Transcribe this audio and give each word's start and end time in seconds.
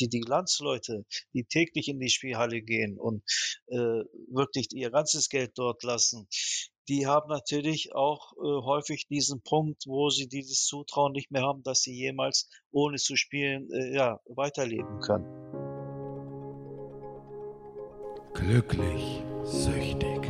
die, 0.00 0.08
die 0.08 0.24
Landsleute, 0.26 1.04
die 1.34 1.44
täglich 1.44 1.88
in 1.88 2.00
die 2.00 2.10
Spielhalle 2.10 2.62
gehen 2.62 2.98
und 2.98 3.22
äh, 3.66 4.04
wirklich 4.30 4.68
ihr 4.72 4.90
ganzes 4.90 5.28
Geld 5.28 5.52
dort 5.56 5.82
lassen, 5.82 6.28
die 6.88 7.06
haben 7.06 7.28
natürlich 7.28 7.94
auch 7.94 8.32
äh, 8.32 8.62
häufig 8.64 9.06
diesen 9.08 9.42
Punkt, 9.42 9.84
wo 9.86 10.08
sie 10.08 10.26
dieses 10.26 10.64
Zutrauen 10.64 11.12
nicht 11.12 11.30
mehr 11.30 11.42
haben, 11.42 11.62
dass 11.62 11.82
sie 11.82 11.94
jemals 11.94 12.48
ohne 12.70 12.96
zu 12.96 13.14
spielen 13.16 13.70
äh, 13.70 13.94
ja, 13.94 14.20
weiterleben 14.26 15.00
können. 15.00 15.26
Glücklich 18.32 19.22
süchtig. 19.44 20.22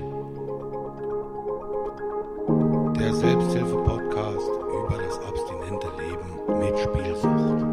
Der 2.98 3.14
Selbsthilfe-Podcast 3.14 4.48
über 4.48 4.98
das 5.00 5.19
abstinente 5.19 5.89
Leben 5.98 6.59
mit 6.59 6.79
Spielsucht. 6.79 7.68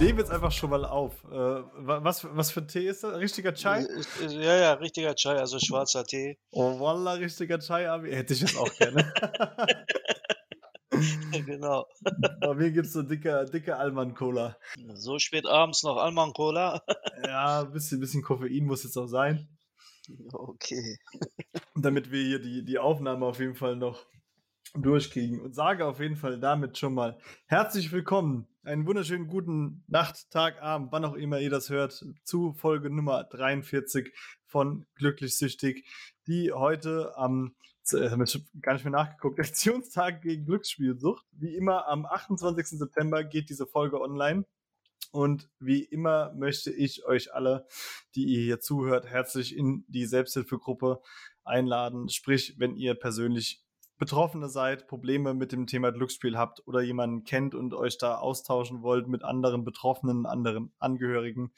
Nehmen 0.00 0.20
jetzt 0.20 0.30
einfach 0.30 0.52
schon 0.52 0.70
mal 0.70 0.84
auf. 0.84 1.24
Äh, 1.24 1.62
was, 1.76 2.24
was 2.24 2.52
für 2.52 2.64
Tee 2.64 2.86
ist 2.86 3.02
das? 3.02 3.18
Richtiger 3.18 3.52
Chai? 3.52 3.84
Ja, 4.28 4.56
ja, 4.56 4.72
richtiger 4.74 5.16
Chai, 5.16 5.36
also 5.36 5.58
schwarzer 5.58 6.04
Tee. 6.04 6.38
Oh, 6.52 6.78
Wallah, 6.78 7.14
richtiger 7.14 7.58
Chai, 7.58 7.90
Abi. 7.90 8.12
Hätte 8.12 8.34
ich 8.34 8.40
jetzt 8.40 8.56
auch 8.56 8.72
gerne. 8.76 9.12
genau. 11.46 11.86
Bei 12.40 12.54
mir 12.54 12.70
gibt 12.70 12.86
es 12.86 12.92
so 12.92 13.02
dicke, 13.02 13.44
dicke 13.52 13.76
Alman-Cola. 13.76 14.56
So 14.94 15.18
spät 15.18 15.46
abends 15.46 15.82
noch 15.82 15.96
Alman-Cola? 15.96 16.80
ja, 17.24 17.62
ein 17.62 17.72
bisschen, 17.72 17.98
bisschen 17.98 18.22
Koffein 18.22 18.66
muss 18.66 18.84
jetzt 18.84 18.96
auch 18.96 19.08
sein. 19.08 19.48
Okay. 20.32 20.96
Damit 21.74 22.12
wir 22.12 22.22
hier 22.22 22.38
die, 22.38 22.64
die 22.64 22.78
Aufnahme 22.78 23.26
auf 23.26 23.40
jeden 23.40 23.56
Fall 23.56 23.74
noch 23.74 24.06
durchkriegen. 24.74 25.40
Und 25.40 25.54
sage 25.54 25.86
auf 25.86 26.00
jeden 26.00 26.16
Fall 26.16 26.38
damit 26.38 26.78
schon 26.78 26.94
mal 26.94 27.18
herzlich 27.46 27.92
willkommen. 27.92 28.46
Einen 28.62 28.86
wunderschönen 28.86 29.26
guten 29.26 29.82
Nacht, 29.86 30.30
Tag, 30.30 30.60
Abend, 30.62 30.92
wann 30.92 31.04
auch 31.04 31.14
immer 31.14 31.40
ihr 31.40 31.50
das 31.50 31.70
hört, 31.70 32.04
zu 32.24 32.52
Folge 32.52 32.90
Nummer 32.90 33.24
43 33.24 34.12
von 34.44 34.86
Glücklich 34.94 35.38
Süchtig, 35.38 35.86
die 36.26 36.52
heute 36.52 37.16
am, 37.16 37.54
äh, 37.92 38.10
haben 38.10 38.24
gar 38.60 38.74
nicht 38.74 38.84
mehr 38.84 38.92
nachgeguckt, 38.92 39.38
Aktionstag 39.40 40.22
gegen 40.22 40.44
Glücksspielsucht. 40.44 41.24
Wie 41.32 41.54
immer 41.54 41.88
am 41.88 42.04
28. 42.04 42.78
September 42.78 43.24
geht 43.24 43.48
diese 43.50 43.66
Folge 43.66 44.00
online. 44.00 44.44
Und 45.10 45.48
wie 45.58 45.82
immer 45.84 46.34
möchte 46.34 46.70
ich 46.70 47.06
euch 47.06 47.32
alle, 47.32 47.66
die 48.14 48.24
ihr 48.26 48.42
hier 48.42 48.60
zuhört, 48.60 49.06
herzlich 49.06 49.56
in 49.56 49.86
die 49.88 50.04
Selbsthilfegruppe 50.04 51.00
einladen. 51.44 52.10
Sprich, 52.10 52.56
wenn 52.58 52.76
ihr 52.76 52.94
persönlich 52.94 53.64
Betroffene 53.98 54.48
seid, 54.48 54.86
Probleme 54.86 55.34
mit 55.34 55.52
dem 55.52 55.66
Thema 55.66 55.90
Glücksspiel 55.90 56.38
habt 56.38 56.66
oder 56.66 56.80
jemanden 56.80 57.24
kennt 57.24 57.54
und 57.54 57.74
euch 57.74 57.98
da 57.98 58.16
austauschen 58.16 58.82
wollt 58.82 59.08
mit 59.08 59.24
anderen 59.24 59.64
Betroffenen, 59.64 60.24
anderen 60.24 60.72
Angehörigen, 60.78 61.52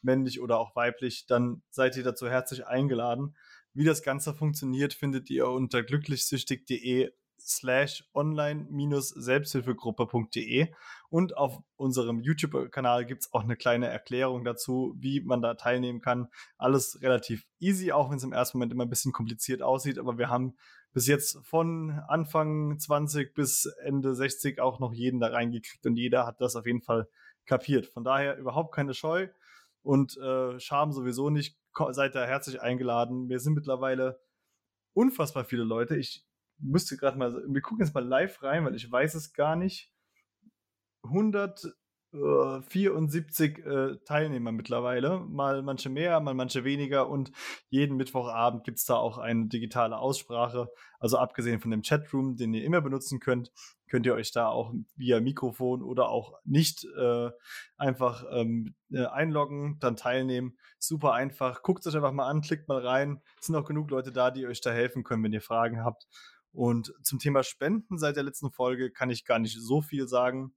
männlich 0.00 0.40
oder 0.40 0.58
auch 0.58 0.74
weiblich, 0.74 1.26
dann 1.26 1.62
seid 1.70 1.96
ihr 1.96 2.02
dazu 2.02 2.28
herzlich 2.28 2.66
eingeladen. 2.66 3.36
Wie 3.74 3.84
das 3.84 4.02
Ganze 4.02 4.34
funktioniert, 4.34 4.94
findet 4.94 5.30
ihr 5.30 5.46
unter 5.48 5.82
glücklichsüchtig.de 5.82 7.10
slash 7.46 8.04
online-selbsthilfegruppe.de 8.14 10.72
und 11.08 11.36
auf 11.36 11.58
unserem 11.76 12.20
YouTube-Kanal 12.20 13.06
gibt 13.06 13.22
es 13.22 13.32
auch 13.32 13.42
eine 13.42 13.56
kleine 13.56 13.88
Erklärung 13.88 14.44
dazu, 14.44 14.94
wie 14.98 15.20
man 15.20 15.42
da 15.42 15.54
teilnehmen 15.54 16.00
kann. 16.00 16.28
Alles 16.56 17.00
relativ 17.02 17.46
easy, 17.58 17.92
auch 17.92 18.10
wenn 18.10 18.16
es 18.16 18.24
im 18.24 18.32
ersten 18.32 18.58
Moment 18.58 18.72
immer 18.72 18.84
ein 18.84 18.90
bisschen 18.90 19.12
kompliziert 19.12 19.62
aussieht, 19.62 19.98
aber 19.98 20.18
wir 20.18 20.28
haben 20.28 20.54
bis 20.92 21.06
jetzt 21.06 21.38
von 21.44 22.02
Anfang 22.08 22.78
20 22.78 23.34
bis 23.34 23.66
Ende 23.82 24.14
60 24.14 24.60
auch 24.60 24.78
noch 24.78 24.92
jeden 24.92 25.20
da 25.20 25.28
reingekriegt 25.28 25.86
und 25.86 25.96
jeder 25.96 26.26
hat 26.26 26.40
das 26.40 26.56
auf 26.56 26.66
jeden 26.66 26.82
Fall 26.82 27.08
kapiert. 27.46 27.86
Von 27.86 28.04
daher 28.04 28.36
überhaupt 28.36 28.74
keine 28.74 28.94
Scheu 28.94 29.28
und 29.82 30.16
äh, 30.18 30.58
Scham 30.60 30.92
sowieso 30.92 31.30
nicht. 31.30 31.58
Seid 31.90 32.14
da 32.14 32.26
herzlich 32.26 32.60
eingeladen. 32.60 33.28
Wir 33.28 33.40
sind 33.40 33.54
mittlerweile 33.54 34.20
unfassbar 34.92 35.44
viele 35.44 35.64
Leute. 35.64 35.96
Ich 35.96 36.24
müsste 36.62 36.96
gerade 36.96 37.18
mal, 37.18 37.32
wir 37.46 37.60
gucken 37.60 37.84
jetzt 37.84 37.94
mal 37.94 38.04
live 38.04 38.42
rein, 38.42 38.64
weil 38.64 38.74
ich 38.74 38.90
weiß 38.90 39.14
es 39.14 39.32
gar 39.32 39.56
nicht. 39.56 39.92
100 41.04 41.74
74 42.12 43.64
äh, 43.64 43.96
Teilnehmer 44.04 44.52
mittlerweile, 44.52 45.20
mal 45.20 45.62
manche 45.62 45.88
mehr, 45.88 46.20
mal 46.20 46.34
manche 46.34 46.62
weniger 46.62 47.08
und 47.08 47.32
jeden 47.70 47.96
Mittwochabend 47.96 48.64
gibt 48.64 48.78
es 48.78 48.84
da 48.84 48.96
auch 48.96 49.16
eine 49.16 49.46
digitale 49.46 49.96
Aussprache. 49.96 50.68
Also 50.98 51.16
abgesehen 51.16 51.60
von 51.60 51.70
dem 51.70 51.80
Chatroom, 51.80 52.36
den 52.36 52.52
ihr 52.52 52.64
immer 52.64 52.82
benutzen 52.82 53.18
könnt, 53.18 53.50
könnt 53.88 54.04
ihr 54.04 54.14
euch 54.14 54.30
da 54.30 54.48
auch 54.48 54.74
via 54.94 55.20
Mikrofon 55.20 55.82
oder 55.82 56.10
auch 56.10 56.34
nicht 56.44 56.84
äh, 56.98 57.30
einfach 57.78 58.24
ähm, 58.30 58.74
äh, 58.90 59.06
einloggen, 59.06 59.78
dann 59.80 59.96
teilnehmen. 59.96 60.58
Super 60.78 61.14
einfach. 61.14 61.62
Guckt 61.62 61.80
es 61.80 61.94
euch 61.94 61.96
einfach 61.96 62.12
mal 62.12 62.28
an, 62.28 62.42
klickt 62.42 62.68
mal 62.68 62.86
rein. 62.86 63.22
Es 63.40 63.46
sind 63.46 63.56
auch 63.56 63.64
genug 63.64 63.90
Leute 63.90 64.12
da, 64.12 64.30
die 64.30 64.46
euch 64.46 64.60
da 64.60 64.70
helfen 64.70 65.02
können, 65.02 65.24
wenn 65.24 65.32
ihr 65.32 65.40
Fragen 65.40 65.82
habt. 65.82 66.06
Und 66.52 66.92
zum 67.02 67.18
Thema 67.18 67.42
Spenden 67.42 67.98
seit 67.98 68.16
der 68.16 68.24
letzten 68.24 68.50
Folge 68.50 68.90
kann 68.90 69.10
ich 69.10 69.24
gar 69.24 69.38
nicht 69.38 69.58
so 69.58 69.80
viel 69.80 70.06
sagen 70.06 70.54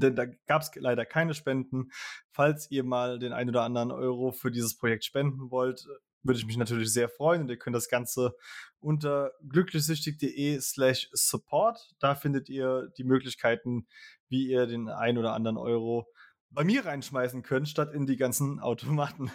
denn 0.00 0.16
da 0.16 0.26
gab 0.46 0.62
es 0.62 0.70
leider 0.74 1.04
keine 1.04 1.34
Spenden. 1.34 1.90
Falls 2.30 2.70
ihr 2.70 2.84
mal 2.84 3.18
den 3.18 3.32
ein 3.32 3.48
oder 3.48 3.62
anderen 3.62 3.90
Euro 3.90 4.32
für 4.32 4.50
dieses 4.50 4.76
Projekt 4.76 5.04
spenden 5.04 5.50
wollt, 5.50 5.86
würde 6.22 6.38
ich 6.38 6.46
mich 6.46 6.56
natürlich 6.56 6.92
sehr 6.92 7.08
freuen. 7.08 7.42
Und 7.42 7.50
ihr 7.50 7.58
könnt 7.58 7.76
das 7.76 7.88
Ganze 7.88 8.34
unter 8.80 9.32
glücklichsüchtig.de 9.48 10.60
slash 10.60 11.08
support. 11.12 11.94
Da 11.98 12.14
findet 12.14 12.48
ihr 12.48 12.90
die 12.96 13.04
Möglichkeiten, 13.04 13.86
wie 14.28 14.46
ihr 14.48 14.66
den 14.66 14.88
ein 14.88 15.18
oder 15.18 15.34
anderen 15.34 15.58
Euro 15.58 16.06
bei 16.54 16.64
mir 16.64 16.84
reinschmeißen 16.84 17.42
könnt, 17.42 17.68
statt 17.68 17.92
in 17.92 18.06
die 18.06 18.16
ganzen 18.16 18.60
Automaten. 18.60 19.30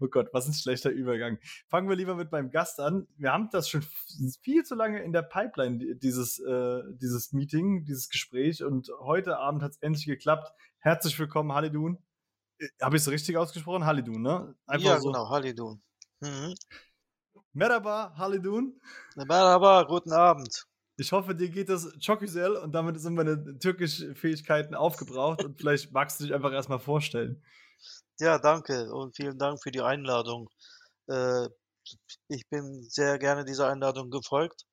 oh 0.00 0.08
Gott, 0.08 0.28
was 0.32 0.46
ein 0.46 0.54
schlechter 0.54 0.90
Übergang. 0.90 1.38
Fangen 1.68 1.88
wir 1.88 1.96
lieber 1.96 2.14
mit 2.14 2.32
meinem 2.32 2.50
Gast 2.50 2.80
an. 2.80 3.06
Wir 3.16 3.32
haben 3.32 3.48
das 3.50 3.68
schon 3.68 3.82
viel 4.42 4.64
zu 4.64 4.74
lange 4.74 5.02
in 5.02 5.12
der 5.12 5.22
Pipeline, 5.22 5.96
dieses, 5.96 6.38
äh, 6.40 6.82
dieses 6.94 7.32
Meeting, 7.32 7.84
dieses 7.84 8.08
Gespräch. 8.08 8.62
Und 8.62 8.90
heute 9.00 9.38
Abend 9.38 9.62
hat 9.62 9.72
es 9.72 9.78
endlich 9.78 10.06
geklappt. 10.06 10.52
Herzlich 10.80 11.18
willkommen, 11.18 11.52
Halidun. 11.52 11.98
Äh, 12.58 12.68
Habe 12.82 12.96
ich 12.96 13.02
es 13.02 13.10
richtig 13.10 13.36
ausgesprochen? 13.36 13.84
Halidun, 13.84 14.22
ne? 14.22 14.54
Einfach 14.66 14.86
ja, 14.86 15.00
so. 15.00 15.08
genau, 15.08 15.28
Halidun. 15.30 15.80
Mhm. 16.20 16.54
Merhaba, 17.52 18.14
Halidun. 18.16 18.80
Merhaba, 19.16 19.84
guten 19.84 20.12
Abend. 20.12 20.67
Ich 21.00 21.12
hoffe, 21.12 21.32
dir 21.32 21.48
geht 21.48 21.68
es 21.68 21.96
Choküsel 22.04 22.56
und 22.56 22.72
damit 22.72 23.00
sind 23.00 23.14
meine 23.14 23.56
türkischen 23.60 24.16
Fähigkeiten 24.16 24.74
aufgebraucht 24.74 25.44
und 25.44 25.56
vielleicht 25.56 25.92
magst 25.92 26.18
du 26.18 26.24
dich 26.24 26.34
einfach 26.34 26.52
erstmal 26.52 26.80
vorstellen. 26.80 27.40
Ja, 28.18 28.40
danke 28.40 28.92
und 28.92 29.14
vielen 29.14 29.38
Dank 29.38 29.62
für 29.62 29.70
die 29.70 29.80
Einladung. 29.80 30.50
Äh, 31.06 31.46
ich 32.26 32.48
bin 32.48 32.82
sehr 32.90 33.16
gerne 33.20 33.44
dieser 33.44 33.68
Einladung 33.68 34.10
gefolgt. 34.10 34.64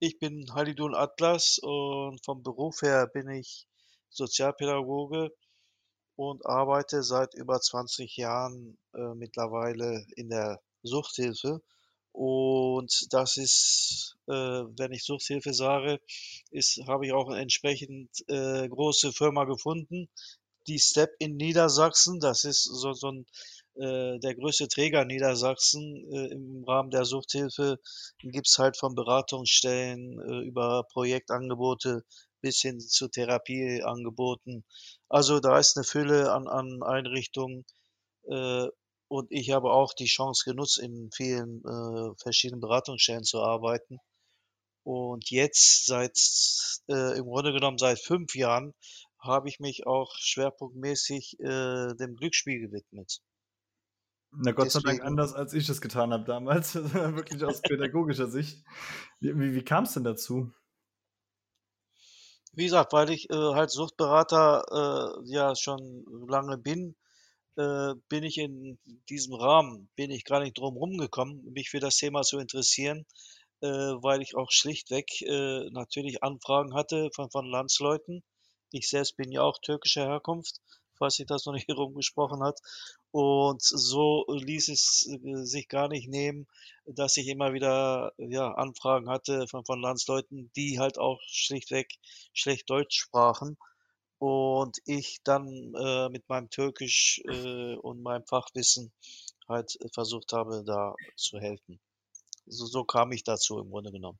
Ich 0.00 0.18
bin 0.18 0.52
Halidun 0.52 0.96
Atlas 0.96 1.60
und 1.62 2.24
vom 2.24 2.42
Beruf 2.42 2.82
her 2.82 3.06
bin 3.06 3.30
ich 3.30 3.68
Sozialpädagoge 4.10 5.30
und 6.16 6.44
arbeite 6.44 7.04
seit 7.04 7.34
über 7.34 7.60
20 7.60 8.16
Jahren 8.16 8.78
äh, 8.94 9.14
mittlerweile 9.14 10.04
in 10.16 10.28
der 10.28 10.60
Suchthilfe 10.82 11.62
und 12.18 13.06
das 13.12 13.36
ist, 13.36 14.16
äh, 14.26 14.32
wenn 14.32 14.90
ich 14.90 15.04
Suchthilfe 15.04 15.54
sage, 15.54 16.00
ist, 16.50 16.80
habe 16.88 17.06
ich 17.06 17.12
auch 17.12 17.28
eine 17.28 17.40
entsprechend 17.40 18.10
äh, 18.26 18.68
große 18.68 19.12
Firma 19.12 19.44
gefunden, 19.44 20.08
die 20.66 20.80
Step 20.80 21.12
in 21.20 21.36
Niedersachsen. 21.36 22.18
Das 22.18 22.42
ist 22.42 22.64
so, 22.64 22.92
so 22.92 23.12
ein, 23.12 23.26
äh, 23.76 24.18
der 24.18 24.34
größte 24.34 24.66
Träger 24.66 25.04
Niedersachsen 25.04 26.12
äh, 26.12 26.32
im 26.32 26.64
Rahmen 26.64 26.90
der 26.90 27.04
Suchthilfe. 27.04 27.78
Gibt's 28.18 28.58
halt 28.58 28.76
von 28.76 28.96
Beratungsstellen 28.96 30.18
äh, 30.18 30.44
über 30.44 30.82
Projektangebote 30.92 32.02
bis 32.40 32.60
hin 32.60 32.80
zu 32.80 33.06
Therapieangeboten. 33.06 34.64
Also 35.08 35.38
da 35.38 35.56
ist 35.56 35.76
eine 35.76 35.84
Fülle 35.84 36.32
an, 36.32 36.48
an 36.48 36.82
Einrichtungen. 36.82 37.64
Äh, 38.28 38.66
und 39.08 39.26
ich 39.30 39.50
habe 39.50 39.70
auch 39.72 39.94
die 39.94 40.06
Chance 40.06 40.44
genutzt, 40.44 40.78
in 40.78 41.10
vielen 41.12 41.64
äh, 41.64 42.14
verschiedenen 42.22 42.60
Beratungsstellen 42.60 43.24
zu 43.24 43.40
arbeiten. 43.42 43.98
Und 44.84 45.30
jetzt 45.30 45.86
seit, 45.86 46.18
äh, 46.88 47.18
im 47.18 47.24
Grunde 47.24 47.52
genommen 47.52 47.78
seit 47.78 47.98
fünf 47.98 48.34
Jahren, 48.34 48.74
habe 49.18 49.48
ich 49.48 49.60
mich 49.60 49.86
auch 49.86 50.14
schwerpunktmäßig 50.16 51.40
äh, 51.40 51.94
dem 51.94 52.16
Glücksspiel 52.16 52.60
gewidmet. 52.60 53.20
Na 54.30 54.52
Gott 54.52 54.70
sei 54.70 54.80
Dank 54.80 55.02
anders, 55.02 55.32
als 55.32 55.54
ich 55.54 55.68
es 55.68 55.80
getan 55.80 56.12
habe 56.12 56.24
damals, 56.24 56.74
wirklich 56.94 57.42
aus 57.44 57.62
pädagogischer 57.62 58.28
Sicht. 58.28 58.62
Wie, 59.20 59.54
wie, 59.54 59.64
kam 59.64 59.84
es 59.84 59.94
denn 59.94 60.04
dazu? 60.04 60.52
Wie 62.52 62.64
gesagt, 62.64 62.92
weil 62.92 63.10
ich 63.10 63.30
äh, 63.30 63.34
halt 63.34 63.70
Suchtberater 63.70 64.64
äh, 65.22 65.30
ja 65.30 65.54
schon 65.56 66.04
lange 66.28 66.58
bin, 66.58 66.94
äh, 67.58 67.94
bin 68.08 68.22
ich 68.22 68.38
in 68.38 68.78
diesem 69.10 69.34
Rahmen, 69.34 69.90
bin 69.96 70.10
ich 70.10 70.24
gar 70.24 70.40
nicht 70.40 70.56
drum 70.56 70.76
rumgekommen, 70.76 71.52
mich 71.52 71.70
für 71.70 71.80
das 71.80 71.96
Thema 71.96 72.22
zu 72.22 72.38
interessieren, 72.38 73.04
äh, 73.62 73.68
weil 73.68 74.22
ich 74.22 74.36
auch 74.36 74.50
schlichtweg 74.50 75.22
äh, 75.22 75.68
natürlich 75.70 76.22
Anfragen 76.22 76.74
hatte 76.74 77.10
von, 77.14 77.30
von 77.30 77.46
Landsleuten, 77.46 78.22
Ich 78.70 78.88
selbst 78.88 79.16
bin 79.16 79.32
ja 79.32 79.42
auch 79.42 79.58
türkischer 79.60 80.06
Herkunft, 80.06 80.60
falls 80.98 81.16
sich 81.16 81.26
das 81.26 81.46
noch 81.46 81.54
nicht 81.54 81.68
herumgesprochen 81.68 82.42
hat. 82.44 82.60
Und 83.10 83.60
so 83.62 84.24
ließ 84.28 84.68
es 84.68 85.08
äh, 85.10 85.44
sich 85.44 85.68
gar 85.68 85.88
nicht 85.88 86.08
nehmen, 86.08 86.46
dass 86.86 87.16
ich 87.16 87.26
immer 87.26 87.52
wieder, 87.54 88.12
ja, 88.18 88.52
Anfragen 88.52 89.10
hatte 89.10 89.48
von 89.48 89.64
von 89.64 89.80
Landsleuten, 89.80 90.52
die 90.54 90.78
halt 90.78 90.98
auch 90.98 91.20
schlichtweg 91.26 91.88
schlecht 92.32 92.70
Deutsch 92.70 92.98
sprachen 93.00 93.56
und 94.18 94.78
ich 94.84 95.20
dann, 95.24 95.46
äh, 95.74 96.08
mit 96.10 96.28
meinem 96.28 96.50
Türkisch, 96.50 97.20
äh, 97.28 97.74
und 97.76 98.02
meinem 98.02 98.26
Fachwissen 98.26 98.92
halt, 99.48 99.76
äh, 99.80 99.88
versucht 99.92 100.32
habe, 100.32 100.64
da 100.64 100.94
zu 101.16 101.38
helfen. 101.38 101.80
So 102.46 102.66
so 102.66 102.84
kam 102.84 103.12
ich 103.12 103.24
dazu 103.24 103.58
im 103.58 103.70
Grunde 103.70 103.92
genommen. 103.92 104.18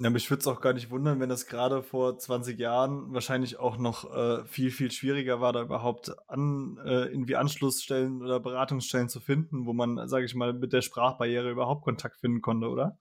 Ja, 0.00 0.10
mich 0.10 0.28
würde 0.30 0.40
es 0.40 0.46
auch 0.46 0.60
gar 0.60 0.72
nicht 0.72 0.90
wundern, 0.90 1.20
wenn 1.20 1.28
das 1.28 1.46
gerade 1.46 1.82
vor 1.82 2.18
20 2.18 2.58
Jahren 2.58 3.12
wahrscheinlich 3.12 3.58
auch 3.58 3.76
noch, 3.76 4.12
äh, 4.12 4.44
viel, 4.46 4.70
viel 4.70 4.90
schwieriger 4.90 5.40
war, 5.40 5.52
da 5.52 5.62
überhaupt 5.62 6.10
an 6.28 6.78
äh, 6.84 7.04
irgendwie 7.06 7.36
Anschlussstellen 7.36 8.22
oder 8.22 8.40
Beratungsstellen 8.40 9.08
zu 9.08 9.20
finden, 9.20 9.66
wo 9.66 9.72
man, 9.72 10.08
sage 10.08 10.24
ich 10.24 10.34
mal, 10.34 10.52
mit 10.52 10.72
der 10.72 10.82
Sprachbarriere 10.82 11.50
überhaupt 11.50 11.84
Kontakt 11.84 12.18
finden 12.20 12.40
konnte, 12.40 12.68
oder? 12.68 12.98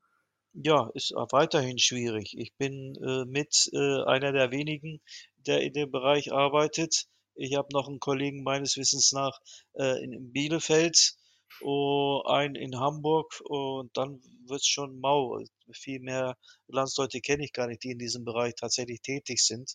Ja, 0.54 0.92
ist 0.94 1.16
auch 1.16 1.32
weiterhin 1.32 1.80
schwierig. 1.80 2.36
Ich 2.38 2.54
bin, 2.58 2.96
äh, 3.04 3.26
mit, 3.26 3.70
äh, 3.74 4.04
einer 4.04 4.32
der 4.32 4.52
wenigen, 4.52 5.02
der 5.48 5.62
in 5.62 5.74
dem 5.74 5.92
Bereich 5.92 6.32
arbeitet. 6.32 7.06
Ich 7.36 7.56
habe 7.56 7.70
noch 7.74 7.88
einen 7.88 8.00
Kollegen 8.00 8.44
meines 8.44 8.78
Wissens 8.78 9.12
nach, 9.12 9.40
äh, 9.74 10.04
in 10.04 10.14
in 10.14 10.32
Bielefeld, 10.32 11.16
oh, 11.62 12.22
einen 12.26 12.56
in 12.56 12.80
Hamburg 12.80 13.42
und 13.46 13.96
dann 13.98 14.22
wird's 14.48 14.68
schon 14.68 15.00
mau. 15.00 15.40
Viel 15.72 16.00
mehr 16.00 16.38
Landsleute 16.68 17.22
kenne 17.22 17.46
ich 17.46 17.54
gar 17.54 17.68
nicht, 17.68 17.84
die 17.84 17.92
in 17.92 17.98
diesem 18.00 18.26
Bereich 18.26 18.54
tatsächlich 18.56 19.02
tätig 19.02 19.40
sind. 19.40 19.74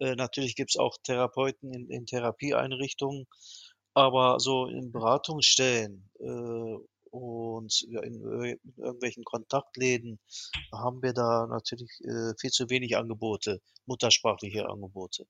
Äh, 0.00 0.14
natürlich 0.16 0.56
gibt's 0.56 0.76
auch 0.78 0.96
Therapeuten 1.04 1.72
in 1.72 1.90
in 1.90 2.06
Therapieeinrichtungen, 2.06 3.26
aber 3.94 4.40
so 4.40 4.66
in 4.66 4.92
Beratungsstellen, 4.92 6.10
äh, 6.20 6.76
und 7.16 7.82
in 7.82 8.14
ir 8.44 8.58
irgendwelchen 8.76 9.24
Kontaktläden 9.24 10.20
haben 10.72 11.02
wir 11.02 11.12
da 11.14 11.46
natürlich, 11.48 11.90
äh, 12.04 12.34
viel 12.40 12.50
zu 12.50 12.70
wenig 12.70 12.96
Angebote, 12.96 13.60
muttersprachliche 13.86 14.68
Angebote. 14.68 15.26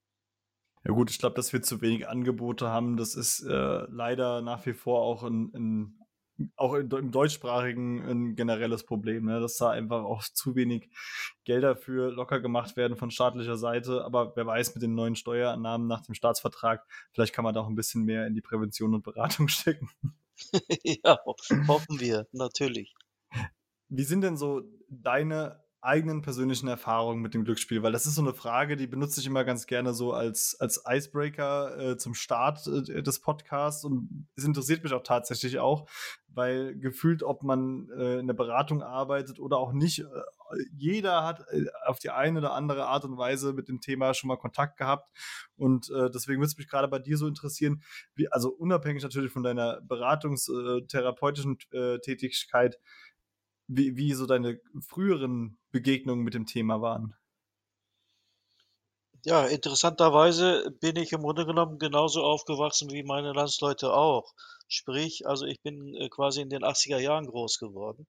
Ja 0.84 0.92
gut, 0.92 1.10
ich 1.10 1.18
glaube, 1.18 1.34
dass 1.34 1.52
wir 1.52 1.62
zu 1.62 1.80
wenig 1.80 2.08
Angebote 2.08 2.68
haben, 2.68 2.96
das 2.96 3.14
ist, 3.14 3.40
äh, 3.42 3.50
leider 3.90 4.40
nach 4.42 4.64
wie 4.66 4.72
vor 4.72 5.00
auch 5.02 5.24
'n 5.24 5.50
'n 5.54 5.98
auch 6.56 6.74
in 6.74 6.90
im 6.90 7.10
Deutschsprachigen 7.12 8.02
'n 8.06 8.36
generelles 8.36 8.84
Problem, 8.84 9.24
ne, 9.24 9.40
dass 9.40 9.56
da 9.56 9.70
einfach 9.70 10.04
auch 10.04 10.22
zu 10.22 10.54
wenig 10.54 10.90
Gelder 11.44 11.76
für 11.76 12.10
locker 12.12 12.40
gemacht 12.40 12.76
werden 12.76 12.96
von 12.96 13.10
staatlicher 13.10 13.56
Seite. 13.56 14.04
Aber 14.04 14.36
wer 14.36 14.46
weiß, 14.46 14.74
mit 14.74 14.82
den 14.82 14.94
neuen 14.94 15.16
Steuereinnahmen 15.16 15.86
nach 15.88 16.02
dem 16.02 16.14
Staatsvertrag, 16.14 16.86
vielleicht 17.12 17.32
kann 17.34 17.44
man 17.44 17.54
da 17.54 17.60
auch 17.62 17.68
'n 17.68 17.74
bisschen 17.74 18.04
mehr 18.04 18.26
in 18.26 18.34
die 18.34 18.42
Prävention 18.42 18.94
und 18.94 19.02
Beratung 19.02 19.48
stecken. 19.48 19.88
Ja, 20.84 21.18
ho 21.24 21.34
hoffen 21.68 22.00
wir, 22.00 22.26
natürlich. 22.32 22.94
Wie 23.90 24.02
sind 24.04 24.22
denn 24.22 24.36
so 24.36 24.62
deine 24.88 25.60
eigenen 25.80 26.22
persönlichen 26.22 26.66
Erfahrungen 26.68 27.22
mit 27.22 27.34
dem 27.34 27.44
Glücksspiel? 27.44 27.82
Weil 27.84 27.92
das 27.92 28.06
ist 28.06 28.16
so 28.16 28.22
'ne 28.22 28.34
Frage, 28.34 28.76
die 28.76 28.88
benutze 28.88 29.20
ich 29.20 29.26
immer 29.26 29.44
ganz 29.44 29.66
gerne 29.66 29.94
so 29.94 30.12
als 30.12 30.56
als 30.60 30.82
Icebreaker, 30.88 31.92
äh, 31.92 31.96
zum 31.96 32.14
Start, 32.14 32.66
äh, 32.66 33.02
des 33.02 33.20
Podcasts 33.20 33.84
und 33.84 34.26
es 34.36 34.44
interessiert 34.44 34.82
mich 34.82 34.92
auch 34.92 35.02
tatsächlich 35.04 35.58
auch, 35.60 35.88
weil 36.28 36.76
gefühlt, 36.76 37.22
ob 37.22 37.44
man, 37.44 37.88
äh, 37.96 38.18
in 38.18 38.26
der 38.26 38.34
Beratung 38.34 38.82
arbeitet 38.82 39.38
oder 39.38 39.58
auch 39.58 39.72
nicht, 39.72 40.00
äh, 40.00 40.04
jeder 40.76 41.24
hat, 41.24 41.40
äh, 41.50 41.64
auf 41.86 41.98
die 41.98 42.10
eine 42.10 42.38
oder 42.38 42.52
andere 42.52 42.86
Art 42.86 43.04
und 43.04 43.16
Weise 43.18 43.52
mit 43.52 43.68
dem 43.68 43.80
Thema 43.80 44.14
schon 44.14 44.28
mal 44.28 44.36
Kontakt 44.36 44.76
gehabt. 44.76 45.10
Und, 45.56 45.90
äh, 45.90 46.10
deswegen 46.10 46.40
würde 46.40 46.48
es 46.48 46.56
mich 46.56 46.68
grade 46.68 46.88
bei 46.88 46.98
dir 46.98 47.16
so 47.18 47.26
interessieren, 47.26 47.82
wie 48.14 48.30
also 48.30 48.50
unabhängig 48.50 49.02
natürlich 49.02 49.32
von 49.32 49.42
deiner 49.42 49.80
beratungs 49.82 50.48
äh, 50.48 50.78
äh, 50.78 51.98
Tätigkeit, 52.00 52.78
wie 53.68 53.96
wie 53.96 54.12
so 54.14 54.26
deine 54.26 54.60
früheren 54.80 55.58
Begegnungen 55.72 56.24
mit 56.24 56.34
dem 56.34 56.46
Thema 56.46 56.80
waren? 56.80 57.14
Ja, 59.26 59.44
interessanterweise 59.46 60.70
bin 60.80 60.96
ich 60.96 61.12
im 61.12 61.20
Grunde 61.20 61.44
genommen 61.44 61.78
genauso 61.78 62.22
aufgewachsen 62.22 62.90
wie 62.92 63.02
meine 63.02 63.32
Landsleute 63.34 63.92
auch. 63.92 64.32
Sprich, 64.68 65.26
also 65.26 65.44
ich 65.44 65.60
bin, 65.60 65.94
äh, 65.96 66.08
quasi 66.08 66.40
in 66.40 66.48
den 66.48 66.64
80er 66.64 66.98
Jahren 66.98 67.26
groß 67.26 67.58
geworden. 67.58 68.06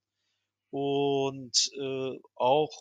Und, 0.79 1.71
äh, 1.79 2.19
auch 2.35 2.71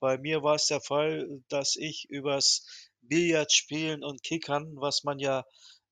bei 0.00 0.18
mir 0.18 0.42
war 0.42 0.56
es 0.56 0.66
der 0.66 0.80
Fall, 0.82 1.42
dass 1.48 1.76
ich 1.76 2.04
übers 2.10 2.64
Billardspielen 3.00 4.04
und 4.04 4.22
Kickern, 4.22 4.76
was 4.76 5.02
man 5.04 5.18
ja, 5.18 5.44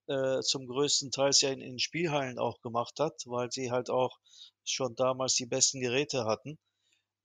äh, 0.09 0.41
zum 0.43 0.67
größten 0.67 1.11
Teils 1.13 1.41
ja 1.41 1.51
in 1.51 1.61
in 1.63 1.79
Spielhallen 1.79 2.39
auch 2.39 2.61
gemacht 2.61 3.01
hat, 3.01 3.15
weil 3.27 3.51
sie 3.51 3.71
halt 3.71 3.89
auch 3.91 4.19
schon 4.65 4.95
damals 4.97 5.35
die 5.35 5.47
besten 5.47 5.81
Geräte 5.81 6.27
hatten, 6.27 6.59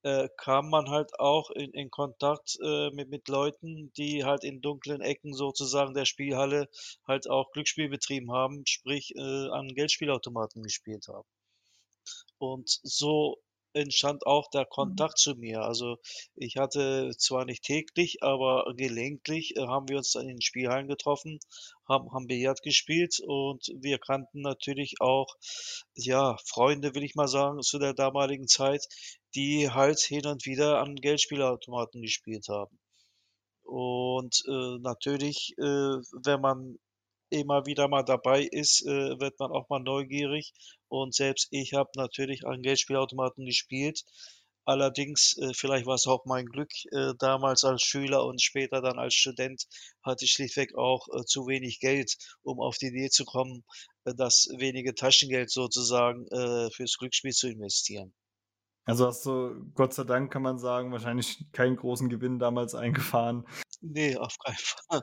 äh, 0.04 0.30
kam 0.38 0.69
man 0.69 0.89
halt 0.89 1.12
auch 1.19 1.50
in 1.51 1.72
in 1.74 1.89
Kontakt, 1.92 2.57
äh, 2.63 2.92
mit 2.92 3.10
mit 3.10 3.27
Leuten, 3.30 3.92
die 3.98 4.24
halt 4.25 4.44
in 4.45 4.62
dunklen 4.62 5.01
Ecken 5.01 5.34
sozusagen 5.34 5.94
der 5.94 6.06
Spielhalle 6.06 6.69
halt 7.07 7.30
auch 7.30 7.51
Glücksspiel 7.51 7.89
betrieben 7.89 8.31
haben, 8.31 8.63
sprich, 8.68 9.13
äh, 9.18 9.50
an 9.51 9.68
Geldspielautomaten 9.75 10.63
gespielt 10.63 11.07
haben. 11.10 11.27
Und 12.39 12.69
so 12.84 13.38
entstand 13.73 14.25
auch 14.27 14.50
der 14.51 14.65
Mhm. 14.77 15.06
Kontakt 15.06 15.18
zu 15.18 15.35
mir. 15.35 15.62
Also, 15.62 15.97
ich 16.35 16.57
hatte 16.57 17.12
zwar 17.18 17.45
nicht 17.45 17.63
täglich, 17.63 18.23
aber 18.23 18.73
gelegentlich, 18.75 19.56
äh, 19.57 19.62
haben 19.68 19.88
wir 19.89 19.97
uns 19.97 20.12
dann 20.12 20.23
in 20.23 20.35
den 20.38 20.41
Spielhallen 20.41 20.88
getroffen, 20.88 21.39
haben 21.88 22.12
haben 22.13 22.27
Billard 22.27 22.62
gespielt 22.63 23.19
und 23.25 23.68
wir 23.81 24.00
kannten 24.00 24.41
natürlich 24.41 24.95
auch, 25.01 25.35
ja, 25.95 26.38
Freunde, 26.45 26.95
will 26.95 27.03
ich 27.03 27.15
mal 27.15 27.27
sagen, 27.27 27.62
zu 27.62 27.79
der 27.79 27.94
damaligen 27.94 28.47
Zeit, 28.47 28.85
die 29.35 29.69
halt 29.69 30.00
hin 30.00 30.25
und 30.27 30.45
wieder 30.45 30.79
an 30.79 30.95
Geldspielautomaten 30.95 32.01
gespielt 32.01 32.47
haben. 32.50 32.79
Und, 33.63 34.44
äh, 34.47 34.77
natürlich, 34.81 35.53
äh, 35.57 35.63
wenn 35.63 36.41
man 36.41 36.77
immer 37.31 37.66
wieder 37.66 37.88
mal 37.88 38.04
dabei 38.04 38.44
ist, 38.44 38.86
äh, 38.86 39.19
wird 39.19 39.39
man 39.39 39.51
auch 39.51 39.69
mal 39.69 39.80
neugierig. 39.80 40.54
Und 40.88 41.16
selbst 41.16 41.48
ich 41.51 41.74
habe 41.74 41.89
natürlich 41.95 42.45
an 42.45 42.62
Geldspielautomaten 42.62 43.45
gespielt. 43.45 44.04
Allerdings, 44.63 45.36
äh, 45.38 45.54
vielleicht 45.56 45.88
war's 45.88 46.06
auch 46.06 46.25
mein 46.25 46.45
Glück, 46.45 46.69
äh, 46.92 47.13
damals 47.18 47.63
als 47.63 47.81
Schüler 47.81 48.25
und 48.25 48.42
später 48.42 48.81
dann 48.81 49.00
als 49.00 49.16
Student 49.16 49.66
hatte 50.04 50.25
ich 50.25 50.31
schlichtweg 50.33 50.75
auch, 50.75 51.07
äh, 51.13 51.25
zu 51.25 51.48
wenig 51.48 51.80
Geld, 51.80 52.16
um 52.44 52.60
auf 52.60 52.78
die 52.78 52.88
Idee 52.88 53.10
zu 53.10 53.25
kommen, 53.25 53.63
äh, 54.05 54.13
das 54.15 54.48
wenige 54.58 54.94
Taschengeld 54.94 55.50
sozusagen, 55.50 56.27
äh, 56.27 56.70
fürs 56.72 56.98
Glücksspiel 56.98 57.32
zu 57.32 57.50
investieren. 57.50 58.13
Also, 58.86 59.08
hast 59.08 59.25
du, 59.25 59.65
Gott 59.74 59.94
sei 59.94 60.03
Dank, 60.03 60.32
kann 60.32 60.41
man 60.41 60.60
sagen, 60.60 60.91
wahrscheinlich 60.91 61.44
keinen 61.53 61.75
großen 61.75 62.10
Gewinn 62.10 62.39
damals 62.39 62.75
eingefahren. 62.75 63.48
Ne, 63.82 64.17
auf 64.17 64.38
keinen 64.38 64.58
Fall. 64.58 65.01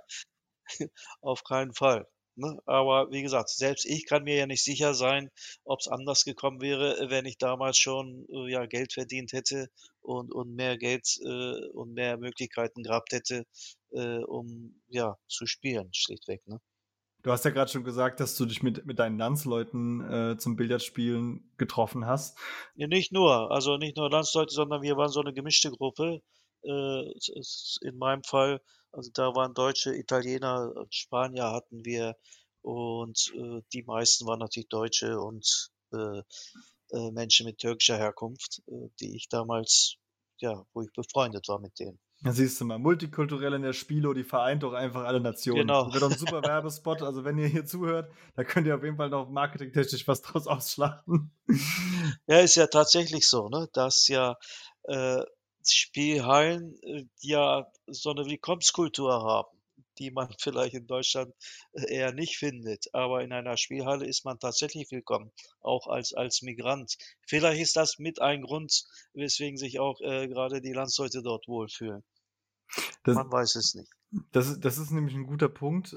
Auf 1.23 1.45
keinen 1.45 1.73
Fall, 1.73 2.07
ne? 2.39 2.59
Aber 2.67 3.11
wie 3.13 3.23
gesagt, 3.23 3.51
selbst 3.51 3.85
ich 3.87 4.07
kann 4.07 4.25
mir 4.25 4.37
ja 4.37 4.47
nicht 4.47 4.65
sicher 4.65 4.95
sein, 4.95 5.31
ob's 5.65 5.89
anders 5.89 6.25
gekommen 6.25 6.61
wäre, 6.63 7.11
wenn 7.11 7.27
ich 7.27 7.39
damals 7.39 7.79
schon, 7.79 8.27
äh, 8.33 8.51
ja, 8.53 8.67
Geld 8.67 8.93
verdient 8.95 9.33
hätte 9.33 9.69
und 10.01 10.33
und 10.33 10.55
mehr 10.55 10.79
Geld, 10.79 11.07
äh, 11.27 11.67
und 11.73 11.93
mehr 11.95 12.17
Möglichkeiten 12.19 12.83
gehabt 12.85 13.13
hätte, 13.13 13.45
äh, 13.93 14.19
um, 14.25 14.81
ja, 14.89 15.17
zu 15.29 15.47
spielen 15.47 15.91
schlichtweg, 15.93 16.47
ne? 16.47 16.61
Du 17.25 17.33
hast 17.33 17.45
ja 17.45 17.51
grad 17.51 17.69
schon 17.71 17.83
gesagt, 17.83 18.21
dass 18.21 18.37
du 18.37 18.47
dich 18.47 18.63
mit 18.63 18.87
mit 18.87 18.99
deinen 19.01 19.19
Landsleuten, 19.19 20.01
äh, 20.09 20.37
zum 20.39 20.55
Billardspielen 20.57 21.51
getroffen 21.57 22.07
hast. 22.07 22.39
Ja, 22.77 22.87
nicht 22.87 23.13
nur. 23.13 23.51
Also, 23.51 23.77
nicht 23.77 23.97
nur 23.97 24.11
Landsleute, 24.11 24.55
sondern 24.55 24.83
wir 24.83 24.97
waren 24.97 25.09
so 25.11 25.21
'ne 25.23 25.33
gemischte 25.33 25.71
Gruppe. 25.71 26.21
Äh, 26.65 27.13
in 27.83 27.99
meinem 27.99 28.23
Fall 28.25 28.61
also, 28.93 29.11
da 29.13 29.35
waren 29.35 29.53
Deutsche, 29.55 29.95
Italiener 29.95 30.73
Spanier 30.91 31.51
hatten 31.53 31.85
wir 31.85 32.17
und, 32.63 33.33
äh, 33.37 33.61
die 33.73 33.83
meisten 33.85 34.27
waren 34.27 34.39
natürlich 34.41 34.69
Deutsche 34.71 35.21
und, 35.21 35.71
äh, 35.93 36.23
äh, 36.93 37.11
Menschen 37.13 37.47
mit 37.47 37.59
türkischer 37.59 37.99
Herkunft, 37.99 38.63
äh, 38.69 38.89
die 39.01 39.17
ich 39.17 39.29
damals 39.29 39.97
ja, 40.41 40.65
wo 40.73 40.83
ich 40.83 40.93
befreundet 40.93 41.49
war 41.49 41.59
mit 41.61 41.79
denen. 41.81 42.01
Ja, 42.25 42.33
siehst 42.33 42.61
du 42.61 42.65
mal, 42.65 42.79
multikulturell 42.81 43.53
in 43.55 43.63
der 43.63 43.73
Spielo, 43.73 44.13
die 44.13 44.25
vereint 44.25 44.65
doch 44.65 44.73
einfach 44.73 45.05
alle 45.05 45.21
Nationen. 45.21 45.69
Genau. 45.69 45.85
Das 45.85 45.93
wäre 45.95 46.01
doch 46.01 46.11
'n 46.11 46.17
super 46.17 46.43
Werbespot. 46.45 47.01
Also, 47.03 47.25
wenn 47.25 47.39
ihr 47.39 47.47
hier 47.47 47.65
zuhört, 47.65 48.11
da 48.35 48.43
könnt 48.43 48.67
ihr 48.67 48.75
auf 48.75 48.83
jeden 48.83 48.97
Fall 48.97 49.09
noch 49.11 49.29
marketingtechnisch 49.31 50.07
was 50.09 50.23
draus 50.23 50.49
ausschlachten. 50.49 51.31
Ja, 52.27 52.41
ist 52.41 52.57
ja 52.57 52.67
tatsächlich 52.67 53.27
so, 53.27 53.49
ne, 53.49 53.69
dass 53.73 54.07
ja, 54.09 54.37
äh, 54.85 55.23
Spielhallen, 55.75 56.79
äh, 56.83 57.05
ja 57.21 57.71
so 57.87 58.13
'ne 58.13 58.27
Willkommenskultur 58.27 59.13
haben, 59.23 59.59
die 59.99 60.11
man 60.11 60.29
vielleicht 60.41 60.75
in 60.75 60.87
Deutschland, 60.87 61.35
äh, 61.73 61.93
eher 61.95 62.13
nicht 62.13 62.37
findet. 62.39 62.93
Aber 62.95 63.23
in 63.23 63.33
einer 63.33 63.57
Spielhalle 63.57 64.07
ist 64.07 64.25
man 64.25 64.39
tatsächlich 64.39 64.91
willkommen, 64.91 65.33
auch 65.61 65.87
als 65.89 66.13
als 66.15 66.43
Migrant. 66.43 66.97
Vielleicht 67.27 67.61
ist 67.61 67.77
das 67.77 67.99
mit 67.99 68.21
ein 68.21 68.43
Grund, 68.43 68.85
weswegen 69.15 69.57
sich 69.59 69.79
auch, 69.81 70.01
äh, 70.01 70.29
grade 70.29 70.61
die 70.61 70.73
Landsleute 70.73 71.23
dort 71.23 71.49
wohlfühlen. 71.49 72.03
Das 73.05 73.17
Man 73.17 73.31
weiß 73.31 73.57
es 73.57 73.75
nicht. 73.75 73.91
Das, 74.33 74.59
das 74.61 74.79
ist 74.79 74.91
nämlich 74.91 75.15
ein 75.15 75.27
guter 75.27 75.49
Punkt. 75.49 75.97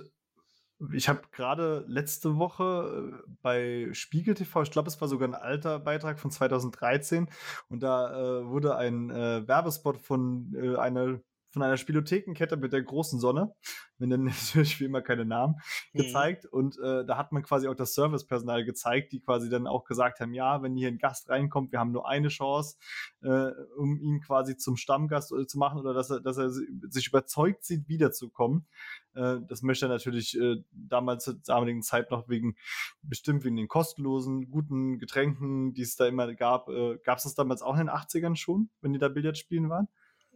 Ich 0.93 1.09
habe 1.09 1.21
gerade 1.31 1.83
letzte 1.87 2.37
Woche 2.37 3.13
äh, 3.13 3.31
bei 3.41 3.89
Spiegel 3.93 4.33
TV, 4.33 4.63
ich 4.63 4.71
glaube, 4.71 4.87
es 4.87 4.99
war 4.99 5.07
sogar 5.07 5.27
ein 5.27 5.35
alter 5.35 5.79
Beitrag 5.79 6.19
von 6.19 6.31
2013, 6.31 7.29
und 7.69 7.83
da 7.83 8.39
äh, 8.39 8.47
wurde 8.47 8.75
ein 8.75 9.09
äh, 9.11 9.47
Werbespot 9.47 9.97
von 9.97 10.53
äh, 10.55 10.77
einer 10.77 11.19
von 11.51 11.61
einer 11.63 11.77
Spielothekenkette 11.77 12.57
mit 12.57 12.73
der 12.73 12.81
großen 12.81 13.19
Sonne, 13.19 13.53
wir 13.97 14.07
nennen 14.07 14.25
natürlich 14.55 14.79
wie 14.79 14.85
immer 14.85 15.01
keine 15.01 15.25
Namen, 15.25 15.55
mhm. 15.93 15.99
gezeigt. 15.99 16.45
Und 16.45 16.77
äh, 16.79 17.05
da 17.05 17.17
hat 17.17 17.31
man 17.31 17.43
quasi 17.43 17.67
auch 17.67 17.75
das 17.75 17.93
Servicepersonal 17.93 18.65
gezeigt, 18.65 19.11
die 19.11 19.19
quasi 19.19 19.49
dann 19.49 19.67
auch 19.67 19.83
gesagt 19.83 20.19
haben, 20.19 20.33
ja, 20.33 20.63
wenn 20.63 20.75
hier 20.75 20.87
ein 20.87 20.97
Gast 20.97 21.29
reinkommt, 21.29 21.71
wir 21.71 21.79
haben 21.79 21.91
nur 21.91 22.07
eine 22.07 22.29
Chance, 22.29 22.77
äh, 23.21 23.51
um 23.77 23.97
ihn 23.97 24.21
quasi 24.21 24.57
zum 24.57 24.77
Stammgast 24.77 25.31
äh, 25.33 25.45
zu 25.45 25.57
machen 25.57 25.79
oder 25.79 25.93
dass 25.93 26.09
er, 26.09 26.21
dass 26.21 26.37
er 26.37 26.49
sich 26.51 27.07
überzeugt 27.07 27.65
sieht, 27.65 27.87
wiederzukommen. 27.87 28.65
Äh, 29.13 29.37
das 29.47 29.61
möchte 29.61 29.85
er 29.85 29.89
natürlich 29.89 30.39
äh, 30.39 30.63
damals 30.71 31.25
zur 31.25 31.35
damaligen 31.45 31.81
Zeit 31.81 32.11
noch 32.11 32.29
wegen, 32.29 32.55
bestimmt 33.01 33.43
wegen 33.43 33.57
den 33.57 33.67
kostenlosen, 33.67 34.49
guten 34.49 34.99
Getränken, 34.99 35.73
die 35.73 35.81
es 35.81 35.95
da 35.95 36.07
immer 36.07 36.33
gab. 36.33 36.69
Äh, 36.69 36.97
gab 37.03 37.17
es 37.17 37.25
das 37.25 37.35
damals 37.35 37.61
auch 37.61 37.73
in 37.73 37.87
den 37.87 37.89
80ern 37.89 38.35
schon, 38.35 38.69
wenn 38.81 38.93
die 38.93 38.99
da 38.99 39.09
Billard 39.09 39.37
spielen 39.37 39.69
waren? 39.69 39.87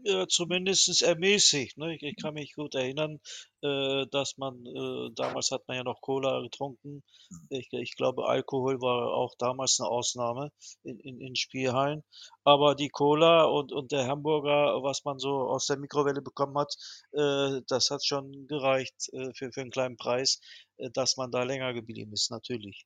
Äh, 0.05 0.27
zumindest 0.27 1.01
ermäßigt. 1.01 1.77
Ne? 1.77 1.95
Ich, 1.95 2.03
ich, 2.03 2.15
kann 2.15 2.35
mich 2.35 2.53
gut 2.53 2.75
erinnern, 2.75 3.19
äh, 3.61 4.05
dass 4.11 4.37
man, 4.37 4.65
äh, 4.65 5.09
damals 5.15 5.51
hat 5.51 5.67
man 5.67 5.77
ja 5.77 5.83
noch 5.83 6.01
Cola 6.01 6.41
getrunken. 6.41 7.03
Ich, 7.49 7.67
ich, 7.71 7.95
glaube, 7.95 8.27
Alkohol 8.27 8.81
war 8.81 9.13
auch 9.13 9.35
damals 9.37 9.79
eine 9.79 9.89
Ausnahme 9.89 10.51
in, 10.83 10.99
in, 10.99 11.19
in 11.21 11.35
Spielhallen. 11.35 12.03
Aber 12.43 12.75
die 12.75 12.89
Cola 12.89 13.45
und, 13.45 13.71
und 13.71 13.91
der 13.91 14.07
Hamburger, 14.07 14.83
was 14.83 15.03
man 15.05 15.19
so 15.19 15.49
aus 15.49 15.65
der 15.67 15.77
Mikrowelle 15.77 16.21
bekommen 16.21 16.57
hat, 16.57 16.73
äh, 17.13 17.61
das 17.67 17.89
hat 17.89 18.05
schon 18.05 18.47
gereicht 18.47 19.09
äh, 19.13 19.33
für, 19.33 19.51
für 19.51 19.61
einen 19.61 19.71
kleinen 19.71 19.97
Preis, 19.97 20.39
äh, 20.77 20.89
dass 20.91 21.17
man 21.17 21.31
da 21.31 21.43
länger 21.43 21.73
geblieben 21.73 22.13
ist, 22.13 22.31
natürlich. 22.31 22.85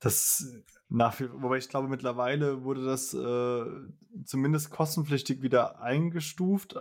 Das 0.00 0.44
nach 0.88 1.20
wie, 1.20 1.30
wobei 1.30 1.58
ich 1.58 1.68
glaube, 1.68 1.88
mittlerweile 1.88 2.64
wurde 2.64 2.84
das 2.84 3.14
äh, 3.14 3.64
zumindest 4.24 4.70
kostenpflichtig 4.70 5.40
wieder 5.40 5.80
eingestuft. 5.80 6.74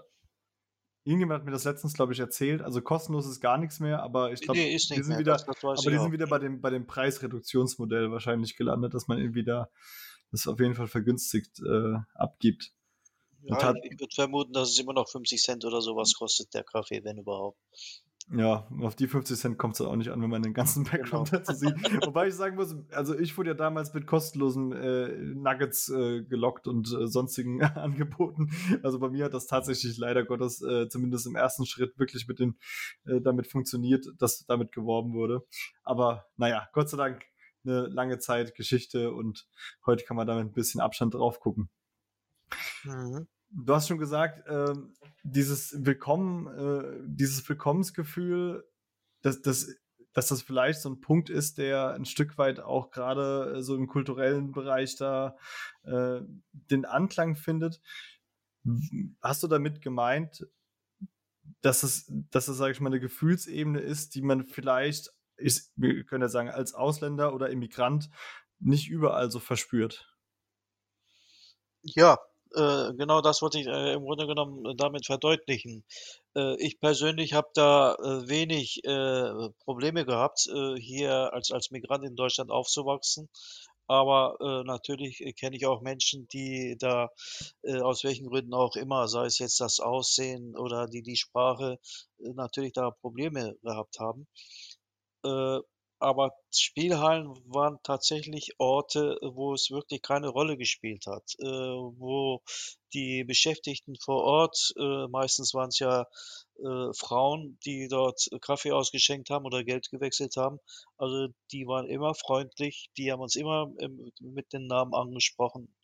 Irgendjemand 1.04 1.40
hat 1.40 1.46
mir 1.46 1.52
das 1.52 1.64
letztens, 1.64 1.94
glaube 1.94 2.14
ich, 2.14 2.20
erzählt. 2.20 2.62
Also 2.62 2.82
kostenlos 2.82 3.28
ist 3.28 3.40
gar 3.40 3.58
nichts 3.58 3.80
mehr, 3.80 4.02
aber 4.02 4.32
ich 4.32 4.42
glaube, 4.42 4.60
nee, 4.60 4.72
die 4.72 4.80
sind 4.80 5.10
mehr. 5.10 5.20
wieder, 5.20 5.34
das, 5.34 5.46
das 5.46 5.64
aber 5.64 5.92
die 5.92 6.00
sind 6.00 6.12
wieder 6.12 6.28
bei 6.28 6.40
dem, 6.40 6.60
bei 6.60 6.72
dem 6.72 6.88
Preisreduktionsmodell 6.88 8.12
wahrscheinlich 8.12 8.56
gelandet, 8.56 8.94
dass 8.94 9.08
man 9.08 9.20
irgendwie 9.20 9.44
da 9.44 9.70
das 10.32 10.48
auf 10.48 10.60
jeden 10.60 10.76
Fall 10.76 10.88
vergünstigt 10.88 11.60
äh, 11.60 11.96
abgibt. 12.16 12.72
Ja, 13.44 13.74
ich 13.84 14.00
würde 14.00 14.14
vermuten, 14.14 14.54
dass 14.54 14.70
es 14.70 14.80
immer 14.80 14.94
noch 14.94 15.10
50 15.10 15.42
Cent 15.42 15.66
oder 15.66 15.82
sowas 15.82 16.14
kostet, 16.14 16.54
der 16.54 16.64
Kaffee, 16.64 17.04
wenn 17.04 17.18
überhaupt. 17.18 17.60
Ja, 18.32 18.68
auf 18.80 18.96
die 18.96 19.08
50 19.08 19.40
Cent 19.40 19.58
kommt 19.58 19.74
es 19.74 19.82
auch 19.82 19.96
nicht 19.96 20.10
an, 20.10 20.22
wenn 20.22 20.30
man 20.30 20.44
den 20.44 20.54
ganzen 20.54 20.84
Background 20.84 21.32
genau. 21.32 21.44
dazu 21.44 21.54
sieht. 21.54 21.74
Wobei 22.06 22.28
ich 22.28 22.36
sagen 22.36 22.58
muss, 22.58 22.76
also 22.92 23.18
ich 23.18 23.36
wurde 23.38 23.52
ja 23.52 23.54
damals 23.56 23.92
mit 23.96 24.06
kostenlosen 24.06 24.72
äh, 24.72 25.08
Nuggets 25.34 25.90
äh, 25.90 26.22
gelockt 26.22 26.68
und 26.68 26.94
äh, 26.94 27.08
sonstigen 27.08 27.64
Angeboten. 27.64 28.52
Also 28.84 29.00
bei 29.00 29.10
mir 29.10 29.26
hat 29.26 29.34
das 29.34 29.48
tatsächlich 29.48 29.98
leider 29.98 30.26
Gottes 30.26 30.62
äh, 30.62 30.88
zumindest 30.90 31.26
im 31.26 31.36
ersten 31.36 31.66
Schritt 31.66 31.98
wirklich 31.98 32.28
mit 32.28 32.38
den, 32.38 32.60
äh, 33.06 33.20
damit 33.20 33.48
funktioniert, 33.48 34.06
dass 34.20 34.46
damit 34.46 34.72
geworben 34.74 35.14
wurde. 35.14 35.44
Aber 35.82 36.28
naja, 36.38 36.70
Gott 36.74 36.90
sei 36.90 36.98
Dank 36.98 37.24
eine 37.66 37.88
lange 37.88 38.20
Zeit 38.20 38.54
Geschichte 38.54 39.12
und 39.12 39.48
heute 39.88 40.06
kann 40.06 40.18
man 40.18 40.28
damit 40.28 40.46
ein 40.46 40.54
bisschen 40.54 40.82
Abstand 40.82 41.16
drauf 41.16 41.40
gucken. 41.40 41.70
Mhm. 42.84 43.28
Du 43.52 43.74
hast 43.74 43.88
schon 43.88 43.98
gesagt, 43.98 44.48
äh, 44.48 44.74
dieses 45.24 45.84
Willkommen, 45.84 46.48
äh, 46.48 47.00
dieses 47.06 47.48
Willkommensgefühl, 47.50 48.64
dass, 49.22 49.42
dass, 49.42 49.76
dass 50.14 50.28
das 50.28 50.44
vielleicht 50.44 50.82
so 50.82 50.90
ein 50.90 51.02
Punkt 51.02 51.30
ist, 51.30 51.58
der 51.58 51.94
ein 51.94 52.06
Stück 52.06 52.38
weit 52.38 52.60
auch 52.60 52.92
gerade 52.92 53.56
äh, 53.58 53.64
so 53.64 53.76
im 53.76 53.88
kulturellen 53.88 54.52
Bereich 54.52 54.98
da 54.98 55.36
äh, 55.84 56.22
den 56.52 56.86
Anklang 56.86 57.36
findet. 57.36 57.82
Hast 59.22 59.42
du 59.42 59.48
damit 59.48 59.82
gemeint, 59.82 60.46
dass 61.62 61.82
es, 61.82 62.06
dass 62.30 62.48
es, 62.48 62.58
sage 62.58 62.74
ich 62.74 62.82
mal, 62.82 62.90
eine 62.90 63.00
Gefühlsebene 63.00 63.80
ist, 63.80 64.14
die 64.14 64.22
man 64.22 64.46
vielleicht, 64.46 65.12
ich, 65.38 65.64
wir 65.76 66.04
können 66.04 66.22
ja 66.22 66.30
sagen, 66.30 66.50
als 66.50 66.76
Ausländer 66.76 67.34
oder 67.34 67.50
Immigrant 67.50 68.12
nicht 68.60 68.90
überall 68.90 69.32
so 69.32 69.40
verspürt? 69.40 70.16
Ja, 71.82 72.20
äh, 72.56 72.94
genau 72.94 73.22
das 73.22 73.42
wollte 73.42 73.60
ich 73.60 73.68
äh, 73.68 73.94
im 73.94 74.04
Grunde 74.04 74.28
genommen 74.28 74.66
äh, 74.66 74.76
damit 74.76 75.06
verdeutlichen. 75.06 75.84
Äh, 76.36 76.56
ich 76.58 76.80
persönlich 76.80 77.34
habe 77.34 77.50
da 77.54 77.96
äh, 77.96 78.28
wenig 78.28 78.84
äh, 78.86 79.50
Probleme 79.64 80.06
gehabt, 80.06 80.48
hier 80.78 81.34
als, 81.34 81.52
als 81.52 81.72
Migrant 81.72 82.04
in 82.06 82.16
Deutschland 82.16 82.52
aufzuwachsen. 82.52 83.30
Aber 83.88 84.38
natürlich 84.66 85.34
kenne 85.40 85.56
ich 85.56 85.66
auch 85.66 85.82
Menschen, 85.82 86.28
die 86.28 86.76
da 86.78 87.10
aus 87.82 88.04
welchen 88.04 88.28
Gründen 88.28 88.54
auch 88.54 88.76
immer, 88.76 89.08
sei 89.08 89.26
es 89.26 89.40
jetzt 89.40 89.60
das 89.60 89.80
Aussehen 89.80 90.56
oder 90.56 90.86
die, 90.86 91.02
die 91.02 91.16
Sprache, 91.16 91.80
natürlich 92.20 92.74
da 92.74 92.92
Probleme 92.92 93.56
gehabt 93.64 94.00
haben. 94.00 94.28
Aber 96.00 96.32
Spielhallen 96.50 97.28
waren 97.46 97.80
tatsächlich 97.84 98.54
Orte, 98.58 99.20
wo 99.22 99.54
es 99.54 99.70
wirklich 99.70 100.02
keine 100.02 100.30
Rolle 100.30 100.58
gespielt 100.58 101.06
hat, 101.08 101.36
äh, 101.40 101.46
wo 101.46 102.42
die 102.94 103.26
Beschäftigten 103.26 103.96
vor 103.98 104.24
Ort, 104.24 104.74
äh, 104.78 105.08
meistens 105.08 105.54
waren 105.54 105.70
es 105.70 105.80
ja 105.80 106.08
äh, 106.58 106.94
Frauen, 106.94 107.60
die 107.66 107.88
dort 107.90 108.30
Kaffee 108.42 108.72
ausgeschenkt 108.72 109.30
haben 109.30 109.46
oder 109.46 109.64
Geld 109.64 109.90
gewechselt 109.90 110.38
haben. 110.38 110.60
Also 110.98 111.28
die 111.52 111.68
waren 111.68 111.88
immer 111.88 112.16
freundlich, 112.16 112.90
die 112.98 113.12
haben 113.12 113.22
uns 113.22 113.36
immer 113.36 113.68
mit 114.22 114.54
den 114.54 114.68
Namen 114.68 114.94
angesprochen. 114.94 115.76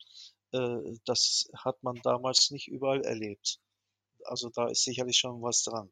Äh, 0.52 0.78
das 1.04 1.48
hat 1.54 1.82
man 1.82 2.00
damals 2.02 2.50
nicht 2.50 2.68
überall 2.68 3.02
erlebt. 3.02 3.58
Also 4.24 4.48
da 4.48 4.68
ist 4.68 4.84
sicherlich 4.84 5.18
schon 5.18 5.42
was 5.42 5.62
dran. 5.62 5.90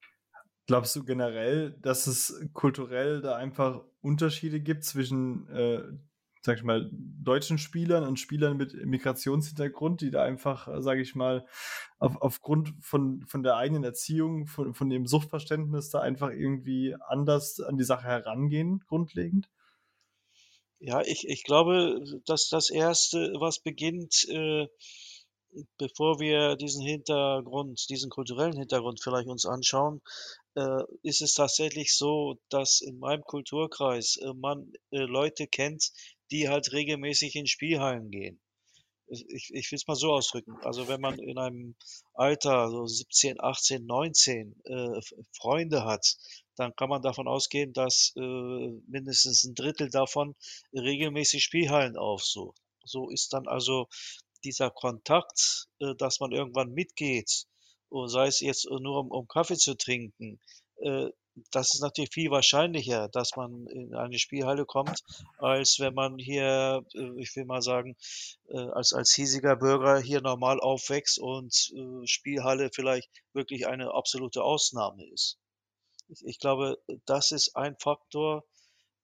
Glaubst 0.66 0.96
du 0.96 1.04
generell, 1.04 1.72
dass 1.82 2.06
es 2.06 2.42
kulturell 2.54 3.20
da 3.20 3.36
einfach 3.36 3.82
Unterschiede 4.00 4.60
gibt 4.60 4.84
zwischen, 4.84 5.48
äh, 5.48 5.82
sag 6.40 6.56
ich 6.58 6.62
mal, 6.62 6.90
deutschen 6.90 7.58
Spielern 7.58 8.04
und 8.04 8.18
Spielern 8.18 8.56
mit 8.56 8.74
Migrationshintergrund, 8.74 10.00
die 10.00 10.10
da 10.10 10.22
einfach, 10.22 10.68
sage 10.80 11.02
ich 11.02 11.14
mal, 11.14 11.46
auf, 11.98 12.16
aufgrund 12.20 12.72
von, 12.80 13.24
von 13.26 13.42
der 13.42 13.56
eigenen 13.56 13.84
Erziehung, 13.84 14.46
von, 14.46 14.74
von 14.74 14.88
dem 14.88 15.06
Suchtverständnis 15.06 15.90
da 15.90 16.00
einfach 16.00 16.30
irgendwie 16.30 16.96
anders 17.08 17.60
an 17.60 17.76
die 17.76 17.84
Sache 17.84 18.04
herangehen, 18.04 18.80
grundlegend? 18.86 19.50
Ja, 20.80 21.00
ich, 21.02 21.26
ich 21.28 21.44
glaube, 21.44 22.02
dass 22.26 22.48
das 22.48 22.68
Erste, 22.68 23.32
was 23.38 23.58
beginnt, 23.58 24.26
äh, 24.28 24.66
bevor 25.78 26.20
wir 26.20 26.56
diesen 26.56 26.82
Hintergrund, 26.82 27.88
diesen 27.88 28.10
kulturellen 28.10 28.56
Hintergrund 28.58 29.00
vielleicht 29.02 29.28
uns 29.28 29.46
anschauen, 29.46 30.00
äh, 30.00 30.43
ist 31.02 31.22
es 31.22 31.34
tatsächlich 31.34 31.94
so, 31.94 32.38
dass 32.48 32.80
in 32.80 32.98
meinem 32.98 33.22
Kulturkreis 33.22 34.16
äh, 34.16 34.32
man 34.34 34.72
äh, 34.90 34.98
Leute 34.98 35.46
kennt, 35.46 35.90
die 36.30 36.48
halt 36.48 36.72
regelmäßig 36.72 37.36
in 37.36 37.46
Spielhallen 37.46 38.10
gehen. 38.10 38.40
Ich, 39.06 39.50
ich 39.52 39.70
will 39.70 39.76
es 39.76 39.86
mal 39.86 39.96
so 39.96 40.12
ausdrücken. 40.12 40.56
Also 40.62 40.88
wenn 40.88 41.00
man 41.00 41.18
in 41.18 41.38
einem 41.38 41.76
Alter, 42.14 42.70
so 42.70 42.86
17, 42.86 43.38
18, 43.38 43.84
19, 43.84 44.54
äh, 44.64 45.00
Freunde 45.36 45.84
hat, 45.84 46.16
dann 46.56 46.74
kann 46.74 46.88
man 46.88 47.02
davon 47.02 47.28
ausgehen, 47.28 47.72
dass 47.72 48.12
äh, 48.16 48.20
mindestens 48.86 49.44
ein 49.44 49.54
Drittel 49.54 49.90
davon 49.90 50.34
regelmäßig 50.72 51.44
Spielhallen 51.44 51.96
aufsucht. 51.96 52.58
So 52.84 53.10
ist 53.10 53.32
dann 53.32 53.46
also 53.46 53.88
dieser 54.44 54.70
Kontakt, 54.70 55.68
äh, 55.80 55.94
dass 55.96 56.20
man 56.20 56.32
irgendwann 56.32 56.72
mitgeht, 56.72 57.46
sei 58.06 58.26
es 58.26 58.40
jetzt 58.40 58.68
nur 58.68 59.00
um, 59.00 59.10
um 59.10 59.28
Kaffee 59.28 59.56
zu 59.56 59.76
trinken, 59.76 60.40
äh, 60.80 61.08
das 61.50 61.74
ist 61.74 61.80
natürlich 61.80 62.12
viel 62.12 62.30
wahrscheinlicher, 62.30 63.08
dass 63.08 63.34
man 63.36 63.66
in 63.66 63.94
eine 63.94 64.18
Spielhalle 64.18 64.64
kommt, 64.64 65.02
als 65.38 65.78
wenn 65.80 65.94
man 65.94 66.18
hier, 66.18 66.84
äh, 66.94 67.20
ich 67.20 67.34
will 67.34 67.44
mal 67.44 67.62
sagen, 67.62 67.96
äh, 68.48 68.58
als, 68.58 68.92
als 68.92 69.12
hiesiger 69.14 69.56
Bürger 69.56 69.98
hier 69.98 70.20
normal 70.20 70.60
aufwächst 70.60 71.18
und 71.18 71.72
äh, 71.74 72.06
Spielhalle 72.06 72.70
vielleicht 72.72 73.10
wirklich 73.32 73.66
eine 73.66 73.92
absolute 73.94 74.42
Ausnahme 74.44 75.04
ist. 75.12 75.38
Ich, 76.08 76.24
ich 76.24 76.38
glaube, 76.38 76.78
das 77.04 77.32
ist 77.32 77.56
ein 77.56 77.76
Faktor, 77.78 78.44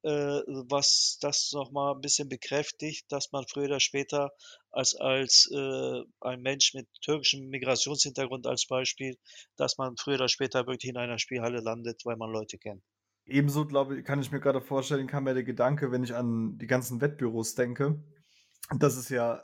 was 0.09 1.19
das 1.21 1.51
nochmal 1.53 1.95
ein 1.95 2.01
bisschen 2.01 2.29
bekräftigt, 2.29 3.07
dass 3.11 3.33
man 3.33 3.45
früher 3.47 3.67
oder 3.67 3.81
später 3.81 4.31
als, 4.71 4.95
als 4.95 5.51
äh, 5.53 6.03
ein 6.21 6.41
Mensch 6.43 6.75
mit 6.75 6.89
türkischem 7.03 7.49
Migrationshintergrund 7.49 8.47
als 8.47 8.67
Beispiel, 8.67 9.17
dass 9.57 9.79
man 9.79 9.97
früher 9.97 10.15
oder 10.17 10.29
später 10.29 10.67
wirklich 10.67 10.91
in 10.91 10.97
einer 10.97 11.19
Spielhalle 11.19 11.61
landet, 11.61 12.03
weil 12.05 12.17
man 12.17 12.31
Leute 12.31 12.59
kennt. 12.59 12.83
Ebenso, 13.27 13.67
glaube 13.67 13.99
ich, 13.99 14.05
kann 14.05 14.21
ich 14.21 14.33
mir 14.33 14.41
gerade 14.41 14.61
vorstellen, 14.61 15.07
kam 15.07 15.25
mir 15.25 15.35
der 15.35 15.45
Gedanke, 15.45 15.93
wenn 15.93 16.03
ich 16.03 16.15
an 16.15 16.59
die 16.59 16.67
ganzen 16.67 17.01
Wettbüros 17.01 17.55
denke, 17.55 18.03
dass 18.77 18.97
es 18.97 19.09
ja 19.09 19.43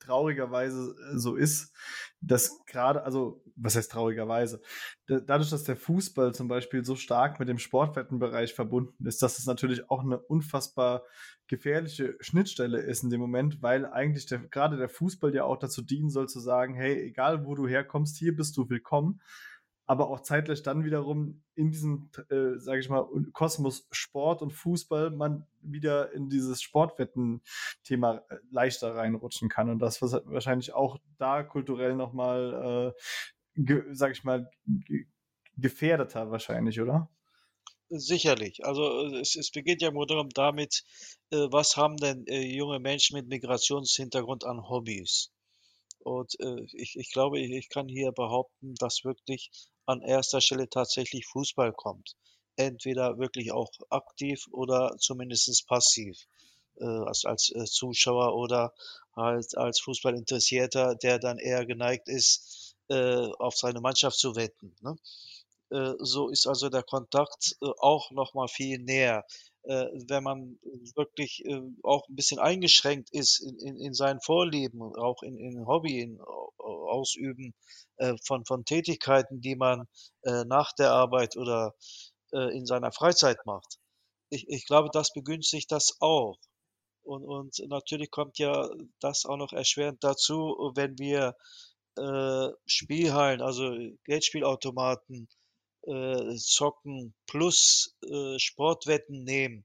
traurigerweise 0.00 0.94
äh, 1.12 1.18
so 1.18 1.36
ist, 1.36 1.74
dass 2.20 2.64
gerade, 2.66 3.02
also 3.04 3.42
was 3.56 3.76
heißt 3.76 3.90
traurigerweise, 3.90 4.60
dadurch, 5.06 5.50
dass 5.50 5.64
der 5.64 5.76
Fußball 5.76 6.34
zum 6.34 6.48
Beispiel 6.48 6.84
so 6.84 6.96
stark 6.96 7.38
mit 7.38 7.48
dem 7.48 7.58
Sportwettenbereich 7.58 8.54
verbunden 8.54 9.06
ist, 9.06 9.22
dass 9.22 9.38
es 9.38 9.46
natürlich 9.46 9.90
auch 9.90 10.02
eine 10.02 10.18
unfassbar 10.18 11.02
gefährliche 11.46 12.16
Schnittstelle 12.20 12.80
ist 12.80 13.04
in 13.04 13.10
dem 13.10 13.20
Moment, 13.20 13.62
weil 13.62 13.86
eigentlich 13.86 14.26
der, 14.26 14.40
gerade 14.40 14.76
der 14.76 14.88
Fußball 14.88 15.34
ja 15.34 15.44
auch 15.44 15.58
dazu 15.58 15.82
dienen 15.82 16.10
soll 16.10 16.28
zu 16.28 16.40
sagen, 16.40 16.74
hey, 16.74 17.00
egal 17.02 17.46
wo 17.46 17.54
du 17.54 17.68
herkommst, 17.68 18.16
hier 18.16 18.34
bist 18.34 18.56
du 18.56 18.68
willkommen 18.68 19.20
aber 19.86 20.10
auch 20.10 20.20
zeitgleich 20.20 20.62
dann 20.62 20.84
wiederum 20.84 21.42
in 21.54 21.70
diesem, 21.70 22.10
äh, 22.28 22.58
sage 22.58 22.80
ich 22.80 22.88
mal, 22.88 23.06
Kosmos 23.32 23.86
Sport 23.92 24.42
und 24.42 24.52
Fußball 24.52 25.10
man 25.10 25.46
wieder 25.62 26.12
in 26.12 26.28
dieses 26.28 26.60
Sportwetten-Thema 26.60 28.22
äh, 28.28 28.36
leichter 28.50 28.94
reinrutschen 28.94 29.48
kann 29.48 29.70
und 29.70 29.78
das 29.78 30.02
was 30.02 30.12
wahrscheinlich 30.26 30.74
auch 30.74 30.98
da 31.18 31.42
kulturell 31.42 31.94
nochmal, 31.94 32.94
äh, 33.56 33.82
sage 33.92 34.12
ich 34.12 34.24
mal, 34.24 34.50
gefährdeter 35.56 36.30
wahrscheinlich, 36.30 36.80
oder? 36.80 37.08
Sicherlich. 37.88 38.64
Also 38.64 39.06
äh, 39.06 39.20
es, 39.20 39.36
es 39.36 39.52
beginnt 39.52 39.82
ja 39.82 39.88
im 39.88 39.94
Grunde 39.94 40.20
damit, 40.34 40.82
äh, 41.30 41.46
was 41.50 41.76
haben 41.76 41.96
denn 41.96 42.26
äh, 42.26 42.42
junge 42.42 42.80
Menschen 42.80 43.16
mit 43.16 43.28
Migrationshintergrund 43.28 44.44
an 44.44 44.68
Hobbys? 44.68 45.30
Und 46.00 46.38
äh, 46.40 46.62
ich, 46.72 46.96
ich 46.96 47.12
glaube, 47.12 47.38
ich 47.38 47.68
kann 47.68 47.88
hier 47.88 48.12
behaupten, 48.12 48.74
dass 48.74 49.04
wirklich 49.04 49.50
an 49.86 50.02
erster 50.02 50.40
Stelle 50.40 50.68
tatsächlich 50.68 51.26
Fußball 51.26 51.72
kommt. 51.72 52.16
Entweder 52.56 53.18
wirklich 53.18 53.52
auch 53.52 53.70
aktiv 53.90 54.46
oder 54.50 54.96
zumindest 54.98 55.66
passiv. 55.66 56.16
Äh, 56.78 56.84
als, 56.84 57.24
als 57.24 57.50
äh, 57.54 57.64
Zuschauer 57.64 58.34
oder 58.34 58.74
halt 59.14 59.56
als 59.56 59.80
Fußballinteressierter, 59.80 60.94
der 60.96 61.18
dann 61.18 61.38
eher 61.38 61.64
geneigt 61.64 62.08
ist, 62.08 62.76
äh, 62.88 63.28
auf 63.38 63.56
seine 63.56 63.80
Mannschaft 63.80 64.18
zu 64.18 64.36
wetten. 64.36 64.74
Ne? 64.82 64.96
Äh, 65.70 65.94
so 65.98 66.28
ist 66.28 66.46
also 66.46 66.68
der 66.68 66.82
Kontakt 66.82 67.56
äh, 67.60 67.66
auch 67.78 68.10
noch 68.12 68.34
mal 68.34 68.48
viel 68.48 68.78
näher. 68.78 69.24
Äh, 69.64 69.86
wenn 70.08 70.22
man 70.22 70.58
wirklich 70.94 71.42
auch 71.82 72.08
ein 72.08 72.14
bisschen 72.14 72.38
eingeschränkt 72.38 73.08
ist 73.12 73.40
in 73.40 73.58
in 73.58 73.76
in 73.80 73.94
seinen 73.94 74.20
Vorlieben, 74.20 74.80
auch 74.96 75.22
in 75.22 75.36
in 75.38 75.66
Hobby, 75.66 76.00
in 76.00 76.20
Ausüben, 76.58 77.54
von 78.24 78.44
von 78.44 78.64
Tätigkeiten, 78.64 79.40
die 79.40 79.56
man, 79.56 79.88
nach 80.24 80.72
der 80.78 80.92
Arbeit 80.92 81.36
oder, 81.36 81.74
in 82.32 82.66
seiner 82.66 82.92
Freizeit 82.92 83.38
macht. 83.46 83.78
Ich 84.30 84.46
ich 84.48 84.66
glaube, 84.66 84.90
das 84.92 85.12
begünstigt 85.12 85.72
das 85.72 85.96
auch. 86.00 86.38
Und 87.02 87.24
und 87.24 87.58
natürlich 87.68 88.10
kommt 88.10 88.38
ja 88.38 88.68
das 89.00 89.24
auch 89.26 89.36
noch 89.36 89.52
erschwerend 89.52 90.02
dazu, 90.04 90.72
wenn 90.76 90.98
wir, 90.98 91.34
Spielhallen, 92.66 93.40
also 93.42 93.74
Geldspielautomaten 94.04 95.28
äh, 95.86 96.36
Zocken 96.36 97.14
plus 97.26 97.96
äh, 98.08 98.38
Sportwetten 98.38 99.24
nehmen, 99.24 99.64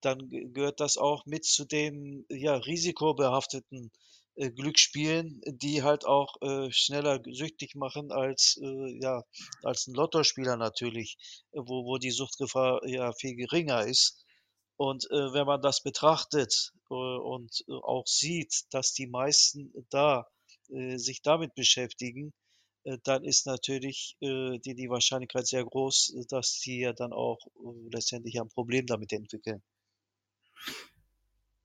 dann 0.00 0.28
gehört 0.52 0.80
das 0.80 0.96
auch 0.98 1.24
mit 1.26 1.44
zu 1.44 1.64
den, 1.64 2.26
ja, 2.28 2.56
risikobehafteten, 2.56 3.92
äh, 4.36 4.50
Glücksspielen, 4.50 5.40
die 5.46 5.82
halt 5.82 6.04
auch, 6.06 6.34
äh, 6.42 6.70
schneller 6.72 7.20
süchtig 7.30 7.74
machen 7.76 8.10
als, 8.12 8.58
äh, 8.62 8.98
ja, 9.00 9.22
als 9.62 9.86
'n 9.88 9.94
Lottospieler 9.94 10.56
natürlich, 10.56 11.16
wo 11.52 11.84
wo 11.86 11.98
die 11.98 12.10
Suchtgefahr 12.10 12.86
ja 12.86 13.12
viel 13.12 13.36
geringer 13.36 13.84
ist. 13.86 14.24
Und, 14.76 15.04
äh, 15.10 15.32
wenn 15.32 15.46
man 15.46 15.62
das 15.62 15.82
betrachtet, 15.82 16.72
äh, 16.90 16.94
und 16.94 17.64
auch 17.84 18.06
sieht, 18.06 18.64
dass 18.70 18.92
die 18.92 19.06
meisten 19.06 19.72
da, 19.90 20.26
äh, 20.70 20.96
sich 20.98 21.22
damit 21.22 21.54
beschäftigen, 21.54 22.28
äh, 22.28 22.41
dann 23.04 23.24
ist 23.24 23.46
natürlich, 23.46 24.16
äh, 24.20 24.58
die 24.58 24.74
die 24.74 24.88
Wahrscheinlichkeit 24.90 25.46
sehr 25.46 25.64
groß, 25.64 26.14
äh, 26.16 26.24
dass 26.28 26.54
sie 26.60 26.80
ja 26.80 26.92
dann 26.92 27.12
auch, 27.12 27.38
äh, 27.46 27.88
letztendlich 27.90 28.40
ein 28.40 28.48
Problem 28.48 28.86
damit 28.86 29.12
entwickeln. 29.12 29.62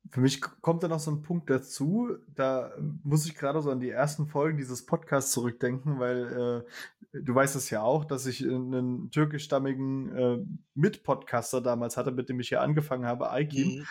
Für 0.10 0.22
mich 0.22 0.40
kommt 0.40 0.84
da 0.84 0.88
noch 0.88 1.00
so 1.00 1.12
ein 1.12 1.22
Punkt 1.22 1.50
dazu, 1.50 2.10
da 2.34 2.72
muss 3.04 3.26
ich 3.26 3.36
gerade 3.36 3.62
so 3.62 3.72
an 3.72 3.82
die 3.82 3.90
ersten 3.90 4.28
Folgen 4.28 4.58
dieses 4.58 4.86
Podcasts 4.86 5.32
zurückdenken, 5.34 6.00
weil, 6.00 6.66
äh, 7.14 7.20
du 7.20 7.36
weißt 7.36 7.58
es 7.58 7.70
ja 7.70 7.82
auch, 7.82 8.06
dass 8.06 8.26
ich 8.26 8.42
einen 8.42 9.12
türkischstammigen, 9.12 10.16
äh, 10.16 10.46
Mitpodcaster 10.76 11.60
damals 11.60 11.98
hatte, 11.98 12.12
mit 12.12 12.30
dem 12.30 12.40
ich 12.40 12.50
hier 12.50 12.62
angefangen 12.62 13.06
habe, 13.06 13.32
Aykin. 13.32 13.80
Mhm. 13.80 13.86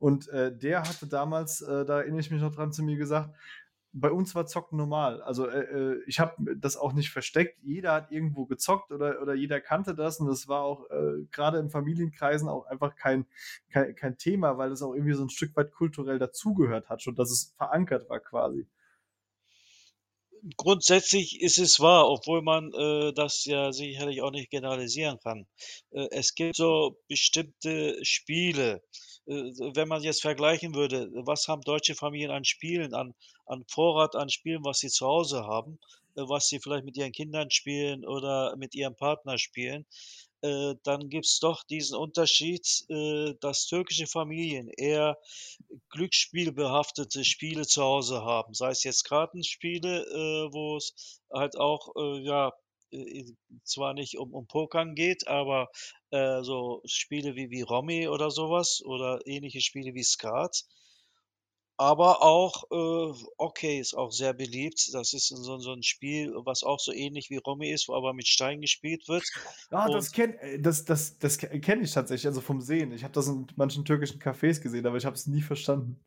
Und, 0.00 0.28
äh, 0.28 0.56
der 0.56 0.82
hatte 0.82 1.06
damals, 1.06 1.60
äh, 1.60 1.84
da 1.84 2.00
erinnere 2.00 2.20
ich 2.20 2.32
mich 2.32 2.40
noch 2.40 2.54
dran, 2.54 2.72
zu 2.72 2.82
mir 2.82 2.96
gesagt: 2.96 3.36
bei 3.92 4.10
uns 4.10 4.34
war 4.34 4.46
Zocken 4.46 4.78
normal. 4.78 5.22
Also 5.22 5.48
äh, 5.48 5.60
äh 5.60 6.02
ich 6.06 6.20
habe 6.20 6.56
das 6.56 6.76
auch 6.76 6.92
nicht 6.92 7.10
versteckt. 7.10 7.58
Jeder 7.62 7.92
hat 7.92 8.12
irgendwo 8.12 8.46
gezockt 8.46 8.92
oder, 8.92 9.20
oder 9.20 9.34
jeder 9.34 9.60
kannte 9.60 9.94
das 9.94 10.20
und 10.20 10.28
das 10.28 10.48
war 10.48 10.62
auch 10.62 10.88
äh, 10.90 11.24
gerade 11.32 11.58
in 11.58 11.70
Familienkreisen 11.70 12.48
auch 12.48 12.66
einfach 12.66 12.94
kein, 12.94 13.26
kein, 13.70 13.94
kein 13.94 14.16
Thema, 14.18 14.58
weil 14.58 14.70
es 14.70 14.82
auch 14.82 14.94
irgendwie 14.94 15.14
so 15.14 15.24
ein 15.24 15.30
Stück 15.30 15.56
weit 15.56 15.72
kulturell 15.72 16.18
dazugehört 16.18 16.88
hat, 16.88 17.02
schon 17.02 17.14
dass 17.14 17.30
es 17.30 17.54
verankert 17.56 18.08
war 18.08 18.20
quasi. 18.20 18.66
Grundsätzlich 20.56 21.40
ist 21.42 21.58
es 21.58 21.80
wahr, 21.80 22.08
obwohl 22.08 22.40
man 22.40 22.72
äh, 22.72 23.12
das 23.12 23.44
ja 23.44 23.72
sicherlich 23.72 24.22
auch 24.22 24.30
nicht 24.30 24.50
generalisieren 24.50 25.18
kann. 25.22 25.46
Äh, 25.90 26.08
es 26.12 26.34
gibt 26.34 26.56
so 26.56 26.96
bestimmte 27.08 28.02
Spiele, 28.02 28.82
äh, 29.26 29.52
wenn 29.74 29.88
man 29.88 30.02
jetzt 30.02 30.22
vergleichen 30.22 30.74
würde, 30.74 31.10
was 31.12 31.46
haben 31.46 31.60
deutsche 31.62 31.94
Familien 31.94 32.30
an 32.30 32.44
Spielen, 32.44 32.94
an 32.94 33.14
an 33.50 33.64
Vorrat 33.68 34.14
an 34.16 34.28
Spielen, 34.30 34.64
was 34.64 34.78
sie 34.80 34.88
zu 34.88 35.06
Hause 35.06 35.44
haben, 35.44 35.78
äh, 36.16 36.22
was 36.22 36.46
sie 36.48 36.60
vielleicht 36.60 36.84
mit 36.84 36.96
ihren 36.96 37.12
Kindern 37.12 37.50
spielen 37.50 38.06
oder 38.06 38.56
mit 38.56 38.74
ihrem 38.74 38.96
Partner 38.96 39.38
spielen, 39.38 39.86
äh, 40.42 40.74
dann 40.84 41.08
gibt's 41.10 41.38
doch 41.40 41.64
diesen 41.64 41.96
Unterschied, 41.98 42.66
äh, 42.88 43.34
dass 43.40 43.66
türkische 43.66 44.06
Familien 44.06 44.68
eher 44.68 45.18
glücksspielbehaftete 45.90 47.24
Spiele 47.24 47.66
zu 47.66 47.82
Hause 47.82 48.22
haben. 48.24 48.54
Sei 48.54 48.70
es 48.70 48.84
jetzt 48.84 49.04
Kartenspiele, 49.04 50.48
wo 50.52 50.76
es 50.76 51.20
halt 51.32 51.56
auch, 51.58 51.92
ja, 52.22 52.52
zwar 53.64 53.94
nicht 53.94 54.18
um 54.18 54.32
um 54.34 54.46
Pokern 54.46 54.94
geht, 54.94 55.28
aber, 55.28 55.68
so 56.10 56.82
Spiele 56.86 57.36
wie 57.36 57.50
wie 57.50 57.62
Romy 57.62 58.08
oder 58.08 58.30
sowas 58.30 58.82
oder 58.84 59.20
ähnliche 59.26 59.60
Spiele 59.60 59.94
wie 59.94 60.02
Skat. 60.02 60.64
Aber 61.80 62.22
auch, 62.22 62.64
äh, 62.70 63.24
Hockey 63.38 63.78
ist 63.80 63.94
auch 63.94 64.12
sehr 64.12 64.34
beliebt. 64.34 64.90
Das 64.92 65.14
ist 65.14 65.28
so 65.28 65.58
so 65.58 65.72
'n 65.72 65.82
Spiel, 65.82 66.30
was 66.44 66.62
auch 66.62 66.78
so 66.78 66.92
ähnlich 66.92 67.30
wie 67.30 67.38
Romy 67.38 67.70
ist, 67.70 67.88
wo 67.88 67.94
aber 67.94 68.12
mit 68.12 68.28
Steinen 68.28 68.60
gespielt 68.60 69.08
wird. 69.08 69.24
Ah, 69.72 69.88
das 69.88 70.10
kenn 70.10 70.34
äh, 70.34 70.58
das 70.60 70.84
das 70.84 71.18
das 71.18 71.38
kenne 71.38 71.82
ich 71.82 71.92
tatsächlich, 71.92 72.26
also 72.26 72.40
vom 72.40 72.60
Sehen. 72.60 72.90
Ich 72.92 73.04
habe 73.04 73.12
das 73.14 73.28
in 73.28 73.46
manchen 73.56 73.84
türkischen 73.84 74.20
Cafés 74.20 74.60
gesehen, 74.60 74.84
aber 74.86 74.96
ich 74.96 75.04
habe 75.06 75.14
es 75.14 75.26
nie 75.28 75.42
verstanden. 75.42 76.00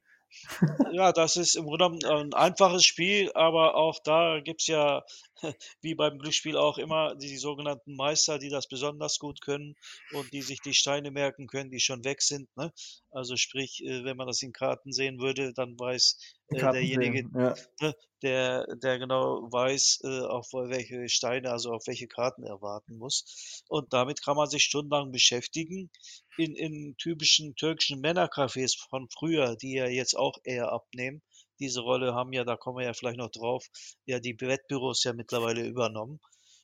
Ja, 0.91 1.11
das 1.11 1.37
ist 1.37 1.55
im 1.55 1.65
Grunde 1.65 1.97
genommen 1.99 2.29
'n 2.31 2.33
einfaches 2.33 2.85
Spiel, 2.85 3.31
aber 3.33 3.75
auch 3.75 3.99
da 4.03 4.39
gibt's 4.41 4.67
ja, 4.67 5.03
wie 5.81 5.95
beim 5.95 6.19
Glücksspiel 6.19 6.57
auch 6.57 6.77
immer, 6.77 7.15
die 7.15 7.37
sogenannten 7.37 7.95
Meister, 7.95 8.37
die 8.39 8.49
das 8.49 8.67
besonders 8.67 9.17
gut 9.19 9.41
können 9.41 9.75
und 10.09 10.31
die 10.33 10.41
sich 10.41 10.61
die 10.61 10.73
Steine 10.73 11.11
merken 11.11 11.47
können, 11.47 11.71
die 11.71 11.79
schon 11.79 12.03
weg 12.03 12.21
sind, 12.21 12.47
ne? 12.55 12.71
Also 13.11 13.35
sprich, 13.37 13.83
äh, 13.83 14.03
wenn 14.03 14.17
man 14.17 14.27
das 14.27 14.41
in 14.41 14.53
Karten 14.53 14.91
sehen 14.91 15.19
würde, 15.19 15.53
dann 15.53 15.79
weiß, 15.79 16.17
äh, 16.49 16.67
derjenige, 16.69 17.23
ja. 17.33 17.55
ne, 17.81 17.95
der 18.21 18.65
der 18.75 18.99
genau 18.99 19.51
weiß, 19.51 20.01
äh, 20.03 20.21
auf 20.21 20.47
welche 20.53 21.09
Steine, 21.09 21.51
also 21.51 21.71
auf 21.71 21.87
welche 21.87 22.07
Karten 22.07 22.43
er 22.43 22.61
warten 22.61 22.97
muss. 22.97 23.63
Und 23.67 23.93
damit 23.93 24.23
kann 24.23 24.35
man 24.37 24.49
sich 24.49 24.63
stundenlang 24.63 25.11
beschäftigen. 25.11 25.89
In 26.37 26.55
in 26.55 26.95
typischen 26.97 27.55
türkischen 27.55 28.01
Männercafés 28.01 28.75
von 28.89 29.07
früher, 29.09 29.55
die 29.55 29.73
ja 29.75 29.87
jetzt 29.87 30.15
auch 30.17 30.37
eher 30.43 30.71
abnehmen. 30.71 31.21
Diese 31.59 31.81
Rolle 31.81 32.15
haben 32.15 32.33
ja, 32.33 32.43
da 32.43 32.55
kommen 32.57 32.77
wir 32.79 32.85
ja 32.85 32.93
vielleicht 32.93 33.17
noch 33.19 33.29
drauf, 33.29 33.67
ja 34.05 34.19
die 34.19 34.35
Wettbüros 34.39 35.03
ja 35.03 35.13
mittlerweile 35.13 35.63
übernommen. 35.63 36.19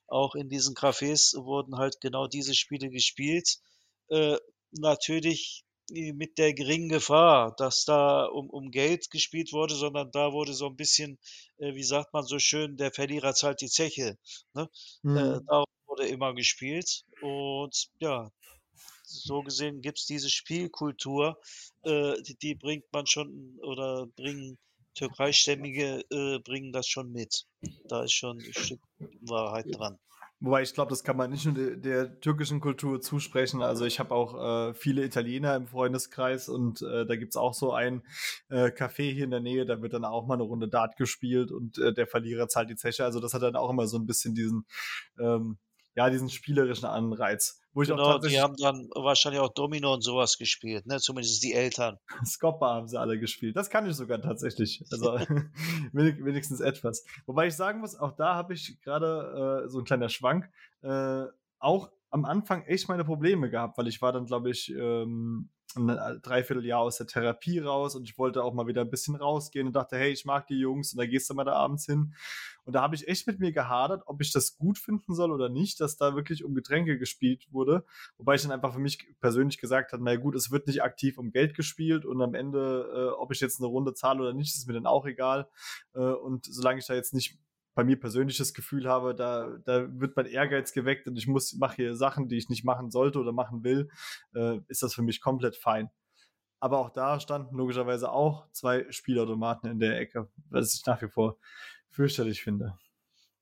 Auch 0.08 0.34
in 0.34 0.50
diesen 0.50 0.74
Cafés 0.76 1.36
wurden 1.36 1.78
halt 1.78 2.02
genau 2.02 2.28
diese 2.28 2.56
Spiele 2.56 2.90
gespielt. 2.90 3.58
Äh, 4.10 4.38
natürlich 4.72 5.66
mit 5.92 6.38
der 6.40 6.54
geringen 6.56 6.90
Gefahr, 6.90 7.54
dass 7.58 7.86
da 7.86 8.26
um 8.26 8.50
um 8.50 8.72
Geld 8.72 9.12
gespielt 9.12 9.54
wurde, 9.54 9.76
sondern 9.76 10.10
da 10.12 10.32
wurde 10.34 10.54
so 10.54 10.66
'n 10.68 10.76
bisschen, 10.78 11.20
äh, 11.58 11.76
wie 11.76 11.84
sagt 11.84 12.12
man 12.14 12.24
so 12.26 12.40
schön: 12.40 12.76
„Der 12.78 12.92
Verlierer 12.92 13.34
zahlt 13.36 13.62
die 13.62 13.70
Zeche“, 13.70 14.18
ne? 14.54 14.68
Äh, 15.14 15.40
Mhm. 15.40 15.50
darum 15.50 15.66
wurde 15.88 16.08
immer 16.08 16.34
gespielt 16.36 17.04
und 17.20 17.88
ja, 18.00 18.32
so 19.10 19.42
gesehen 19.42 19.82
gibt's 19.82 20.06
diese 20.06 20.30
Spielkultur, 20.30 21.40
äh, 21.84 22.22
die 22.22 22.36
die 22.36 22.56
bringt 22.56 22.86
man 22.92 23.06
schon 23.08 23.58
oder 23.62 24.08
bringen 24.16 24.58
Türkeistämmige, 24.96 26.04
äh, 26.12 26.40
bringen 26.40 26.72
das 26.74 26.88
schon 26.88 27.12
mit. 27.12 27.46
Da 27.88 28.04
ist 28.04 28.14
schon 28.14 28.40
'n 28.40 28.54
Stück 28.54 28.82
Wahrheit 29.22 29.68
dran. 29.70 29.98
Wobei 30.42 30.62
ich 30.62 30.74
glaube, 30.74 30.90
das 30.90 31.04
kann 31.04 31.18
man 31.18 31.30
nicht 31.32 31.46
nur 31.46 31.54
der, 31.54 31.76
der 31.76 32.20
türkischen 32.22 32.62
Kultur 32.62 33.02
zusprechen. 33.02 33.62
Also 33.62 33.84
ich 33.84 34.00
habe 34.00 34.16
auch 34.16 34.70
äh, 34.70 34.74
viele 34.74 35.04
Italiener 35.04 35.54
im 35.56 35.68
Freundeskreis 35.68 36.48
und 36.48 36.82
äh, 36.82 37.06
da 37.06 37.18
gibt 37.18 37.34
es 37.34 37.36
auch 37.36 37.54
so 37.54 37.74
ein 37.74 38.04
äh, 38.48 38.68
Café 38.68 39.12
hier 39.12 39.26
in 39.26 39.32
der 39.32 39.42
Nähe, 39.42 39.66
da 39.66 39.82
wird 39.82 39.94
dann 39.94 40.06
auch 40.06 40.28
mal 40.28 40.36
eine 40.36 40.44
Runde 40.44 40.70
Dart 40.70 40.96
gespielt 40.96 41.52
und 41.52 41.78
äh, 41.78 41.94
der 41.94 42.08
Verlierer 42.08 42.48
zahlt 42.48 42.70
die 42.70 42.78
Zeche. 42.78 43.04
Also 43.04 43.20
das 43.20 43.34
hat 43.34 43.42
dann 43.42 43.58
auch 43.58 43.70
immer 43.70 43.86
so 43.88 43.98
ein 43.98 44.06
bisschen 44.06 44.34
diesen, 44.34 44.66
ähm, 45.20 45.58
ja, 45.96 46.10
diesen 46.10 46.30
spielerischen 46.30 46.86
Anreiz. 46.86 47.60
Wo 47.74 47.84
ich 47.84 47.90
genau, 47.90 48.16
auch 48.16 48.20
die 48.20 48.40
haben 48.40 48.56
dann 48.58 48.90
wahrscheinlich 48.96 49.40
auch 49.42 49.54
Domino 49.54 49.94
und 49.94 50.02
sowas 50.02 50.38
gespielt, 50.38 50.88
ne? 50.88 51.00
Zumindest 51.00 51.44
die 51.44 51.54
Eltern. 51.54 51.98
Scopper 52.26 52.68
haben 52.68 52.88
sie 52.88 53.00
alle 53.00 53.20
gespielt. 53.20 53.56
Das 53.56 53.70
kann 53.70 53.88
ich 53.88 53.96
sogar 53.96 54.22
tatsächlich. 54.22 54.84
Also 54.92 55.14
wenigstens 55.94 56.62
etwas. 56.62 57.06
Wobei 57.26 57.48
ich 57.48 57.56
sagen 57.56 57.80
muss, 57.80 57.96
auch 57.96 58.14
da 58.14 58.36
habe 58.36 58.54
ich 58.54 58.82
gerade 58.82 59.66
äh, 59.66 59.70
so 59.70 59.80
ein 59.80 59.86
kleiner 59.86 60.10
Schwank. 60.10 60.50
Äh, 60.82 61.26
auch 61.60 61.92
am 62.10 62.26
Anfang 62.26 62.64
echt 62.64 62.90
meine 62.90 63.06
Probleme 63.06 63.50
gehabt, 63.50 63.78
weil 63.78 63.88
ich 63.88 64.02
war 64.02 64.12
dann, 64.12 64.26
glaube 64.26 64.50
ich, 64.50 64.72
ähm, 64.72 65.50
ein 65.76 65.90
äh, 65.90 66.20
Dreivierteljahr 66.20 66.80
aus 66.80 66.98
der 66.98 67.08
Therapie 67.08 67.60
raus 67.60 67.96
und 67.96 68.04
ich 68.04 68.18
wollte 68.18 68.44
auch 68.44 68.54
mal 68.54 68.68
wieder 68.68 68.82
ein 68.82 68.90
bisschen 68.90 69.16
rausgehen 69.16 69.68
und 69.68 69.74
dachte, 69.74 69.98
hey, 69.98 70.12
ich 70.12 70.26
mag 70.26 70.48
die 70.48 70.60
Jungs 70.60 70.94
und 70.94 70.98
da 70.98 71.06
gehst 71.06 71.30
du 71.30 71.34
mal 71.34 71.44
da 71.44 71.54
abends 71.54 71.86
hin. 71.86 72.14
Und 72.66 72.74
da 72.74 72.82
habe 72.82 72.96
ich 72.96 73.08
echt 73.08 73.26
mit 73.28 73.40
mir 73.40 73.52
gehadert, 73.52 74.04
ob 74.06 74.22
ich 74.22 74.32
das 74.32 74.58
gut 74.58 74.78
finden 74.78 75.16
soll 75.16 75.32
oder 75.32 75.50
nicht, 75.50 75.80
dass 75.82 75.98
da 75.98 76.16
wirklich 76.16 76.44
um 76.44 76.54
Getränke 76.54 76.98
gespielt 76.98 77.48
wurde. 77.52 77.84
Wobei 78.18 78.36
ich 78.36 78.42
dann 78.42 78.52
einfach 78.52 78.74
für 78.74 78.80
mich 78.80 79.08
persönlich 79.20 79.58
gesagt 79.58 79.92
habe, 79.92 80.04
na 80.04 80.16
gut, 80.16 80.36
es 80.36 80.52
wird 80.52 80.68
nicht 80.68 80.84
aktiv 80.84 81.18
um 81.18 81.32
Geld 81.32 81.56
gespielt 81.56 82.06
und 82.06 82.22
am 82.22 82.36
Ende, 82.36 82.92
äh, 82.94 83.20
ob 83.20 83.32
ich 83.32 83.40
jetzt 83.40 83.60
eine 83.60 83.68
Runde 83.68 83.94
zahle 83.94 84.22
oder 84.22 84.34
nicht, 84.34 84.56
ist 84.56 84.68
mir 84.68 84.74
dann 84.74 84.86
auch 84.86 85.06
egal. 85.06 85.48
Äh, 85.94 86.00
und 86.00 86.46
solange 86.46 86.80
ich 86.80 86.86
da 86.86 86.94
jetzt 86.94 87.14
nicht 87.14 87.40
bei 87.76 87.84
mir 87.84 88.00
persönlich 88.00 88.38
das 88.38 88.54
Gefühl 88.54 88.88
habe, 88.88 89.16
da, 89.16 89.58
da 89.66 89.88
wird 90.00 90.16
mein 90.16 90.26
Ehrgeiz 90.26 90.74
geweckt 90.74 91.08
und 91.08 91.18
ich 91.18 91.28
muss, 91.28 91.54
mache 91.54 91.78
hier 91.78 91.96
Sachen, 91.96 92.28
die 92.28 92.38
ich 92.38 92.50
nicht 92.50 92.66
machen 92.66 92.92
sollte 92.92 93.20
oder 93.20 93.32
machen 93.32 93.64
will, 93.64 93.90
äh, 94.36 94.60
ist 94.68 94.84
das 94.84 94.94
für 94.94 95.02
mich 95.04 95.22
komplett 95.22 95.56
fein. 95.56 95.90
Aber 96.60 96.80
auch 96.80 96.90
da 96.90 97.20
standen 97.20 97.56
logischerweise 97.56 98.12
auch 98.12 98.52
zwei 98.52 98.86
Spielautomaten 98.92 99.70
in 99.72 99.80
der 99.80 99.98
Ecke, 99.98 100.30
was 100.50 100.76
ich 100.76 100.86
nach 100.86 101.02
wie 101.02 101.10
vor 101.10 101.38
fürchterlich 101.90 102.44
finde. 102.44 102.78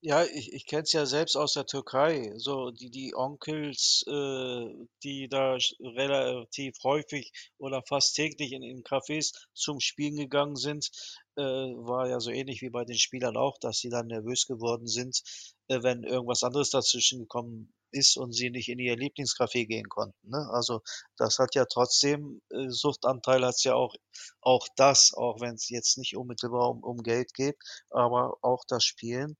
Ja, 0.02 0.24
ich 0.24 0.54
ich 0.54 0.68
kenne 0.68 0.84
es 0.84 0.94
ja 0.94 1.08
selbst 1.08 1.36
aus 1.36 1.54
der 1.54 1.66
Türkei, 1.66 2.32
so 2.38 2.70
die 2.70 2.92
die 2.92 3.16
Onkels, 3.16 4.06
äh, 4.08 4.88
die 5.04 5.28
da 5.28 5.58
relativ 5.80 6.76
häufig 6.84 7.32
oder 7.58 7.82
fast 7.82 8.16
täglich 8.16 8.52
in 8.52 8.62
in 8.62 8.84
Cafés 8.84 9.34
zum 9.54 9.80
Spielen 9.80 10.16
gegangen 10.16 10.56
sind, 10.56 10.92
äh, 11.38 11.42
war 11.42 12.08
ja 12.10 12.20
so 12.20 12.32
ähnlich 12.32 12.62
wie 12.62 12.70
bei 12.70 12.86
den 12.86 12.98
Spielern 12.98 13.38
auch, 13.38 13.58
dass 13.60 13.80
sie 13.80 13.90
dann 13.90 14.08
nervös 14.08 14.46
geworden 14.48 14.88
sind, 14.88 15.22
äh, 15.68 15.84
wenn 15.84 16.04
irgendwas 16.04 16.44
anderes 16.44 16.70
dazwischen 16.72 17.20
gekommen 17.20 17.74
ist 17.92 18.18
und 18.18 18.34
sie 18.34 18.50
nicht 18.50 18.70
in 18.70 18.80
ihr 18.80 18.98
Lieblingscafé 18.98 19.66
gehen 19.66 19.88
konnten, 19.88 20.30
ne? 20.30 20.50
Also, 20.52 20.82
das 21.18 21.40
hat 21.40 21.56
ja 21.56 21.66
trotzdem 21.66 22.42
äh, 22.52 22.70
Suchtanteil 22.70 23.46
hat's 23.46 23.64
ja 23.64 23.76
auch 23.76 23.96
auch 24.42 24.68
das, 24.76 25.14
auch 25.16 25.40
wenn 25.40 25.56
es 25.56 25.70
jetzt 25.70 25.98
nicht 25.98 26.18
unmittelbar 26.18 26.70
um 26.70 26.84
um 26.84 26.98
Geld 26.98 27.34
geht, 27.34 27.56
aber 27.90 28.38
auch 28.42 28.64
das 28.68 28.84
Spielen 28.84 29.38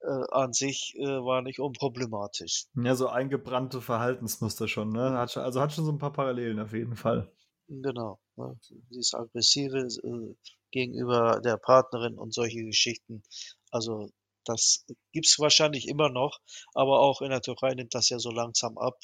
äh, 0.00 0.24
an 0.30 0.52
sich 0.52 0.94
äh, 0.98 1.04
war 1.04 1.42
nicht 1.42 1.60
unproblematisch. 1.60 2.64
Ja, 2.74 2.94
so 2.94 3.08
eingebrannte 3.08 3.80
Verhaltensmuster 3.82 4.68
schon, 4.68 4.90
ne? 4.90 5.12
Hat 5.18 5.36
also 5.36 5.60
hat 5.60 5.72
schon 5.72 5.84
so 5.84 5.92
ein 5.92 5.98
paar 5.98 6.12
Parallelen 6.12 6.58
auf 6.60 6.72
jeden 6.72 6.96
Fall. 6.96 7.30
Genau. 7.80 8.20
Ne? 8.36 8.58
Dieses 8.90 9.14
Aggressive 9.14 9.78
äh, 9.78 10.34
gegenüber 10.70 11.40
der 11.40 11.56
Partnerin 11.56 12.18
und 12.18 12.34
solche 12.34 12.64
Geschichten. 12.64 13.22
Also 13.70 14.10
das 14.44 14.84
gibt's 15.12 15.38
wahrscheinlich 15.38 15.88
immer 15.88 16.10
noch, 16.10 16.40
aber 16.74 17.00
auch 17.00 17.22
in 17.22 17.30
der 17.30 17.40
Türkei 17.40 17.74
nimmt 17.74 17.94
das 17.94 18.08
ja 18.08 18.18
so 18.18 18.30
langsam 18.30 18.76
ab, 18.76 18.98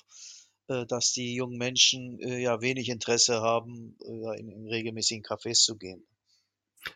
äh, 0.67 0.85
dass 0.87 1.13
die 1.13 1.35
jungen 1.35 1.57
Menschen 1.57 2.19
äh, 2.21 2.41
ja 2.41 2.61
wenig 2.61 2.89
Interesse 2.89 3.41
haben, 3.41 3.97
äh, 4.05 4.41
in, 4.41 4.51
in 4.51 4.69
regelmäßigen 4.69 5.25
Cafés 5.25 5.63
zu 5.65 5.77
gehen. 5.77 6.07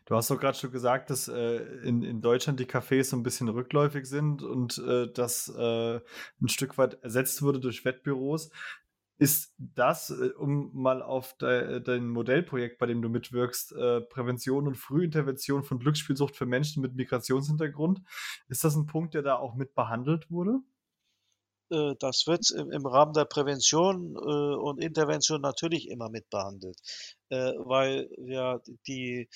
Du 0.04 0.14
hast 0.14 0.30
doch 0.30 0.38
gerade 0.38 0.56
schon 0.56 0.70
gesagt, 0.70 1.10
dass 1.10 1.28
äh, 1.28 1.56
in, 1.84 2.02
in 2.02 2.20
Deutschland 2.20 2.60
die 2.60 2.66
Cafés 2.66 3.04
so 3.04 3.16
ein 3.16 3.22
bisschen 3.22 3.48
rückläufig 3.48 4.06
sind 4.06 4.42
und 4.42 4.78
äh, 4.78 5.08
das 5.12 5.48
äh, 5.48 5.96
ein 5.96 6.48
Stück 6.48 6.78
weit 6.78 7.02
ersetzt 7.02 7.42
wurde 7.42 7.60
durch 7.60 7.84
Wettbüros. 7.84 8.50
Ist 9.22 9.54
das, 9.56 10.10
äh, 10.10 10.30
um 10.36 10.72
mal 10.74 11.00
auf 11.00 11.36
de, 11.38 11.80
dein 11.80 12.08
Modellprojekt, 12.08 12.78
bei 12.80 12.86
dem 12.86 13.02
du 13.02 13.08
mitwirkst, 13.08 13.70
äh, 13.70 14.00
Prävention 14.00 14.66
und 14.66 14.74
Frühintervention 14.74 15.62
von 15.62 15.78
Glücksspielsucht 15.78 16.34
für 16.34 16.44
Menschen 16.44 16.82
mit 16.82 16.96
Migrationshintergrund, 16.96 18.02
ist 18.48 18.64
das 18.64 18.74
ein 18.74 18.86
Punkt, 18.86 19.14
der 19.14 19.22
da 19.22 19.36
auch 19.36 19.54
mit 19.54 19.76
behandelt 19.76 20.28
wurde? 20.28 20.58
Äh, 21.70 21.94
das 22.00 22.24
wird 22.26 22.50
im 22.50 22.84
Rahmen 22.84 23.12
der 23.12 23.26
Prävention 23.26 24.16
und 24.16 24.82
Intervention 24.82 25.40
natürlich 25.40 25.88
immer 25.88 26.08
mit 26.08 26.28
behandelt, 26.28 26.80
weil 27.30 28.10
ja 28.26 28.60
die 28.88 29.28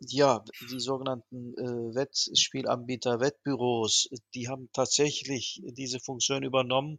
ja, 0.00 0.44
die 0.70 0.80
sogenannten, 0.80 1.54
äh, 1.56 1.94
Wettspielanbieter, 1.94 3.20
Wettbüros, 3.20 4.08
die 4.34 4.48
haben 4.48 4.68
tatsächlich 4.72 5.62
diese 5.64 6.00
Funktion 6.00 6.42
übernommen, 6.42 6.98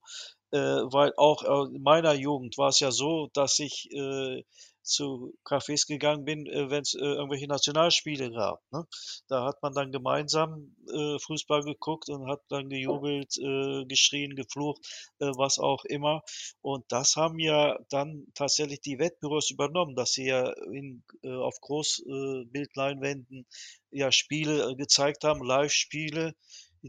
äh, 0.52 0.58
weil 0.58 1.14
auch, 1.18 1.44
äh, 1.44 1.76
in 1.76 1.82
meiner 1.84 2.14
Jugend 2.14 2.58
war 2.58 2.70
es 2.70 2.80
ja 2.80 2.92
so, 2.92 3.30
dass 3.34 3.60
ich, 3.60 3.90
äh, 3.92 4.44
zu 4.86 5.34
Cafés 5.44 5.88
gegangen 5.88 6.26
bin, 6.26 6.46
äh, 6.46 6.70
wenn's, 6.70 6.94
äh, 6.94 7.00
irgendwelche 7.00 7.48
Nationalspiele 7.48 8.32
gab, 8.32 8.62
ne? 8.72 8.86
Da 9.28 9.44
hat 9.46 9.62
man 9.64 9.74
dann 9.74 9.92
gemeinsam, 9.92 10.76
äh, 10.94 11.18
Fußball 11.20 11.64
geguckt 11.64 12.08
und 12.10 12.28
hat 12.30 12.42
dann 12.50 12.70
gejubelt, 12.70 13.36
äh, 13.40 13.86
geschrien, 13.86 14.36
geflucht, 14.36 14.86
äh, 15.20 15.26
was 15.38 15.58
auch 15.58 15.86
immer. 15.86 16.22
Und 16.62 16.86
das 16.90 17.16
haben 17.16 17.40
ja 17.40 17.80
dann 17.90 18.28
tatsächlich 18.36 18.82
die 18.82 19.00
Wettbüros 19.00 19.50
übernommen, 19.50 19.96
dass 19.96 20.12
sie 20.14 20.28
ja 20.28 20.52
in 20.72 21.04
auf 21.24 21.60
Großbildleinwänden 21.62 23.48
ja 23.92 24.12
Spiele, 24.12 24.76
gezeigt 24.76 25.24
haben, 25.24 25.44
Live-Spiele, 25.44 26.36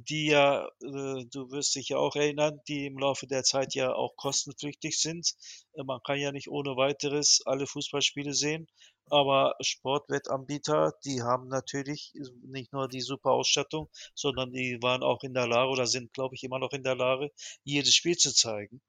die 0.05 0.27
ja, 0.27 0.67
äh, 0.83 1.25
du 1.33 1.51
wirst 1.51 1.75
dich 1.75 1.89
ja 1.89 1.97
auch 1.99 2.17
erinnern, 2.17 2.61
die 2.69 2.87
im 2.87 2.99
Laufe 2.99 3.27
der 3.27 3.45
Zeit 3.45 3.75
ja 3.75 3.95
auch 3.95 4.15
kostenpflichtig 4.17 5.01
sind. 5.01 5.35
Äh, 5.75 5.85
man 5.85 6.01
kann 6.05 6.19
ja 6.19 6.33
nicht 6.33 6.49
ohne 6.49 6.77
Weiteres 6.77 7.41
alle 7.47 7.67
Fußballspiele 7.67 8.35
sehen, 8.35 8.69
aber 9.09 9.55
Sportwettanbieter, 9.61 10.93
die 11.05 11.23
haben 11.23 11.49
natürlich 11.49 12.13
nicht 12.43 12.73
nur 12.73 12.89
die 12.89 13.01
super 13.01 13.31
Ausstattung, 13.31 13.89
sondern 14.15 14.53
die 14.53 14.79
waren 14.83 15.03
auch 15.03 15.23
in 15.23 15.33
der 15.35 15.47
Lage 15.49 15.71
oder 15.71 15.87
sind, 15.87 16.13
glaube 16.13 16.35
ich, 16.35 16.43
immer 16.45 16.59
noch 16.59 16.73
in 16.73 16.83
der 16.83 16.97
Lage, 16.97 17.31
jedes 17.65 17.95
Spiel 17.95 18.17
zu 18.17 18.35
zeigen, 18.35 18.83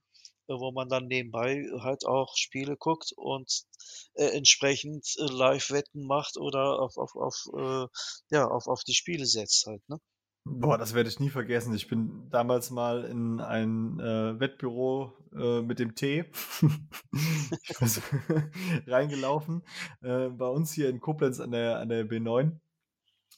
äh, 0.48 0.54
wo 0.56 0.72
man 0.72 0.90
dann 0.90 1.08
nebenbei 1.08 1.66
halt 1.80 2.06
auch 2.06 2.36
Spiele 2.36 2.76
guckt 2.78 3.14
und 3.16 3.64
äh, 4.16 4.26
entsprechend 4.26 5.08
äh, 5.20 5.24
Live-Wetten 5.26 6.06
macht 6.06 6.38
oder 6.38 6.80
auf, 6.82 6.98
auf, 6.98 7.16
auf, 7.16 7.46
äh, 7.58 7.88
ja, 8.32 8.48
auf, 8.48 8.68
auf 8.68 8.84
die 8.84 8.96
Spiele 8.96 9.26
setzt 9.26 9.66
halt, 9.68 9.88
ne? 9.90 10.00
Boah, 10.50 10.78
das 10.78 10.94
werde 10.94 11.10
ich 11.10 11.20
nie 11.20 11.30
vergessen. 11.30 11.74
Ich 11.74 11.88
bin 11.88 12.30
damals 12.30 12.72
mal 12.72 13.04
in 13.04 13.42
ein 13.42 14.00
äh, 14.00 14.40
Wettbüro 14.40 15.14
äh, 15.36 15.62
mit 15.62 15.80
dem 15.80 15.96
Tee 15.96 16.26
reingelaufen. 18.88 19.64
Äh, 20.02 20.30
bei 20.30 20.48
uns 20.48 20.72
hier 20.72 20.90
in 20.90 21.00
Koblenz 21.00 21.40
an 21.40 21.52
der, 21.52 21.80
an 21.80 21.90
der 21.90 22.06
B9. 22.08 22.60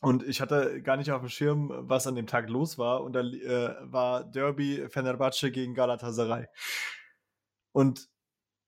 Und 0.02 0.24
ich 0.24 0.39
hatte 0.39 0.82
gar 0.82 0.98
nicht 0.98 1.12
auf 1.12 1.22
dem 1.22 1.30
Schirm, 1.30 1.72
was 1.74 2.08
an 2.08 2.15
dem 2.15 2.28
Tag 2.28 2.50
los 2.50 2.78
war. 2.78 3.04
Und 3.04 3.13
da 3.13 3.22
äh, 3.22 3.76
war 3.82 4.24
Derby 4.24 4.88
Fenerbahce 4.89 5.52
gegen 5.52 5.74
Galatasaray. 5.74 6.45
Und 7.72 8.10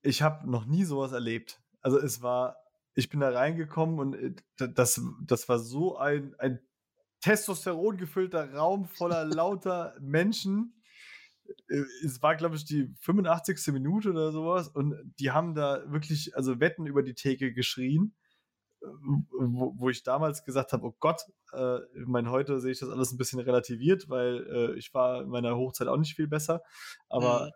ich 0.02 0.22
habe 0.22 0.50
noch 0.50 0.66
nie 0.66 0.84
sowas 0.84 1.12
erlebt. 1.12 1.62
Also 1.82 2.00
es 2.00 2.22
war, 2.22 2.58
ich 2.96 3.10
bin 3.10 3.20
da 3.20 3.30
reingekommen 3.30 4.00
und 4.00 4.16
äh, 4.16 4.34
das, 4.74 5.02
das 5.26 5.48
war 5.48 5.60
so 5.60 5.98
ein, 5.98 6.36
ein 6.40 6.60
Testosteron 7.22 7.98
gefüllter 7.98 8.54
Raum 8.54 8.86
voller 8.86 9.26
lauter 9.26 9.96
Menschen. 10.00 10.74
Äh, 11.70 11.84
es 12.04 12.22
war, 12.22 12.36
glaube 12.36 12.56
ich, 12.56 12.66
die 12.66 12.94
85. 13.02 13.74
Minute 13.74 14.12
oder 14.12 14.32
sowas 14.32 14.68
und 14.68 14.96
die 15.20 15.32
haben 15.32 15.56
da 15.56 15.84
wirklich, 15.92 16.36
also 16.36 16.60
Wetten 16.60 16.86
über 16.86 17.04
die 17.04 17.14
Theke 17.14 17.54
geschrien, 17.54 18.16
äh, 18.82 18.88
wo, 18.88 19.74
wo 19.78 19.90
ich 19.90 20.04
damals 20.04 20.44
gesagt 20.44 20.74
habe, 20.74 20.86
oh 20.86 20.96
Gott, 21.00 21.22
äh, 21.54 21.78
ich 22.00 22.08
meine, 22.08 22.32
heute 22.32 22.60
sehe 22.60 22.72
ich 22.72 22.80
das 22.80 22.90
alles 22.90 23.12
ein 23.12 23.18
bisschen 23.18 23.40
relativiert, 23.40 24.10
weil 24.10 24.48
äh, 24.52 24.78
ich 24.78 24.94
war 24.94 25.22
in 25.22 25.30
meiner 25.30 25.56
Hochzeit 25.56 25.88
auch 25.88 25.98
nicht 25.98 26.16
viel 26.16 26.28
besser, 26.28 26.64
aber 27.08 27.52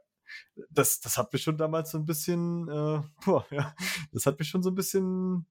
mhm. 0.56 0.64
das, 0.70 1.00
das 1.00 1.18
hat 1.18 1.34
mich 1.34 1.44
schon 1.44 1.58
damals 1.58 1.92
so 1.92 1.98
ein 1.98 2.06
bisschen, 2.06 2.68
äh, 2.70 3.02
boah, 3.26 3.46
ja, 3.50 3.76
das 4.12 4.26
hat 4.26 4.38
mich 4.40 4.50
schon 4.50 4.64
so 4.64 4.70
ein 4.70 4.76
bisschen 4.76 5.48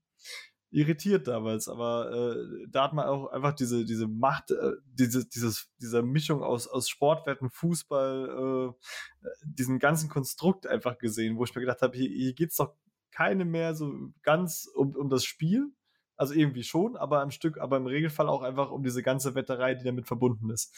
irritiert 0.75 1.29
damals, 1.29 1.69
aber 1.69 2.11
äh, 2.13 2.67
da 2.69 2.85
hat 2.85 2.93
man 2.95 3.07
auch 3.07 3.29
einfach 3.29 3.55
diese, 3.55 3.85
diese 3.85 4.09
Macht, 4.09 4.51
äh, 4.51 4.73
diese, 4.87 5.27
dieses, 5.29 5.71
diese 5.81 6.03
Mischung 6.03 6.43
aus, 6.43 6.67
aus 6.67 6.89
Sportwetten, 6.89 7.49
Fußball, 7.49 8.75
äh, 8.75 9.29
diesen 9.45 9.79
ganzen 9.79 10.09
Konstrukt 10.11 10.67
einfach 10.67 10.99
gesehen, 10.99 11.37
wo 11.39 11.45
ich 11.45 11.55
mir 11.55 11.61
gedacht 11.61 11.83
habe, 11.83 11.97
hier, 11.97 12.11
hier 12.11 12.35
es 12.49 12.57
doch 12.57 12.75
keine 13.13 13.45
mehr 13.45 13.77
so 13.77 13.93
ganz 14.23 14.69
um, 14.75 14.97
um 14.97 15.09
das 15.09 15.25
Spiel. 15.25 15.69
Also 16.17 16.35
irgendwie 16.35 16.63
schon, 16.63 16.97
aber 16.97 17.23
im 17.23 17.31
Stück, 17.31 17.59
aber 17.59 17.77
im 17.77 17.87
Regelfall 17.87 18.29
auch 18.29 18.43
einfach 18.43 18.71
um 18.71 18.85
diese 18.85 19.03
ganze 19.03 19.35
Wetterei, 19.35 19.75
die 19.75 19.85
damit 19.85 20.07
verbunden 20.07 20.51
ist. 20.51 20.77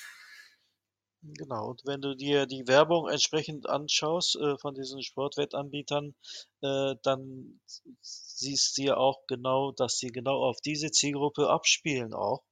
Genau, 1.34 1.70
und 1.70 1.82
wenn 1.84 2.00
du 2.02 2.14
dir 2.14 2.46
die 2.46 2.68
Werbung 2.68 3.08
entsprechend 3.08 3.68
anschaust, 3.68 4.36
äh, 4.36 4.56
von 4.58 4.74
diesen 4.74 5.02
Sportwettanbietern, 5.02 6.14
äh, 6.62 6.94
dann 7.02 7.60
siehst 8.02 8.76
du 8.78 8.82
ja 8.82 8.96
auch 8.96 9.20
genau, 9.26 9.72
dass 9.72 9.98
sie 9.98 10.08
genau 10.08 10.42
auf 10.44 10.58
diese 10.64 10.90
Zielgruppe 10.90 11.48
abspielen 11.48 12.12
auch, 12.14 12.42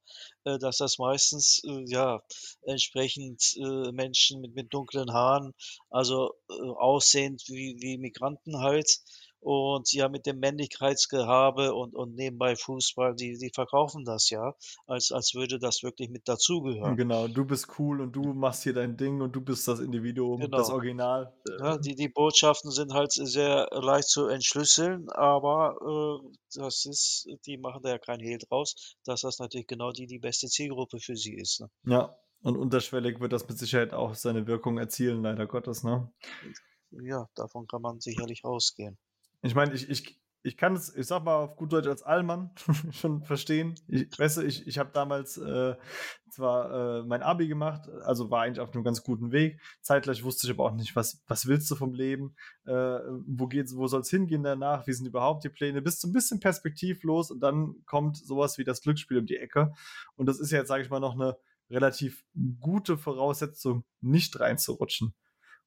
äh, 0.45 0.57
dass 0.57 0.77
das 0.77 0.97
meistens, 0.97 1.61
äh, 1.65 1.83
ja, 1.87 2.21
entsprechend, 2.63 3.41
äh, 3.57 3.91
Menschen 3.91 4.41
mit 4.41 4.55
mit 4.55 4.73
dunklen 4.73 5.13
Haaren, 5.13 5.53
also, 5.89 6.31
äh, 6.49 6.53
aussehend 6.77 7.43
wie 7.47 7.77
wie 7.79 7.97
Migranten 7.97 8.57
halt 8.59 8.89
und 9.45 9.91
ja 9.93 10.09
mit 10.09 10.25
dem 10.25 10.39
Männlichkeitsgehabe 10.39 11.73
und 11.75 11.93
und 11.95 12.15
nebenbei 12.15 12.55
Fußball, 12.55 13.15
die 13.15 13.37
die 13.37 13.51
verkaufen 13.53 14.03
das 14.05 14.29
ja, 14.29 14.53
als 14.87 15.11
als 15.11 15.33
würde 15.35 15.59
das 15.59 15.83
wirklich 15.83 16.09
mit 16.09 16.27
dazugehören. 16.27 16.97
genau, 16.97 17.27
du 17.27 17.43
bist 17.45 17.67
cool 17.79 17.99
und 18.01 18.13
du 18.13 18.33
machst 18.33 18.63
hier 18.63 18.73
dein 18.73 18.95
Ding 18.95 19.19
und 19.21 19.35
du 19.35 19.41
bist 19.41 19.67
das 19.67 19.79
Individuum, 19.79 20.53
das 20.53 20.69
Genau. 20.69 20.73
Original. 20.73 21.33
Ja, 21.59 21.77
die 21.77 21.95
die 21.95 22.09
Botschaften 22.09 22.71
sind 22.71 22.93
halt 22.93 23.11
sehr 23.13 23.67
leicht 23.71 24.09
zu 24.09 24.27
entschlüsseln, 24.27 25.09
aber, 25.09 25.77
äh, 26.23 26.37
das 26.55 26.85
ist 26.85 27.27
die 27.45 27.57
machen 27.57 27.81
da 27.83 27.89
ja 27.91 27.99
kein 27.99 28.19
Hehl 28.21 28.39
draus, 28.39 28.95
dass 29.05 29.21
das 29.21 29.39
natürlich 29.39 29.67
genau 29.67 29.91
die 29.91 30.07
die 30.07 30.19
beste 30.19 30.47
Zielgruppe 30.47 30.99
für 30.99 31.15
sie 31.17 31.35
ist, 31.35 31.61
ne? 31.61 31.69
ja, 31.85 32.15
und 32.41 32.57
unterschwellig 32.57 33.19
wird 33.19 33.33
das 33.33 33.47
mit 33.47 33.57
Sicherheit 33.57 33.93
auch 33.93 34.13
seine 34.15 34.45
Wirkung 34.47 34.77
erzielen, 34.77 35.23
leider 35.23 35.47
Gottes, 35.47 35.83
ne? 35.83 36.11
Ja, 36.89 37.29
davon 37.35 37.67
kann 37.67 37.83
man 37.83 37.99
sicherlich 37.99 38.43
ausgehen. 38.43 38.97
Ich 39.45 39.53
meine, 39.53 39.73
ich 39.73 39.87
ich 39.89 40.19
ich 40.41 40.57
kann 40.57 40.75
es, 40.75 40.95
ich 40.95 41.07
sage 41.07 41.25
mal 41.25 41.35
auf 41.37 41.55
gut 41.55 41.71
Deutsch 41.73 41.87
als 41.87 42.01
Allmann 42.03 42.49
schon 42.91 43.21
verstehen. 43.23 43.75
Ich 43.87 44.17
weißt 44.17 44.37
du, 44.37 44.41
ich 44.41 44.65
ich 44.67 44.77
habe 44.79 44.89
damals, 44.91 45.37
äh, 45.37 45.75
zwar, 46.31 46.99
äh, 47.01 47.03
mein 47.03 47.21
Abi 47.23 47.47
gemacht, 47.47 47.87
also 48.03 48.29
war 48.31 48.41
eigentlich 48.41 48.59
auf 48.59 48.73
'nem 48.73 48.83
ganz 48.83 49.03
guten 49.03 49.31
Weg. 49.31 49.59
Zeitgleich 49.81 50.23
wusste 50.23 50.47
ich 50.47 50.53
aber 50.53 50.65
auch 50.65 50.73
nicht, 50.75 50.95
was 50.95 51.23
was 51.27 51.45
willst 51.47 51.69
du 51.69 51.75
vom 51.75 51.93
Leben? 51.93 52.35
Äh, 52.65 52.71
wo 53.27 53.45
geht's 53.47 53.75
wo 53.77 53.87
soll's 53.87 54.09
hingehen 54.09 54.41
danach? 54.43 54.87
Wie 54.87 54.93
sind 54.93 55.05
überhaupt 55.07 55.43
die 55.43 55.49
Pläne? 55.49 55.81
Bist 55.83 56.01
so 56.01 56.07
'n 56.07 56.13
bisschen 56.13 56.39
perspektivlos 56.39 57.29
und 57.31 57.39
dann 57.41 57.75
kommt 57.85 58.17
so 58.17 58.37
was 58.37 58.57
wie 58.57 58.63
das 58.63 58.81
Glücksspiel 58.81 59.19
um 59.19 59.25
die 59.27 59.37
Ecke. 59.37 59.73
Und 60.15 60.25
das 60.27 60.39
ist 60.39 60.51
ja 60.51 60.57
jetzt, 60.59 60.69
sage 60.69 60.83
ich 60.83 60.89
mal, 60.89 60.99
noch 60.99 61.15
'ne 61.15 61.37
relativ 61.69 62.23
gute 62.59 62.97
Voraussetzung, 62.97 63.83
nicht 64.01 64.39
reinzurutschen. 64.39 65.13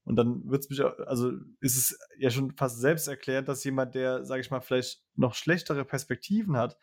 Und 0.09 0.17
dann 0.17 0.43
wird's 0.51 0.71
mich 0.71 0.83
a 0.83 0.89
also, 1.07 1.33
ist 1.61 1.77
es 1.77 1.99
ja 2.19 2.31
schon 2.31 2.53
fast 2.57 2.81
selbsterklärend, 2.81 3.47
dass 3.49 3.63
jemand, 3.65 3.95
der, 3.95 4.25
sage 4.25 4.41
ich 4.41 4.51
mal, 4.51 4.61
vielleicht 4.63 5.03
noch 5.17 5.35
schlechtere 5.35 5.85
Perspektiven 5.85 6.57
hat, 6.57 6.79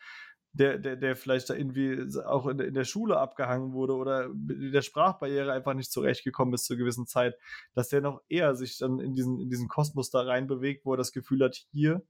der 0.52 0.78
der 0.78 0.96
der 0.96 1.16
vielleicht 1.16 1.50
da 1.50 1.54
irgendwie 1.54 2.06
auch 2.24 2.46
in 2.46 2.58
der 2.58 2.68
in 2.68 2.74
der 2.74 2.84
Schule 2.84 3.18
abgehangen 3.18 3.72
wurde 3.72 3.94
oder 3.94 4.28
mit 4.28 4.72
der 4.74 4.82
Sprachbarriere 4.82 5.52
einfach 5.52 5.74
nicht 5.74 5.90
zurechtgekommen 5.92 6.54
ist 6.54 6.66
zur 6.66 6.76
gewissen 6.76 7.06
Zeit, 7.08 7.36
dass 7.74 7.88
der 7.88 8.00
noch 8.00 8.22
eher 8.28 8.54
sich 8.56 8.78
dann 8.78 9.00
in 9.00 9.14
diesen 9.14 9.40
in 9.40 9.50
diesen 9.50 9.68
Kosmos 9.68 10.10
da 10.10 10.20
reinbewegt, 10.22 10.84
wo 10.86 10.94
er 10.94 10.96
das 10.98 11.12
Gefühl 11.12 11.42
hat: 11.44 11.56
„Hier 11.72 12.02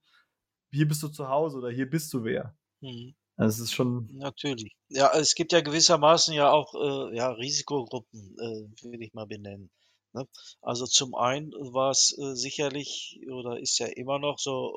hier 0.73 0.89
bist 0.89 1.03
du 1.03 1.09
zu 1.09 1.29
Hause 1.29 1.59
oder 1.59 1.71
hier 1.71 1.91
bist 1.91 2.13
du 2.15 2.25
wer.“ 2.25 2.57
Mhm. 2.83 3.15
Also, 3.37 3.63
es 3.65 3.71
ist 3.71 3.75
schon 3.75 4.13
Natürlich. 4.13 4.77
Ja, 4.89 5.13
es 5.15 5.35
gibt 5.35 5.53
ja 5.53 5.61
gewissermaßen 5.61 6.33
ja 6.35 6.51
auch, 6.51 6.75
äh, 6.75 7.17
ja, 7.17 7.31
Risikogruppen, 7.33 8.37
äh, 8.39 8.85
würde 8.85 9.05
ich 9.05 9.15
mal 9.15 9.27
benennen, 9.27 9.71
ne? 10.17 10.27
Also, 10.63 10.87
zum 10.87 11.15
einen 11.15 11.53
war's, 11.53 12.17
äh, 12.19 12.35
sicherlich 12.35 13.21
oder 13.31 13.61
ist 13.61 13.79
ja 13.79 13.87
immer 13.87 14.19
noch 14.19 14.39
so 14.39 14.77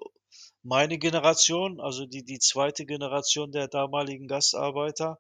meine 0.64 0.98
Generation, 1.00 1.80
also 1.82 2.06
die 2.06 2.24
die 2.24 2.40
2. 2.40 2.86
Generation 2.86 3.52
der 3.52 3.68
damaligen 3.68 4.28
Gastarbeiter, 4.28 5.20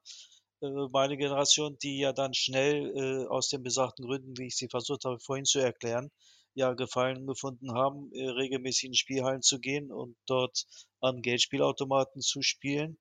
äh, 0.62 0.67
meine 0.91 1.17
Generation, 1.17 1.77
die 1.84 1.99
ja 1.99 2.13
dann 2.13 2.34
schnell, 2.34 2.91
äh, 2.95 3.27
aus 3.27 3.49
den 3.49 3.63
besagten 3.63 4.05
Gründen, 4.05 4.38
wie 4.38 4.47
ich 4.47 4.58
sie 4.58 4.67
versucht 4.69 5.05
habe 5.05 5.19
vorhin 5.19 5.45
zu 5.45 5.60
erklären, 5.60 6.10
ja 6.55 6.73
Gefallen 6.73 7.25
gefunden 7.27 7.73
haben, 7.73 8.12
äh, 8.13 8.27
regelmäßig 8.29 8.86
in 8.89 8.93
Spielhallen 8.95 9.41
zu 9.41 9.60
gehen 9.60 9.91
und 9.91 10.15
dort 10.27 10.65
an 11.01 11.21
Geldspielautomaten 11.21 12.21
zu 12.21 12.41
spielen. 12.41 12.97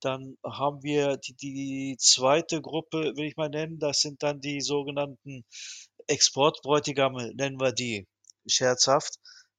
Dann 0.00 0.36
haben 0.44 0.82
wir 0.82 1.16
die 1.16 1.34
die 1.34 1.96
2. 1.98 2.60
Gruppe, 2.60 3.14
will 3.16 3.26
ich 3.26 3.36
mal 3.36 3.48
nennen, 3.50 3.78
das 3.78 4.00
sind 4.00 4.22
dann 4.22 4.40
die 4.40 4.60
sogenannten 4.60 5.44
Exportbräutigame, 6.08 7.32
nennen 7.34 7.60
wir 7.60 7.72
die 7.72 8.06
scherzhaft, 8.46 9.14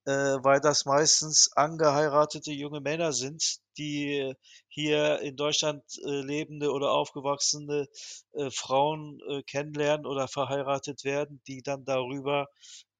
äh, 0.05 0.11
weil 0.11 0.61
das 0.61 0.85
meistens 0.85 1.49
angeheiratete 1.55 2.51
junge 2.51 2.79
Männer 2.81 3.11
sind, 3.13 3.57
die 3.77 4.33
hier 4.69 5.19
in 5.19 5.35
Deutschland, 5.35 5.83
äh, 6.05 6.21
lebende 6.21 6.71
oder 6.71 6.91
aufgewachsene, 6.91 7.87
äh, 8.33 8.49
Frauen, 8.51 9.19
kennenlernen 9.47 10.05
oder 10.05 10.27
verheiratet 10.27 11.03
werden, 11.03 11.41
die 11.47 11.61
dann 11.61 11.85
darüber, 11.85 12.47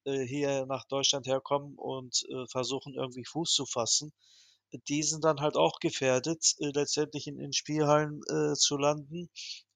hier 0.06 0.66
nach 0.68 0.86
Deutschland 0.86 1.28
herkommen 1.28 1.76
und, 1.76 2.24
versuchen, 2.50 2.94
irgendwie 2.94 3.26
Fuß 3.26 3.52
zu 3.54 3.66
fassen. 3.66 4.14
Die 4.88 5.04
sind 5.04 5.26
dann 5.26 5.42
halt 5.42 5.58
auch 5.58 5.80
gefährdet, 5.80 6.56
äh, 6.60 6.72
letztendlich 6.74 7.28
in 7.28 7.40
in 7.40 7.52
Spielhallen, 7.54 8.22
zu 8.56 8.78
landen, 8.78 9.30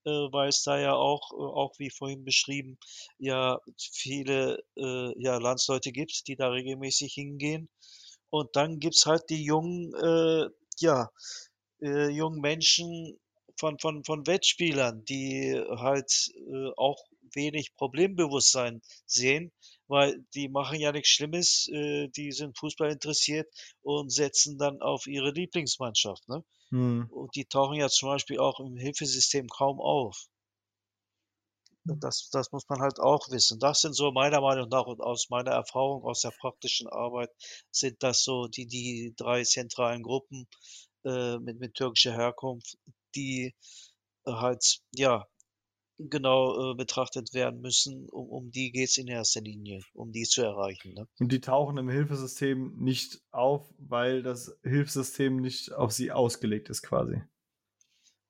äh, 0.05 0.09
weil 0.09 0.49
es 0.49 0.63
da 0.63 0.79
ja 0.79 0.93
auch 0.93 1.31
äh, 1.33 1.35
auch 1.35 1.73
wie 1.79 1.89
vorhin 1.89 2.23
beschrieben, 2.25 2.77
ja 3.19 3.59
viele, 3.79 4.59
äh, 4.77 5.13
ja, 5.21 5.37
Landsleute 5.37 5.91
gibt, 5.91 6.27
die 6.27 6.35
da 6.35 6.49
regelmäßig 6.49 7.13
hingehen. 7.13 7.69
Und 8.29 8.55
dann 8.55 8.79
gibt's 8.79 9.05
halt 9.05 9.23
die 9.29 9.43
jungen, 9.43 9.93
äh, 9.95 10.49
ja, 10.79 11.09
äh, 11.81 12.09
jungen 12.09 12.41
Menschen 12.41 13.19
von 13.59 13.79
von 13.79 14.03
von 14.05 14.27
Wettspielern, 14.27 15.05
die 15.05 15.61
halt, 15.77 16.31
äh, 16.35 16.71
auch 16.77 17.03
wenig 17.35 17.75
Problembewusstsein 17.75 18.81
sehen, 19.05 19.51
weil 19.87 20.23
die 20.35 20.49
machen 20.49 20.79
ja 20.79 20.91
nix 20.91 21.09
Schlimmes, 21.09 21.67
äh, 21.71 22.07
die 22.09 22.31
sind 22.31 22.57
Fußball 22.57 22.91
interessiert 22.91 23.47
und 23.81 24.11
setzen 24.11 24.57
dann 24.57 24.81
auf 24.81 25.07
ihre 25.07 25.31
Lieblingsmannschaft, 25.31 26.27
ne? 26.29 26.43
Mhm. 26.71 27.09
Und 27.09 27.35
die 27.35 27.45
tauchen 27.45 27.75
ja 27.77 27.89
zum 27.89 28.09
Beispiel 28.09 28.39
auch 28.39 28.59
im 28.59 28.77
Hilfesystem 28.77 29.47
kaum 29.49 29.79
auf. 29.79 30.27
Das 31.85 32.29
das 32.31 32.51
muss 32.51 32.67
man 32.69 32.79
halt 32.81 32.99
auch 32.99 33.29
wissen. 33.29 33.59
Das 33.59 33.81
sind 33.81 33.93
so 33.93 34.11
meiner 34.11 34.41
Meinung 34.41 34.67
nach 34.69 34.85
und 34.87 34.99
aus 35.01 35.29
meiner 35.29 35.51
Erfahrung 35.51 36.03
aus 36.03 36.21
der 36.21 36.31
praktischen 36.31 36.87
Arbeit 36.87 37.29
sind 37.71 38.01
das 38.03 38.23
so 38.23 38.47
die 38.47 38.65
die 38.67 39.13
3 39.15 39.43
zentralen 39.43 40.01
Gruppen, 40.03 40.47
äh, 41.05 41.37
mit 41.39 41.59
mit 41.59 41.75
türkischer 41.75 42.13
Herkunft, 42.13 42.77
die 43.15 43.53
halt, 44.25 44.81
ja, 44.95 45.27
genau, 46.09 46.71
äh, 46.71 46.75
betrachtet 46.75 47.33
werden 47.33 47.61
müssen. 47.61 48.07
Um 48.09 48.29
um 48.29 48.51
die 48.51 48.71
geht's 48.71 48.97
in 48.97 49.07
erster 49.07 49.41
Linie, 49.41 49.81
um 49.93 50.11
die 50.11 50.23
zu 50.23 50.41
erreichen, 50.41 50.93
ne? 50.93 51.07
Und 51.19 51.31
die 51.31 51.41
tauchen 51.41 51.77
im 51.77 51.89
Hilfesystem 51.89 52.75
nicht 52.77 53.21
auf, 53.31 53.73
weil 53.77 54.23
das 54.23 54.57
Hilfssystem 54.63 55.37
nicht 55.37 55.73
auf 55.73 55.91
sie 55.91 56.11
ausgelegt 56.11 56.69
ist 56.69 56.81
quasi. 56.81 57.21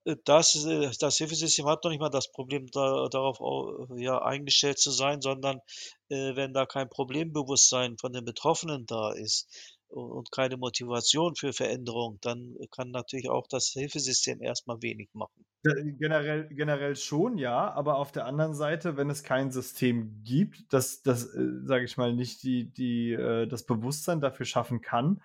Äh, 0.05 0.15
das 0.25 0.65
äh, 0.65 0.91
das 0.99 1.17
Hilfesystem 1.17 1.65
hat 1.67 1.83
noch 1.83 1.91
nicht 1.91 2.01
mal 2.01 2.09
das 2.09 2.31
Problem, 2.31 2.67
da 2.71 3.07
darauf 3.09 3.39
au 3.39 3.87
ja, 3.95 4.21
eingestellt 4.21 4.79
zu 4.79 4.91
sein, 4.91 5.21
sondern, 5.21 5.59
äh, 6.09 6.35
wenn 6.35 6.53
da 6.53 6.65
kein 6.65 6.89
Problembewusstsein 6.89 7.97
von 7.97 8.11
den 8.13 8.25
Betroffenen 8.25 8.85
da 8.85 9.11
ist 9.13 9.47
und 9.91 10.31
keine 10.31 10.57
Motivation 10.57 11.35
für 11.35 11.53
Veränderung, 11.53 12.17
dann 12.21 12.55
kann 12.71 12.91
natürlich 12.91 13.29
auch 13.29 13.47
das 13.47 13.67
Hilfesystem 13.67 14.41
erst 14.41 14.67
mal 14.67 14.81
wenig 14.81 15.09
machen. 15.13 15.45
Generell 15.63 16.47
generell 16.49 16.95
schon, 16.95 17.37
ja, 17.37 17.71
aber 17.71 17.97
auf 17.97 18.11
der 18.11 18.25
anderen 18.25 18.55
Seite, 18.55 18.97
wenn 18.97 19.11
es 19.11 19.21
kein 19.21 19.51
System 19.51 20.23
gibt, 20.23 20.73
das 20.73 21.03
das, 21.03 21.25
äh, 21.35 21.47
sage 21.65 21.85
ich 21.85 21.97
mal, 21.97 22.15
nicht 22.15 22.41
die 22.41 22.71
die, 22.71 23.11
äh 23.11 23.45
das 23.45 23.67
Bewusstsein 23.67 24.21
dafür 24.21 24.47
schaffen 24.47 24.81
kann, 24.81 25.21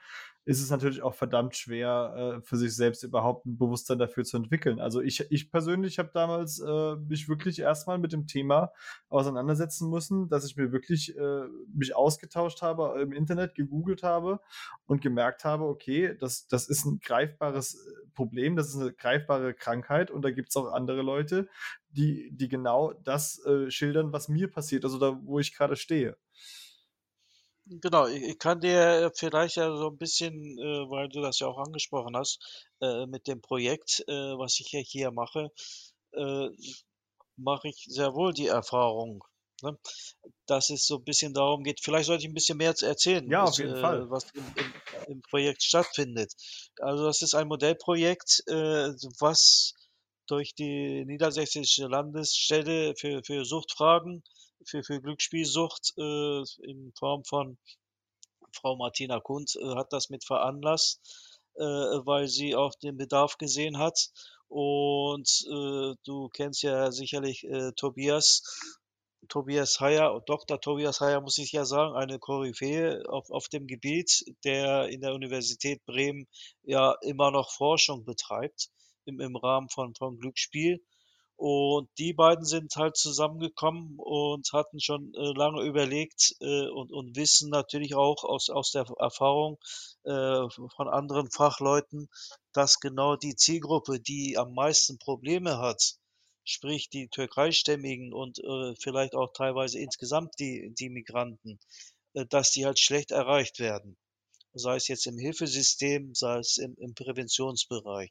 ist 0.47 0.63
es 0.63 0.71
natürlich 0.71 1.03
auch 1.03 1.15
verdammt 1.15 1.57
schwer, 1.57 2.39
äh, 2.39 2.43
für 2.43 2.57
sich 2.57 2.75
selbst 2.77 3.05
überhaupt 3.05 3.47
'n 3.47 3.59
Bewusstsein 3.59 3.99
dafür 4.01 4.25
zu 4.25 4.39
entwickeln. 4.39 4.81
Also, 4.81 5.03
ich 5.03 5.27
ich 5.31 5.51
persönlich 5.53 5.99
habe 6.01 6.11
damals, 6.15 6.61
äh, 6.61 6.97
mich 6.97 7.29
wirklich 7.29 7.61
erst 7.61 7.87
mal 7.89 7.99
mit 7.99 8.13
dem 8.15 8.27
Thema 8.29 8.73
auseinandersetzen 9.11 9.91
müssen, 9.91 10.29
dass 10.31 10.47
ich 10.47 10.57
mir 10.57 10.73
wirklich, 10.73 11.17
äh 11.19 11.45
mich 11.75 11.97
ausgetauscht 11.97 12.63
habe 12.63 13.01
im 13.03 13.13
Internet, 13.13 13.55
gegoogelt 13.57 14.03
habe 14.05 14.41
und 14.87 15.03
gemerkt 15.03 15.45
habe: 15.45 15.65
„Okay, 15.67 16.17
das 16.19 16.49
das 16.49 16.69
ist 16.69 16.87
'n 16.87 17.01
greifbares, 17.01 17.75
äh, 17.77 18.07
Problem, 18.15 18.57
das 18.57 18.69
ist 18.71 18.77
'ne 18.77 18.93
greifbare 18.95 19.55
Krankheit 19.55 20.11
und 20.13 20.23
da 20.25 20.31
gibt's 20.33 20.57
auch 20.57 20.73
andere 20.73 21.03
Leute, 21.03 21.49
die 21.91 22.31
die 22.33 22.49
genau 22.49 22.93
das, 23.05 23.45
äh, 23.47 23.71
schildern, 23.71 24.13
was 24.13 24.29
mir 24.29 24.49
passiert, 24.51 24.85
also 24.85 24.99
da, 24.99 25.19
wo 25.25 25.39
ich 25.41 25.55
grade 25.57 25.77
stehe.“ 25.77 26.17
Genau, 27.69 28.07
ich 28.07 28.39
kann 28.39 28.61
dir 28.61 29.11
vielleicht 29.17 29.57
ja 29.57 29.77
so 29.77 29.89
'n 29.89 29.99
bisschen, 29.99 30.57
äh, 30.57 30.89
weil 30.89 31.09
du 31.09 31.21
das 31.21 31.41
ja 31.41 31.49
auch 31.49 31.59
angesprochen 31.59 32.17
hast, 32.17 32.39
äh, 32.81 33.07
mit 33.07 33.27
dem 33.27 33.41
Projekt, 33.41 34.05
äh, 34.07 34.13
was 34.39 34.61
ich 34.61 34.71
ja 34.71 34.79
hier 34.79 35.11
mache, 35.11 35.51
äh, 36.13 36.49
mache 37.37 37.69
ich 37.69 37.85
sehr 37.89 38.15
wohl 38.15 38.33
die 38.35 38.47
Erfahrung, 38.49 39.25
ne, 39.63 39.77
dass 40.47 40.71
es 40.71 40.87
so 40.87 40.97
'n 40.99 41.05
bisschen 41.05 41.35
darum 41.35 41.65
geht 41.65 41.81
vielleicht 41.83 42.07
sollte 42.07 42.25
ich 42.25 42.31
'n 42.31 42.35
bisschen 42.35 42.59
mehr 42.59 42.75
erzählen, 42.83 43.29
Ja, 43.29 43.45
auf 43.49 43.59
was, 43.59 43.59
jeden 43.59 43.75
äh 43.75 43.75
Fall. 43.77 44.09
was 44.11 44.25
im 44.35 44.53
im 44.57 44.75
im 45.09 45.23
Projekt 45.23 45.63
stattfindet. 45.65 46.33
Also, 46.81 47.05
das 47.07 47.23
ist 47.23 47.35
ein 47.35 47.49
Modellprojekt, 47.49 48.43
äh, 48.49 48.91
was 49.21 49.75
durch 50.29 50.55
die 50.55 51.05
Niedersächsische 51.07 51.87
Landesstelle 51.89 52.95
für 52.99 53.23
für 53.25 53.45
Suchtfragen, 53.45 54.23
für 54.65 54.83
für 54.83 55.01
Glücksspielsucht, 55.01 55.95
äh, 55.99 56.43
in 56.63 56.93
Form 56.99 57.25
von 57.25 57.59
Frau 58.53 58.77
Martina 58.77 59.21
Kunz, 59.21 59.57
äh, 59.57 59.75
hat 59.77 59.93
das 59.93 60.11
mit 60.11 60.25
veranlasst, 60.25 61.01
äh, 61.57 61.63
weil 61.63 62.29
sie 62.29 62.55
auch 62.55 62.75
den 62.75 62.97
Bedarf 62.97 63.39
gesehen 63.39 63.79
hat. 63.79 64.11
Und, 64.49 65.29
äh, 65.51 65.95
du 66.05 66.29
kennst 66.33 66.63
ja 66.63 66.91
sicherlich, 66.93 67.45
äh, 67.45 67.73
Tobias 67.73 68.43
Tobias 69.29 69.81
Heyer 69.81 70.21
Dr. 70.27 70.61
Tobias 70.61 71.01
Heyer, 71.01 71.21
muss 71.21 71.39
ich 71.39 71.51
ja 71.53 71.65
sagen, 71.65 71.97
eine 71.97 72.19
Koryphäe 72.19 73.03
auf 73.09 73.31
auf 73.31 73.49
dem 73.49 73.67
Gebiet, 73.67 74.25
der 74.45 74.89
in 74.89 75.01
der 75.01 75.15
Universität 75.15 75.85
Bremen 75.85 76.29
ja 76.63 76.95
immer 77.03 77.31
noch 77.33 77.51
Forschung 77.51 78.05
betreibt 78.05 78.69
im 79.05 79.21
im 79.21 79.37
Rahmen 79.37 79.69
von 79.69 79.95
von 79.97 80.19
Glücksspiel. 80.19 80.81
Und 81.39 81.91
die 81.99 82.15
beiden 82.15 82.45
sind 82.47 82.75
halt 82.77 82.97
zusammengekommen 82.97 83.99
und 83.99 84.49
hatten 84.55 84.81
schon, 84.81 85.13
äh, 85.15 85.33
lange 85.37 85.63
überlegt, 85.65 86.35
äh, 86.41 86.67
und 86.69 86.93
und 86.93 87.15
wissen 87.17 87.51
natürlich 87.51 87.95
auch 87.95 88.25
aus 88.25 88.49
aus 88.51 88.71
der 88.73 88.87
Erfahrung, 88.99 89.59
äh, 90.05 90.49
von 90.77 90.89
anderen 90.89 91.31
Fachleuten, 91.31 92.09
dass 92.55 92.81
genau 92.81 93.17
die 93.17 93.37
Zielgruppe, 93.37 94.01
die 94.01 94.39
am 94.39 94.55
meisten 94.55 94.99
Probleme 94.99 95.59
hat, 95.59 95.97
sprich 96.45 96.89
die 96.89 97.09
türkeistämmigen 97.09 98.15
und, 98.15 98.39
äh, 98.39 98.75
vielleicht 98.81 99.15
auch 99.15 99.33
teilweise 99.35 99.79
insgesamt 99.79 100.35
die 100.39 100.73
die 100.79 100.89
Migranten, 100.91 101.59
äh, 102.15 102.27
dass 102.27 102.51
die 102.53 102.65
halt 102.67 102.79
schlecht 102.81 103.11
erreicht 103.11 103.59
werden. 103.61 103.97
Sei 104.55 104.77
es 104.77 104.89
jetzt 104.89 105.07
im 105.07 105.19
Hilfesystem, 105.19 106.15
sei 106.15 106.39
es 106.39 106.59
im 106.59 106.75
im 106.79 106.95
Präventionsbereich. 106.95 108.11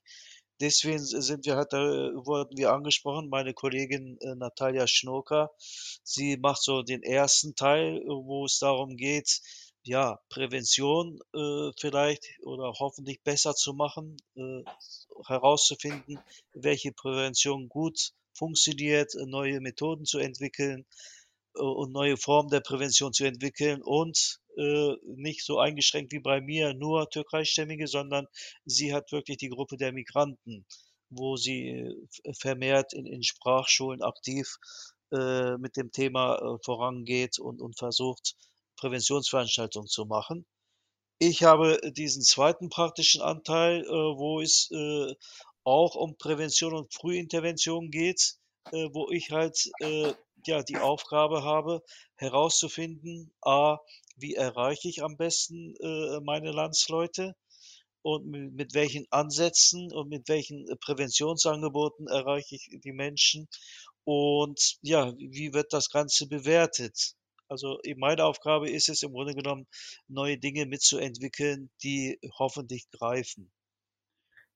Deswegen 0.62 1.00
sind 1.00 1.46
wir 1.46 1.56
halt 1.58 1.74
da 1.74 1.80
wurden 1.80 2.58
wir 2.58 2.72
angesprochen, 2.72 3.30
meine 3.30 3.54
Kollegin, 3.54 4.18
äh, 4.22 4.36
Natalja 4.36 4.88
Schnurker. 4.88 5.52
Sie 6.04 6.38
macht 6.38 6.62
so 6.64 6.82
den 6.82 7.04
ersten 7.04 7.56
Teil, 7.56 7.98
äh, 7.98 8.06
wo 8.08 8.46
es 8.46 8.60
darum 8.60 8.96
geht, 8.96 9.42
ja, 9.84 10.20
Prävention, 10.30 11.20
äh, 11.34 11.72
vielleicht 11.80 12.26
oder 12.42 12.74
hoffentlich 12.80 13.22
besser 13.22 13.54
zu 13.54 13.74
machen, 13.74 14.18
äh, 14.36 14.64
herauszufinden, 15.28 16.20
welche 16.54 16.92
Prävention 16.92 17.70
gut 17.70 18.14
funktioniert, 18.34 19.14
äh, 19.16 19.26
neue 19.26 19.60
Methoden 19.62 20.06
zu 20.06 20.20
entwickeln, 20.20 20.82
äh, 20.82 21.15
und 21.62 21.92
neue 21.92 22.18
Formen 22.18 22.50
der 22.50 22.62
Prävention 22.62 23.14
zu 23.14 23.26
entwickeln 23.26 23.82
und, 23.84 24.40
äh, 24.58 24.94
nicht 25.06 25.44
so 25.46 25.60
eingeschränkt 25.60 26.12
wie 26.14 26.20
bei 26.20 26.42
mir 26.42 26.74
nur 26.74 27.10
Türkeistämmige, 27.10 27.88
sondern 27.88 28.28
sie 28.66 28.94
hat 28.94 29.12
wirklich 29.12 29.38
die 29.38 29.50
Gruppe 29.50 29.78
der 29.78 29.92
Migranten, 29.94 30.66
wo 31.10 31.36
sie, 31.38 31.70
äh, 32.24 32.34
vermehrt 32.40 32.94
in 32.94 33.06
in 33.06 33.24
Sprachschulen 33.24 34.02
aktiv, 34.02 34.58
äh, 35.12 35.58
mit 35.58 35.78
dem 35.78 35.92
Thema, 35.92 36.36
äh, 36.38 36.58
vorangeht 36.64 37.40
und 37.40 37.62
und 37.62 37.78
versucht, 37.78 38.36
Präventionsveranstaltungen 38.78 39.88
zu 39.88 40.06
machen. 40.06 40.46
Ich 41.20 41.44
habe 41.44 41.80
diesen 41.92 42.22
zweiten 42.24 42.70
praktischen 42.70 43.22
Anteil, 43.22 43.82
äh, 43.84 43.88
wo 43.88 44.42
es, 44.42 44.70
äh, 44.72 45.14
auch 45.64 45.96
um 45.96 46.18
Prävention 46.18 46.74
und 46.74 46.94
Frühintervention 46.94 47.90
geht, 47.92 48.36
äh, 48.72 48.90
wo 48.94 49.10
ich 49.12 49.32
halt, 49.32 49.70
äh, 49.80 50.14
ja, 50.48 50.64
die 50.64 50.78
Aufgabe 50.78 51.44
habe, 51.44 51.82
herauszufinden: 52.16 53.34
A, 53.42 53.78
wie 54.18 54.36
erreiche 54.36 54.90
ich 54.90 55.04
am 55.04 55.18
besten, 55.18 55.76
äh, 55.82 56.20
meine 56.22 56.52
Landsleute 56.52 57.36
und 58.04 58.28
mi 58.28 58.50
mit 58.52 58.74
welchen 58.74 59.06
Ansätzen 59.12 59.92
und 59.94 60.10
mit 60.10 60.30
welchen, 60.30 60.68
äh, 60.70 60.76
Präventionsangeboten 60.78 62.08
erreiche 62.08 62.56
ich 62.56 62.70
die 62.84 62.94
Menschen 62.94 63.48
und 64.06 64.78
ja, 64.82 65.14
wie 65.18 65.54
wird 65.54 65.74
das 65.74 65.90
Ganze 65.90 66.28
bewertet? 66.28 67.16
Also, 67.48 67.80
meine 67.98 68.26
Aufgabe 68.26 68.70
ist 68.70 68.90
es 68.90 69.04
im 69.04 69.12
Grunde 69.14 69.36
genommen, 69.36 69.68
neue 70.08 70.38
Dinge 70.38 70.66
mitzuentwickeln, 70.68 71.70
die 71.84 72.20
hoffentlich 72.40 72.90
greifen. 72.92 73.52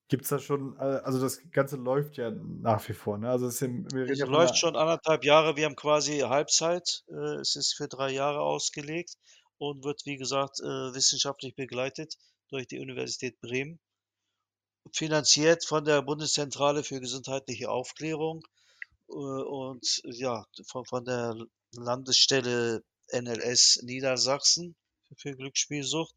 Gibt's 0.10 0.30
da 0.30 0.40
schon 0.40 0.76
äh, 0.78 0.80
also 0.80 1.20
das 1.22 1.40
Ganze 1.52 1.78
läuft 1.78 2.18
ja 2.18 2.32
nach 2.32 2.88
wie 2.90 2.94
vor, 2.94 3.18
ne? 3.20 3.30
Also, 3.30 3.46
es 3.48 3.62
Es 4.08 4.20
ja 4.20 4.26
läuft 4.26 4.58
schon 4.58 4.76
1 4.76 5.02
1/2 5.04 5.24
Jahre. 5.24 5.56
Wir 5.56 5.66
haben 5.66 5.76
quasi 5.76 6.20
Halbzeit. 6.20 7.04
Äh, 7.10 7.36
es 7.42 7.56
ist 7.56 7.76
für 7.76 7.88
3 7.88 8.12
Jahre 8.12 8.40
ausgelegt 8.42 9.16
und 9.58 9.84
wird, 9.84 10.02
wie 10.06 10.18
gesagt, 10.18 10.60
äh, 10.62 10.94
wissenschaftlich 10.94 11.56
begleitet 11.56 12.16
durch 12.50 12.68
die 12.68 12.80
Universität 12.80 13.40
Bremen. 13.42 13.80
Finanziert 14.96 15.66
von 15.66 15.84
der 15.86 16.02
Bundeszentrale 16.02 16.84
für 16.84 17.00
gesundheitliche 17.00 17.70
Aufklärung, 17.70 18.42
und 19.08 20.02
ja, 20.06 20.46
von 20.68 20.86
von 20.86 21.06
der 21.06 21.36
Landesstelle 21.76 22.84
NLS 23.14 23.82
Niedersachsen 23.84 24.76
für 25.18 25.36
Glücksspielsucht 25.36 26.16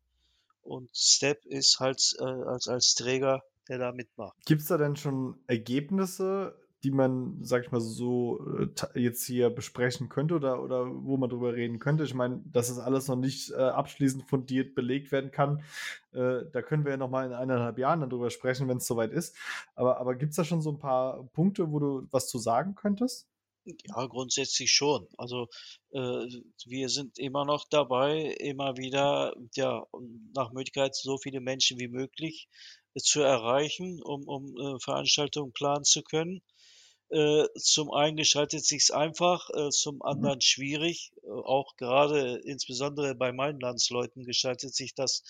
und 0.63 0.91
Step 0.97 1.45
ist 1.47 1.81
halt, 1.81 2.01
als 2.21 2.69
als 2.69 2.95
Träger, 2.95 3.43
der 3.69 3.79
da 3.79 3.93
mitmacht. 3.93 4.39
Gibt's 4.47 4.67
da 4.67 4.77
denn 4.77 4.97
schon 4.97 5.37
Ergebnisse, 5.47 6.59
die 6.83 6.91
man, 6.91 7.45
sage 7.45 7.65
ich 7.67 7.71
mal, 7.71 7.81
so, 7.81 8.45
äh, 8.59 8.99
jetzt 9.01 9.25
hier 9.25 9.51
besprechen 9.51 10.09
könnte 10.09 10.35
oder 10.35 10.61
oder 10.61 10.85
wo 11.05 11.17
man 11.17 11.31
drüber 11.31 11.55
reden 11.55 11.79
könnte? 11.79 12.03
Ich 12.03 12.13
meine, 12.15 12.43
dass 12.45 12.69
das 12.69 12.79
alles 12.81 13.07
noch 13.07 13.15
nicht, 13.17 13.53
äh, 13.53 13.55
abschließend 13.55 14.25
fundiert 14.29 14.75
belegt 14.75 15.13
werden 15.13 15.31
kann, 15.31 15.63
äh, 16.13 16.45
da 16.53 16.61
können 16.63 16.85
wir 16.85 16.91
ja 16.91 16.97
noch 16.97 17.09
mal 17.11 17.25
in 17.27 17.33
1 17.33 17.61
1/2 17.61 17.79
Jahren 17.79 18.01
dann 18.01 18.11
drüber 18.11 18.31
sprechen, 18.31 18.67
wenn's 18.69 18.87
so 18.87 18.97
weit 18.97 19.13
ist. 19.13 19.37
Aber 19.77 19.99
aber 19.99 20.17
gibt's 20.17 20.35
da 20.37 20.43
schon 20.45 20.61
so 20.61 20.71
'n 20.71 20.79
paar 20.81 21.23
Punkte, 21.33 21.71
wo 21.71 21.79
du 21.79 22.09
was 22.11 22.29
zu 22.29 22.39
sagen 22.39 22.75
könntest? 22.75 23.25
Ja, 23.67 24.07
grundsätzlich 24.07 24.73
schon. 24.73 25.07
Also, 25.19 25.47
äh, 25.93 26.27
wir 26.67 26.89
sind 26.89 27.19
immer 27.19 27.45
noch 27.45 27.65
dabei, 27.69 28.35
immer 28.41 28.77
wieder, 28.77 29.35
ja, 29.55 29.85
nach 30.35 30.51
Möglichkeit 30.53 30.97
so 30.97 31.17
viele 31.19 31.41
Menschen 31.41 31.79
wie 31.79 31.87
möglich 31.89 32.49
zu 32.97 33.23
erreichen, 33.23 34.03
um 34.03 34.29
um, 34.29 34.57
äh, 34.59 34.79
Veranstaltungen 34.81 35.53
planen 35.53 35.85
zu 35.85 36.03
können. 36.03 36.43
Äh, 37.11 37.47
zum 37.59 37.93
einen 37.93 38.17
gestaltet 38.17 38.65
sich's 38.67 38.91
einfach, 38.91 39.49
äh, 39.51 39.71
zum 39.71 40.03
Mhm. 40.11 40.33
anderen 40.33 40.41
schwierig. 40.41 41.13
Äh, 41.25 41.29
auch 41.31 41.77
grade 41.77 42.41
insbesondere 42.45 43.15
bei 43.15 43.33
meinen 43.33 43.61
Landsleuten 43.61 44.25
gestaltet 44.25 44.75
sich 44.75 44.95
das, 44.95 45.23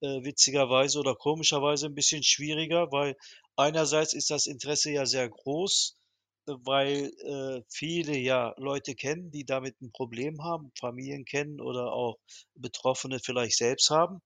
äh, 0.00 0.24
witzigerweise 0.24 0.98
oder 1.00 1.14
komischerweise 1.16 1.86
'n 1.88 1.94
bisschen 1.94 2.22
schwieriger, 2.24 2.90
weil 2.92 3.16
einerseits 3.56 4.14
ist 4.14 4.30
das 4.30 4.46
Interesse 4.46 4.90
ja 4.92 5.06
sehr 5.06 5.28
groß, 5.30 5.96
äh, 6.48 6.52
weil, 6.64 7.10
äh, 7.24 7.62
viele 7.70 8.16
ja 8.18 8.54
Leute 8.58 8.94
kennen, 8.96 9.30
die 9.30 9.44
damit 9.46 9.80
'n 9.82 9.92
Problem 9.92 10.42
haben, 10.44 10.72
Familien 10.78 11.24
kennen 11.24 11.60
oder 11.60 11.92
auch 11.92 12.16
Betroffene 12.54 13.20
vielleicht 13.20 13.56
selbst 13.58 13.90
haben. 13.90 14.20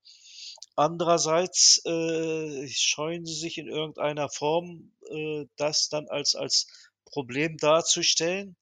Andererseits, 0.76 1.82
äh, 1.86 2.66
scheuen 2.68 3.24
sie 3.26 3.34
sich 3.34 3.58
in 3.58 3.68
irgendeiner 3.68 4.28
Form, 4.28 4.92
äh, 5.10 5.46
das 5.56 5.88
dann 5.88 6.08
als 6.08 6.34
als 6.34 6.66
Problem 7.06 7.56
darzustellen. 7.58 8.56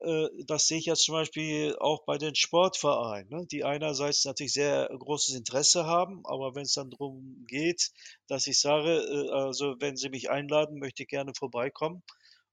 Äh, 0.00 0.28
das 0.46 0.68
sehe 0.68 0.78
ich 0.78 0.86
jetzt 0.86 1.04
zum 1.04 1.14
Beispiel 1.14 1.76
auch 1.80 2.04
bei 2.06 2.18
den 2.18 2.34
Sportvereinen, 2.36 3.30
ne, 3.30 3.46
die 3.50 3.64
einerseits 3.64 4.24
natürlich 4.24 4.52
sehr 4.54 4.88
großes 4.98 5.34
Interesse 5.36 5.86
haben, 5.86 6.22
aber 6.26 6.54
wenn's 6.54 6.74
dann 6.74 6.90
drum 6.90 7.44
geht, 7.48 7.90
dass 8.28 8.46
ich 8.46 8.60
sage: 8.60 8.90
„Äh, 9.02 9.30
also, 9.32 9.76
wenn 9.80 9.96
Sie 9.96 10.10
mich 10.10 10.30
einladen, 10.30 10.78
möchte 10.80 11.02
ich 11.04 11.08
gerne 11.08 11.32
vorbeikommen 11.36 12.02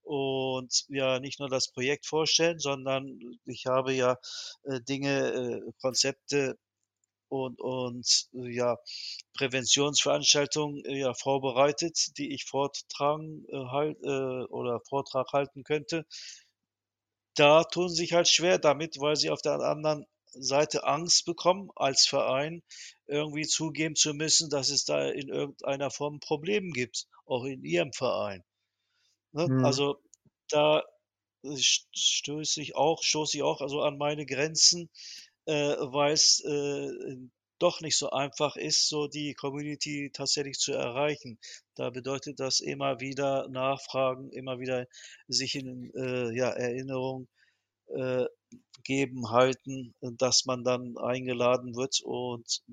und 0.03 0.85
ja 0.89 1.19
nicht 1.19 1.39
nur 1.39 1.49
das 1.49 1.71
Projekt 1.71 2.05
vorstellen, 2.07 2.59
sondern 2.59 3.19
ich 3.45 3.65
habe 3.67 3.93
ja, 3.93 4.17
äh, 4.63 4.81
Dinge, 4.81 5.61
äh, 5.67 5.71
Konzepte 5.81 6.57
und 7.31 7.59
und 7.61 8.27
ja, 8.33 8.77
Präventionsveranstaltungen, 9.37 10.83
ja, 10.89 11.13
vorbereitet, 11.15 12.17
die 12.17 12.33
ich 12.33 12.45
vortragen, 12.45 13.45
äh, 13.49 13.57
halt 13.71 13.97
äh, 14.03 14.45
oder 14.51 14.81
Vortrag 14.89 15.33
halten 15.33 15.63
könnte.“ 15.63 16.05
Da 17.37 17.63
tun 17.63 17.87
sie 17.89 17.95
sich 17.95 18.13
halt 18.13 18.27
schwer 18.27 18.59
damit, 18.59 18.99
weil 18.99 19.15
sie 19.15 19.29
auf 19.29 19.41
der 19.41 19.53
anderen 19.61 20.05
Seite 20.33 20.83
Angst 20.85 21.25
bekommen, 21.25 21.69
als 21.75 22.05
Verein 22.05 22.61
irgendwie 23.07 23.45
zugeben 23.47 23.95
zu 23.95 24.13
müssen, 24.13 24.49
dass 24.49 24.69
es 24.69 24.83
da 24.85 25.07
in 25.09 25.29
irgendeiner 25.29 25.91
Form 25.91 26.15
'n 26.15 26.19
Problem 26.19 26.71
gibt, 26.71 27.07
auch 27.25 27.45
in 27.45 27.63
ihrem 27.63 27.93
Verein, 27.93 28.43
ne? 29.33 29.49
Mhm. 29.49 29.61
Also, 29.61 29.97
da, 30.49 30.83
äh, 31.43 31.55
st 31.57 31.87
stöße 31.97 32.61
ich 32.61 32.75
auch 32.75 33.03
stoße 33.03 33.37
ich 33.37 33.43
auch 33.43 33.61
also 33.61 33.81
an 33.81 33.97
meine 33.97 34.25
Grenzen, 34.27 34.89
äh, 35.45 35.75
weil's, 35.79 36.41
äh, 36.45 37.17
doch 37.59 37.81
nicht 37.81 37.97
so 37.97 38.09
einfach 38.09 38.55
ist, 38.55 38.89
so 38.89 39.07
die 39.07 39.35
Community 39.35 40.09
tatsächlich 40.11 40.57
zu 40.57 40.73
erreichen. 40.73 41.37
Da 41.75 41.91
bedeutet 41.91 42.39
das 42.39 42.59
immer 42.59 42.99
wieder 42.99 43.47
nachfragen, 43.49 44.31
immer 44.31 44.59
wieder 44.59 44.87
sich 45.27 45.55
in, 45.55 45.91
äh, 45.93 46.35
ja, 46.35 46.49
Erinnerung, 46.49 47.27
äh, 47.95 48.25
geben, 48.83 49.29
halten, 49.29 49.93
dass 50.01 50.45
man 50.45 50.63
dann 50.63 50.97
eingeladen 50.97 51.75
wird 51.75 52.01
und 52.03 52.63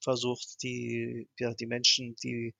versucht, 0.00 0.62
die 0.62 1.28
ja, 1.38 1.54
die 1.54 1.66
Menschen, 1.66 2.14
die 2.22 2.54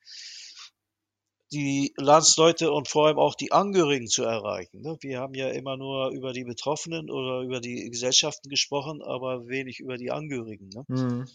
die 1.54 1.94
Landsleute 1.96 2.72
und 2.72 2.88
vor 2.88 3.06
allem 3.06 3.18
auch 3.18 3.34
die 3.34 3.52
Angehörigen 3.52 4.08
zu 4.08 4.24
erreichen, 4.24 4.82
ne? 4.82 4.96
Wir 5.00 5.20
haben 5.20 5.34
ja 5.34 5.48
immer 5.50 5.76
nur 5.76 6.10
über 6.10 6.32
die 6.34 6.44
Betroffenen 6.44 7.10
oder 7.10 7.40
über 7.42 7.60
die 7.60 7.90
Gesellschaften 7.90 8.48
gesprochen, 8.50 9.02
aber 9.02 9.46
wenig 9.48 9.80
über 9.80 9.96
die 9.96 10.10
Angehörigen, 10.10 10.68
ne? 10.68 10.84
Mhm. 10.88 11.26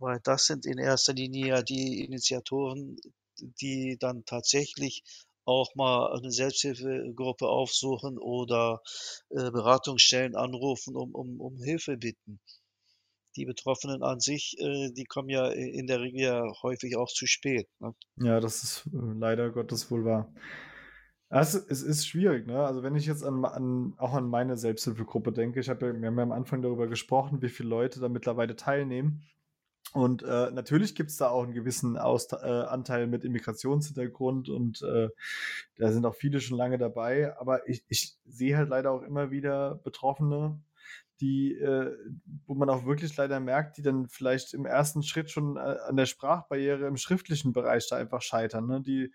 Weil 0.00 0.18
das 0.24 0.46
sind 0.46 0.66
in 0.66 0.78
erster 0.78 1.12
Linie 1.12 1.46
ja 1.48 1.62
die 1.62 2.04
Initiatoren, 2.04 2.96
die 3.38 3.96
dann 4.00 4.24
tatsächlich 4.24 5.04
auch 5.44 5.72
mal 5.76 6.12
eine 6.18 6.32
Selbsthilfegruppe 6.32 7.46
aufsuchen 7.48 8.18
oder, 8.18 8.82
äh, 9.30 9.50
Beratungsstellen 9.52 10.34
anrufen, 10.34 10.96
um 10.96 11.14
um 11.14 11.40
um 11.40 11.62
Hilfe 11.62 11.96
bitten. 11.96 12.40
Die 13.38 13.46
Betroffenen 13.46 14.02
an 14.02 14.20
sich, 14.20 14.56
äh, 14.58 14.90
die 14.92 15.04
kommen 15.04 15.30
ja 15.30 15.48
in 15.48 15.86
der 15.86 16.00
Regel 16.00 16.20
ja 16.20 16.42
häufig 16.62 16.96
auch 16.96 17.08
zu 17.08 17.26
spät, 17.26 17.68
ne? 17.80 17.94
Ja, 18.16 18.40
das 18.40 18.62
ist, 18.64 18.86
äh, 18.88 18.98
leider 19.18 19.50
Gottes 19.50 19.90
wohl 19.90 20.04
wahr. 20.04 20.32
Es 21.30 21.54
es 21.54 21.82
ist 21.82 22.06
schwierig, 22.06 22.46
ne? 22.46 22.64
Also, 22.64 22.82
wenn 22.82 22.96
ich 22.96 23.06
jetzt 23.06 23.22
an 23.22 23.44
an 23.44 23.94
auch 23.98 24.14
an 24.14 24.28
meine 24.28 24.56
Selbsthilfegruppe 24.56 25.32
denke, 25.32 25.60
ich 25.60 25.68
habe 25.68 25.86
ja 25.86 26.00
wir 26.00 26.06
haben 26.08 26.16
ja 26.16 26.22
am 26.22 26.32
Anfang 26.32 26.62
darüber 26.62 26.86
gesprochen, 26.88 27.42
wie 27.42 27.50
viele 27.50 27.68
Leute 27.68 28.00
da 28.00 28.08
mittlerweile 28.08 28.56
teilnehmen. 28.56 29.22
Und, 29.94 30.22
äh, 30.22 30.50
natürlich 30.50 30.94
gibt's 30.94 31.16
da 31.16 31.30
auch 31.30 31.44
einen 31.44 31.54
gewissen 31.54 31.96
Aust 31.98 32.34
äh, 32.34 32.36
Anteil 32.46 33.06
mit 33.06 33.24
Immigrationshintergrund 33.24 34.48
und, 34.50 34.82
äh, 34.82 35.08
da 35.78 35.92
sind 35.92 36.04
auch 36.06 36.14
viele 36.14 36.40
schon 36.40 36.58
lange 36.58 36.78
dabei. 36.78 37.36
Aber 37.38 37.66
ich 37.68 37.84
ich 37.88 38.16
sehe 38.26 38.56
halt 38.56 38.68
leider 38.70 38.90
auch 38.92 39.02
immer 39.02 39.30
wieder 39.30 39.76
Betroffene, 39.84 40.60
die, 41.20 41.54
äh, 41.54 41.96
wo 42.46 42.54
man 42.54 42.70
auch 42.70 42.84
wirklich 42.84 43.16
leider 43.16 43.40
merkt, 43.40 43.76
die 43.76 43.82
dann 43.82 44.08
vielleicht 44.08 44.54
im 44.54 44.66
ersten 44.66 45.02
Schritt 45.02 45.30
schon 45.30 45.56
äh, 45.56 45.76
an 45.86 45.96
der 45.96 46.06
Sprachbarriere 46.06 46.86
im 46.86 46.96
schriftlichen 46.96 47.52
Bereich 47.52 47.88
da 47.88 47.96
einfach 47.96 48.22
scheitern, 48.22 48.66
ne? 48.66 48.80
Die, 48.80 49.12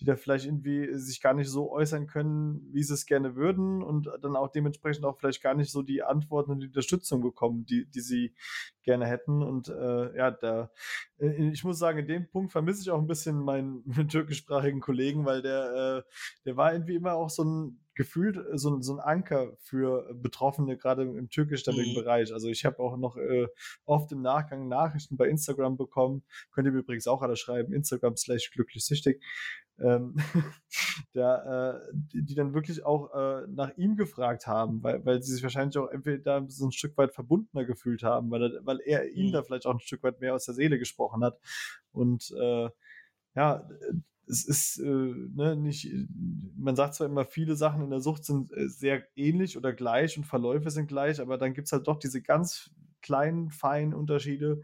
die 0.00 0.04
da 0.04 0.16
vielleicht 0.16 0.46
irgendwie 0.46 0.94
sich 0.98 1.20
gar 1.20 1.34
nicht 1.34 1.48
so 1.48 1.70
äußern 1.70 2.06
können, 2.06 2.68
wie 2.72 2.82
sie 2.82 2.94
es 2.94 3.06
gerne 3.06 3.36
würden 3.36 3.82
und 3.82 4.10
dann 4.20 4.36
auch 4.36 4.48
dementsprechend 4.48 5.04
auch 5.04 5.18
vielleicht 5.18 5.42
gar 5.42 5.54
nicht 5.54 5.70
so 5.70 5.82
die 5.82 6.02
Antworten 6.02 6.52
und 6.52 6.60
die 6.60 6.66
Unterstützung 6.68 7.20
bekommen, 7.22 7.66
die, 7.66 7.86
die 7.86 8.00
sie 8.00 8.34
gerne 8.82 9.06
hätten. 9.06 9.42
Und 9.42 9.68
äh, 9.68 10.16
ja, 10.16 10.30
da, 10.30 10.70
ich 11.22 11.62
muss 11.62 11.78
sagen, 11.78 11.98
in 11.98 12.06
dem 12.06 12.28
Punkt 12.28 12.50
vermisse 12.50 12.82
ich 12.82 12.90
auch 12.90 12.98
ein 12.98 13.06
bisschen 13.06 13.38
meinen, 13.38 13.82
meinen 13.86 14.08
türkischsprachigen 14.08 14.80
Kollegen, 14.80 15.24
weil 15.24 15.42
der, 15.42 16.04
äh, 16.04 16.12
der 16.44 16.56
war 16.56 16.72
irgendwie 16.72 16.96
immer 16.96 17.14
auch 17.14 17.30
so 17.30 17.44
ein 17.44 17.78
gefühlt 17.94 18.36
äh, 18.36 18.58
so, 18.58 18.80
so 18.80 18.94
ein 18.94 19.00
Anker 19.00 19.56
für 19.60 20.12
Betroffene, 20.14 20.76
gerade 20.76 21.02
im, 21.02 21.16
im 21.16 21.28
türkischstämmigen 21.28 21.92
Mhm. 21.92 21.96
Bereich. 21.96 22.32
Also 22.32 22.48
ich 22.48 22.64
habe 22.64 22.78
auch 22.80 22.96
noch 22.96 23.16
äh, 23.16 23.46
oft 23.84 24.10
im 24.12 24.22
Nachgang 24.22 24.68
Nachrichten 24.68 25.16
bei 25.16 25.28
Instagram 25.28 25.76
bekommen. 25.76 26.24
Könnt 26.50 26.66
ihr 26.66 26.72
mir 26.72 26.80
übrigens 26.80 27.06
auch 27.06 27.22
alle 27.22 27.36
schreiben, 27.36 27.72
Instagram 27.72 28.16
slash 28.16 28.50
glücklich 28.50 28.84
süchtig. 28.84 29.22
Ähm, 29.78 30.16
da, 31.14 31.74
äh, 31.76 31.80
die, 31.92 32.24
die 32.24 32.34
dann 32.34 32.54
wirklich 32.54 32.84
auch 32.84 33.12
äh, 33.14 33.46
nach 33.48 33.76
ihm 33.76 33.96
gefragt 33.96 34.46
haben, 34.46 34.82
weil, 34.82 35.04
weil 35.04 35.22
sie 35.22 35.32
sich 35.32 35.42
wahrscheinlich 35.42 35.76
auch 35.78 35.88
entweder 35.88 36.18
da 36.40 36.44
so 36.48 36.66
ein 36.66 36.72
Stück 36.72 36.96
weit 36.98 37.12
verbundener 37.14 37.64
gefühlt 37.64 38.02
haben, 38.02 38.30
weil 38.30 38.42
er, 38.42 38.66
weil 38.66 38.80
er 38.80 39.10
ihnen 39.10 39.28
Mhm. 39.28 39.32
da 39.32 39.42
vielleicht 39.42 39.66
auch 39.66 39.74
ein 39.74 39.80
Stück 39.80 40.02
weit 40.02 40.20
mehr 40.20 40.34
aus 40.34 40.44
der 40.44 40.54
Seele 40.54 40.78
gesprochen 40.78 41.24
hat. 41.24 41.38
Und 41.92 42.32
äh, 42.38 42.68
ja, 43.34 43.68
es 44.28 44.44
ist 44.44 44.78
äh, 44.78 44.86
ne, 44.86 45.56
nicht, 45.56 45.92
man 46.56 46.76
sagt 46.76 46.94
zwar 46.94 47.06
immer, 47.08 47.24
viele 47.24 47.56
Sachen 47.56 47.82
in 47.82 47.90
der 47.90 48.00
Sucht 48.00 48.24
sind 48.24 48.52
äh, 48.52 48.68
sehr 48.68 49.04
ähnlich 49.16 49.56
oder 49.56 49.72
gleich 49.72 50.16
und 50.16 50.24
Verläufe 50.24 50.70
sind 50.70 50.86
gleich, 50.86 51.20
aber 51.20 51.38
dann 51.38 51.54
gibt 51.54 51.66
es 51.66 51.72
halt 51.72 51.86
doch 51.88 51.98
diese 51.98 52.22
ganz 52.22 52.70
kleinen, 53.02 53.50
feinen 53.50 53.94
Unterschiede, 53.94 54.62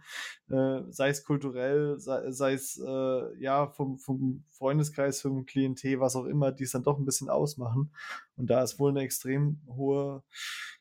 äh, 0.49 0.81
sei 0.91 1.11
es 1.11 1.25
kulturell, 1.25 1.99
sei, 1.99 2.53
es 2.53 2.79
äh, 2.79 3.43
ja 3.43 3.69
vom, 3.69 3.99
vom 3.99 4.45
Freundeskreis, 4.51 5.21
vom 5.21 5.45
Klientel, 5.45 6.01
was 6.01 6.17
auch 6.17 6.25
immer, 6.25 6.53
die 6.53 6.65
es 6.65 6.73
dann 6.73 6.85
doch 6.85 6.99
ein 6.99 7.05
bisschen 7.05 7.29
ausmachen. 7.29 7.93
Und 8.37 8.49
da 8.49 8.63
ist 8.63 8.79
wohl 8.79 8.91
eine 8.91 9.03
extrem 9.03 9.61
hohe 9.69 10.23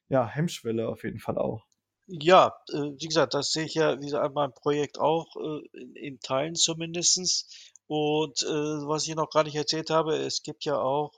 ja, 0.10 0.26
Hemmschwelle 0.26 0.88
auf 0.88 1.04
jeden 1.04 1.20
Fall 1.20 1.38
auch. 1.38 1.66
Ja, 2.10 2.54
äh, 2.72 2.78
wie 2.78 3.08
gesagt, 3.08 3.34
das 3.34 3.52
sehe 3.52 3.66
ich 3.66 3.74
ja 3.74 4.00
wieder 4.00 4.22
an 4.24 4.34
meinem 4.34 4.54
Projekt 4.54 4.98
auch, 4.98 5.28
äh, 5.36 5.68
in 5.78 5.96
in 5.96 6.20
Teilen 6.22 6.56
zumindestens. 6.56 7.74
Und, 7.88 8.44
äh, 8.44 8.88
was 8.88 9.08
ich 9.08 9.16
noch 9.16 9.30
gar 9.30 9.44
nicht 9.44 9.56
erzählt 9.56 9.90
habe, 9.90 10.16
es 10.16 10.42
gibt 10.42 10.64
ja 10.66 10.78
auch, 10.78 11.12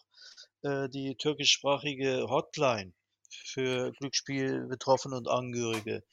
äh, 0.63 0.89
die 0.89 1.15
türkischsprachige 1.15 2.25
Hotline 2.29 2.93
für 3.29 3.91
Glücksspielbetroffene 3.93 5.17
und 5.17 5.27
Angehörige. 5.27 6.03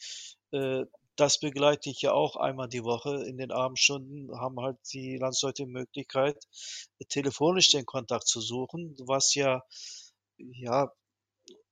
Äh, 0.53 0.85
das 1.17 1.41
begleite 1.41 1.89
ich 1.91 2.03
ja 2.03 2.13
auch 2.13 2.37
einmal 2.37 2.69
die 2.69 2.85
Woche. 2.85 3.25
In 3.27 3.39
den 3.39 3.51
Abendstunden 3.51 4.39
haben 4.39 4.61
halt 4.61 4.77
die 4.93 5.17
Landsleute 5.17 5.65
die 5.65 5.71
Möglichkeit, 5.73 6.37
telefonisch 7.09 7.71
den 7.71 7.87
Kontakt 7.87 8.29
zu 8.29 8.41
suchen, 8.41 8.95
was 9.07 9.35
ja, 9.35 9.63
ja, 10.37 10.93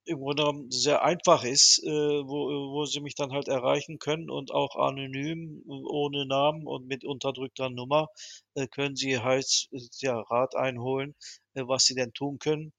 im 0.07 0.19
Grunde 0.19 0.43
genommen 0.43 0.71
sehr 0.71 1.03
einfach 1.03 1.45
ist, 1.45 1.83
äh, 1.85 1.89
wo 1.91 2.73
wo 2.73 2.85
sie 2.85 3.01
mich 3.01 3.15
dann 3.15 3.33
halt 3.33 3.49
erreichen 3.49 3.99
können 3.99 4.31
und 4.31 4.51
auch 4.51 4.77
anonym, 4.77 5.63
ohne 5.67 6.27
Namen 6.27 6.67
und 6.67 6.87
mit 6.87 7.05
unterdrückter 7.05 7.71
Nummer, 7.71 8.09
äh, 8.55 8.67
können 8.67 8.97
sie 8.97 9.19
halt, 9.21 9.69
ja, 10.01 10.19
Rat 10.21 10.57
einholen, 10.57 11.15
was 11.55 11.85
sie 11.87 11.95
denn 11.95 12.13
tun 12.13 12.39
können. 12.39 12.73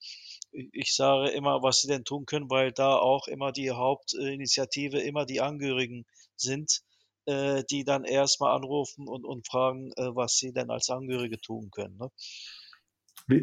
Ich 0.72 0.96
sage 0.96 1.30
immer, 1.32 1.62
was 1.64 1.82
sie 1.82 1.88
denn 1.88 2.06
tun 2.06 2.26
können, 2.26 2.50
weil 2.50 2.72
da 2.72 2.98
auch 2.98 3.28
immer 3.28 3.52
die 3.52 3.72
Hauptinitiative 3.72 5.00
immer 5.00 5.26
die 5.26 5.42
Angehörigen 5.42 6.06
sind, 6.36 6.82
äh, 7.26 7.64
die 7.70 7.84
dann 7.84 8.06
erst 8.06 8.40
mal 8.42 8.56
anrufen 8.56 9.08
und 9.08 9.26
und 9.26 9.48
fragen, 9.48 9.92
äh, 9.98 10.16
was 10.16 10.38
sie 10.38 10.54
denn 10.54 10.70
als 10.70 10.90
Angehörige 10.90 11.40
tun 11.40 11.72
können, 11.72 11.98
ne? 11.98 12.10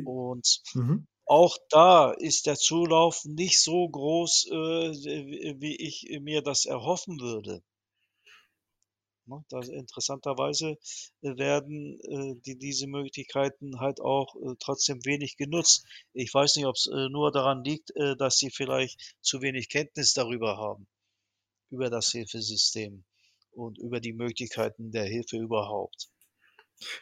Und 0.05 0.63
mhm. 0.75 1.07
auch 1.27 1.57
da 1.71 2.13
ist 2.13 2.47
der 2.47 2.57
Zulauf 2.57 3.25
nicht 3.25 3.61
so 3.63 3.89
groß, 3.89 4.47
äh, 4.51 5.61
wie 5.61 5.77
ich 5.77 6.07
mir 6.21 6.43
das 6.43 6.67
erhoffen 6.67 7.21
würde. 7.21 7.63
Ne, 9.27 9.45
das 9.49 9.69
interessanterweise, 9.69 10.79
äh, 11.23 11.37
werden, 11.37 11.99
äh, 12.01 12.35
die 12.45 12.57
diese 12.59 12.87
Möglichkeiten 12.89 13.79
halt 13.79 14.01
auch, 14.01 14.35
äh, 14.37 14.55
trotzdem 14.59 15.05
wenig 15.05 15.37
genutzt. 15.37 15.85
Ich 16.13 16.35
weiß 16.35 16.57
nicht, 16.57 16.67
ob's, 16.67 16.89
äh, 16.89 17.09
nur 17.09 17.31
daran 17.33 17.63
liegt, 17.65 17.93
dass 18.19 18.37
sie 18.39 18.51
vielleicht 18.51 19.17
zu 19.21 19.41
wenig 19.43 19.69
Kenntnis 19.69 20.13
darüber 20.15 20.57
haben, 20.57 20.87
über 21.71 21.91
das 21.91 22.11
Hilfesystem 22.13 23.05
und 23.53 23.79
über 23.79 24.01
die 24.01 24.13
Möglichkeiten 24.13 24.93
der 24.93 25.05
Hilfe 25.05 25.37
überhaupt. 25.39 26.09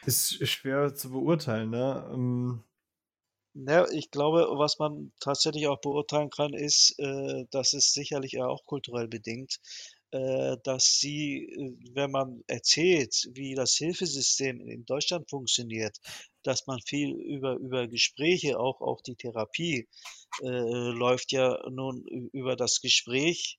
Ist 0.05 0.47
schwer 0.47 0.93
zu 0.93 1.11
beurteilen, 1.11 1.71
ne? 1.71 2.09
Ähm, 2.13 2.63
ja, 3.53 3.85
ich 3.91 4.11
glaube, 4.11 4.47
was 4.57 4.79
man 4.79 5.11
tatsächlich 5.19 5.67
auch 5.67 5.81
beurteilen 5.81 6.29
kann, 6.29 6.53
ist, 6.53 6.95
äh, 6.99 7.45
das 7.51 7.73
ist 7.73 7.93
sicherlich 7.93 8.39
auch 8.41 8.65
kulturell 8.65 9.07
bedingt, 9.07 9.59
äh, 9.59 10.00
dass 10.63 10.99
sie, 10.99 11.45
äh, 11.45 11.75
wenn 11.93 12.11
man 12.11 12.43
erzählt, 12.47 13.29
wie 13.33 13.55
das 13.55 13.75
Hilfesystem 13.75 14.61
in 14.67 14.85
Deutschland 14.85 15.29
funktioniert, 15.29 15.97
dass 16.43 16.67
man 16.67 16.79
viel 16.81 17.11
über 17.11 17.55
über 17.55 17.87
Gespräche 17.87 18.59
auch 18.59 18.81
auch 18.81 19.01
die 19.01 19.15
Therapie, 19.15 19.87
äh, 20.43 20.47
läuft 20.47 21.31
ja 21.31 21.57
nun 21.69 22.03
über 22.33 22.55
das 22.55 22.81
Gespräch, 22.81 23.57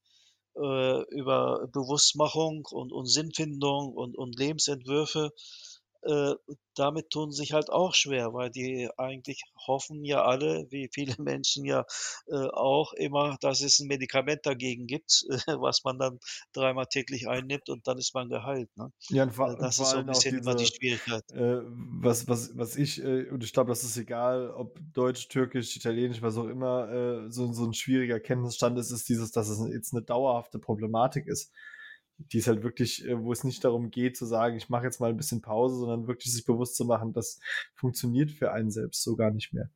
äh, 0.57 1.03
über 1.15 1.69
Bewusstmachung 1.73 2.67
und 2.71 2.93
und 2.93 3.07
Sinnfindung 3.07 3.93
und 3.95 4.17
und 4.17 4.39
Lebensentwürfe. 4.39 5.33
Äh, 6.03 6.35
damit 6.75 7.11
tun 7.11 7.31
sie 7.31 7.39
sich 7.43 7.53
halt 7.53 7.71
auch 7.71 7.95
schwer, 7.95 8.33
weil 8.35 8.51
die 8.51 8.89
eigentlich 8.99 9.43
hoffen 9.67 10.05
ja 10.05 10.25
alle, 10.25 10.67
wie 10.71 10.89
viele 10.93 11.15
Menschen 11.23 11.65
ja, 11.65 11.85
äh, 12.29 12.35
auch 12.53 12.93
immer, 12.95 13.37
dass 13.41 13.61
es 13.63 13.79
'n 13.81 13.87
Medikament 13.89 14.47
dagegen 14.47 14.87
gibt, 14.87 15.25
was 15.61 15.85
man 15.85 15.99
dann 15.99 16.19
dreimal 16.53 16.87
täglich 16.87 17.29
einnimmt 17.29 17.69
und 17.69 17.87
dann 17.87 17.99
ist 17.99 18.15
man 18.15 18.29
geheilt, 18.29 18.71
ne? 18.77 18.91
Ja, 19.11 19.25
und 19.25 19.33
Äh, 19.43 19.55
vor 19.55 19.59
und 19.59 19.71
das 19.71 19.77
vor 19.77 19.87
ist 19.87 19.91
so 19.91 19.99
'n 19.99 20.05
allem 20.05 20.11
auch 20.11 20.27
bisschen 20.29 20.37
immer 20.37 20.55
die 20.55 20.67
diese, 20.67 20.73
Schwierigkeit. 20.73 21.25
äh, 21.31 21.61
was 21.65 22.29
was 22.29 22.57
was 22.57 22.77
ich 22.77 23.03
äh, 23.03 23.29
und 23.31 23.45
ich 23.45 23.53
glaube, 23.53 23.71
das 23.71 23.85
ist 23.85 23.97
egal, 23.97 24.51
ob 24.51 24.79
Deutsch, 24.95 25.29
Türkisch, 25.29 25.77
Italienisch, 25.77 26.23
was 26.23 26.37
auch 26.39 26.47
immer, 26.49 26.91
äh, 27.27 27.31
so 27.33 27.53
so 27.53 27.65
'n 27.65 27.75
schwieriger 27.75 28.21
Kenntnisstand 28.21 28.79
ist, 28.79 28.91
ist 28.91 29.09
dieses, 29.09 29.33
dass 29.33 29.49
es 29.49 29.59
jetzt 29.73 29.93
'ne 29.95 30.03
dauerhafte 30.03 30.59
Problematik 30.59 31.27
ist. 31.27 31.53
Die 32.33 32.39
ist 32.39 32.47
halt 32.49 32.63
wirklich 32.63 33.05
äh, 33.07 33.19
wo 33.23 33.33
es 33.33 33.45
nicht 33.45 33.65
darum 33.65 33.91
geht 33.91 34.17
zu 34.17 34.27
sagen: 34.27 34.57
„Ich 34.57 34.69
mache 34.69 34.85
jetzt 34.85 35.01
mal 35.01 35.11
'n 35.11 35.17
bisschen 35.17 35.43
Pause“, 35.43 35.77
sondern 35.77 36.07
wirklich 36.09 36.33
sich 36.33 36.45
bewusst 36.45 36.77
zu 36.77 36.85
machen, 36.85 37.13
das 37.13 37.41
funktioniert 37.75 38.31
für 38.31 38.53
einen 38.53 38.71
selbst 38.71 39.03
so 39.03 39.17
gar 39.17 39.31
nicht 39.31 39.53
mehr. 39.53 39.71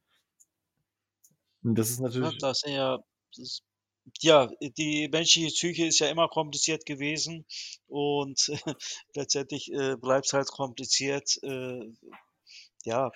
Und 1.62 1.74
das 1.78 1.90
ist 1.90 2.01
natürlich 2.01 2.32
das 2.40 2.61
sind 2.61 2.72
ja 2.74 2.99
das 3.36 3.61
ja, 4.22 4.49
die 4.78 5.09
menschliche 5.09 5.49
Psyche 5.49 5.86
ist 5.86 5.99
ja 5.99 6.09
immer 6.09 6.28
kompliziert 6.28 6.86
gewesen 6.86 7.44
und 7.88 8.49
letztendlich, 9.16 9.72
äh, 9.72 9.97
bleibt's 9.97 10.32
halt 10.32 10.49
kompliziert. 10.49 11.38
Äh, 11.42 11.80
ja, 12.84 13.11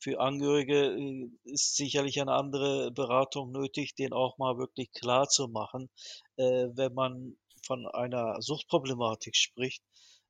für 0.00 0.20
Angehörige, 0.20 0.96
äh, 0.96 1.28
ist 1.44 1.76
sicherlich 1.76 2.20
eine 2.20 2.32
andere 2.34 2.90
Beratung 2.92 3.52
nötig, 3.52 3.94
denen 3.96 4.12
auch 4.12 4.38
mal 4.38 4.58
wirklich 4.58 4.92
klarzumachen, 4.92 5.90
äh, 6.36 6.68
wenn 6.74 6.94
man 6.94 7.36
von 7.64 7.86
einer 7.88 8.40
Suchtproblematik 8.42 9.36
spricht, 9.36 9.82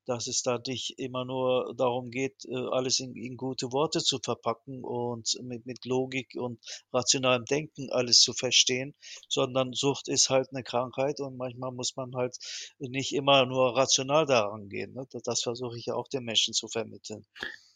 dass 0.06 0.26
es 0.26 0.42
da 0.42 0.58
nicht 0.66 0.98
immer 0.98 1.24
nur 1.24 1.74
darum 1.76 2.10
geht, 2.10 2.44
äh, 2.46 2.54
alles 2.56 3.00
in 3.00 3.14
in 3.16 3.36
gute 3.36 3.72
Worte 3.72 4.00
zu 4.02 4.18
verpacken 4.22 4.84
und 4.84 5.38
mit 5.42 5.66
mit 5.66 5.84
Logik 5.86 6.34
und 6.36 6.60
rationalem 6.92 7.44
Denken 7.46 7.90
alles 7.90 8.20
zu 8.20 8.32
verstehen, 8.34 8.94
sondern 9.28 9.72
Sucht 9.72 10.08
ist 10.08 10.28
halt 10.30 10.52
'ne 10.52 10.62
Krankheit 10.62 11.20
und 11.20 11.36
manchmal 11.38 11.72
muss 11.72 11.96
man 11.96 12.14
halt 12.16 12.36
nicht 12.78 13.14
immer 13.14 13.46
nur 13.46 13.76
rational 13.76 14.26
da 14.26 14.42
rangehen, 14.48 14.92
ne? 14.94 15.06
Das 15.24 15.42
versuche 15.42 15.78
ich 15.78 15.86
ja 15.86 15.94
auch 15.94 16.08
den 16.08 16.24
Menschen 16.24 16.54
zu 16.54 16.68
vermitteln. 16.68 17.24